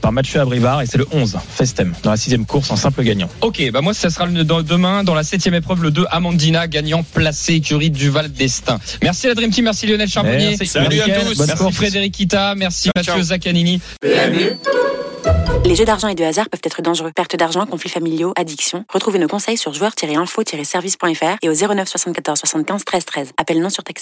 par 0.00 0.12
Mathieu 0.12 0.40
Abrivard. 0.40 0.82
Et 0.82 0.86
c'est 0.86 0.98
le 0.98 1.06
11, 1.12 1.38
FaceTime, 1.48 1.94
dans 2.02 2.10
la 2.10 2.16
sixième 2.16 2.46
course 2.46 2.70
en 2.70 2.76
simple 2.76 3.02
gagnant. 3.02 3.28
Ok, 3.40 3.62
bah 3.72 3.80
moi, 3.80 3.94
ça 3.94 4.10
sera 4.10 4.26
le- 4.26 4.44
dans- 4.44 4.62
demain 4.62 5.04
dans 5.04 5.14
la 5.14 5.22
septième 5.24 5.54
épreuve, 5.54 5.82
le 5.82 5.90
2 5.90 6.06
Amandina, 6.10 6.66
gagnant 6.68 7.02
placé, 7.02 7.54
écurie 7.54 7.90
du 7.90 8.08
Val 8.10 8.30
d'Estaing. 8.30 8.78
Merci 9.02 9.26
la 9.26 9.34
Dream 9.34 9.50
Team, 9.50 9.64
merci 9.64 9.86
Lionel 9.86 10.08
Charbonnier. 10.08 10.50
Merci. 10.58 10.66
Salut 10.66 11.00
à 11.00 11.04
tous. 11.20 11.36
Bonne 11.36 11.46
Merci 11.46 11.62
course. 11.62 11.74
Frédéric 11.76 12.14
Kita, 12.14 12.54
merci 12.54 12.84
Ciao, 12.84 12.92
Mathieu 12.96 13.12
ciao. 13.14 13.22
Zaccanini. 13.22 13.80
Les 15.64 15.76
jeux 15.76 15.84
d'argent 15.84 16.08
et 16.08 16.16
de 16.16 16.24
hasard 16.24 16.48
peuvent 16.50 16.60
être 16.64 16.82
dangereux. 16.82 17.12
Perte 17.14 17.36
d'argent, 17.36 17.64
conflits 17.66 17.88
familiaux, 17.90 18.32
addiction. 18.36 18.84
Retrouvez 18.92 19.20
nos 19.20 19.28
conseils 19.28 19.56
sur 19.56 19.72
joueurs-info-service.fr 19.72 21.36
et 21.42 21.48
au 21.48 21.54
09 21.54 21.88
74 21.88 22.40
75 22.40 22.84
13 22.84 23.04
13. 23.04 23.28
Appel 23.38 23.60
non 23.60 23.70
surtaxé. 23.70 24.00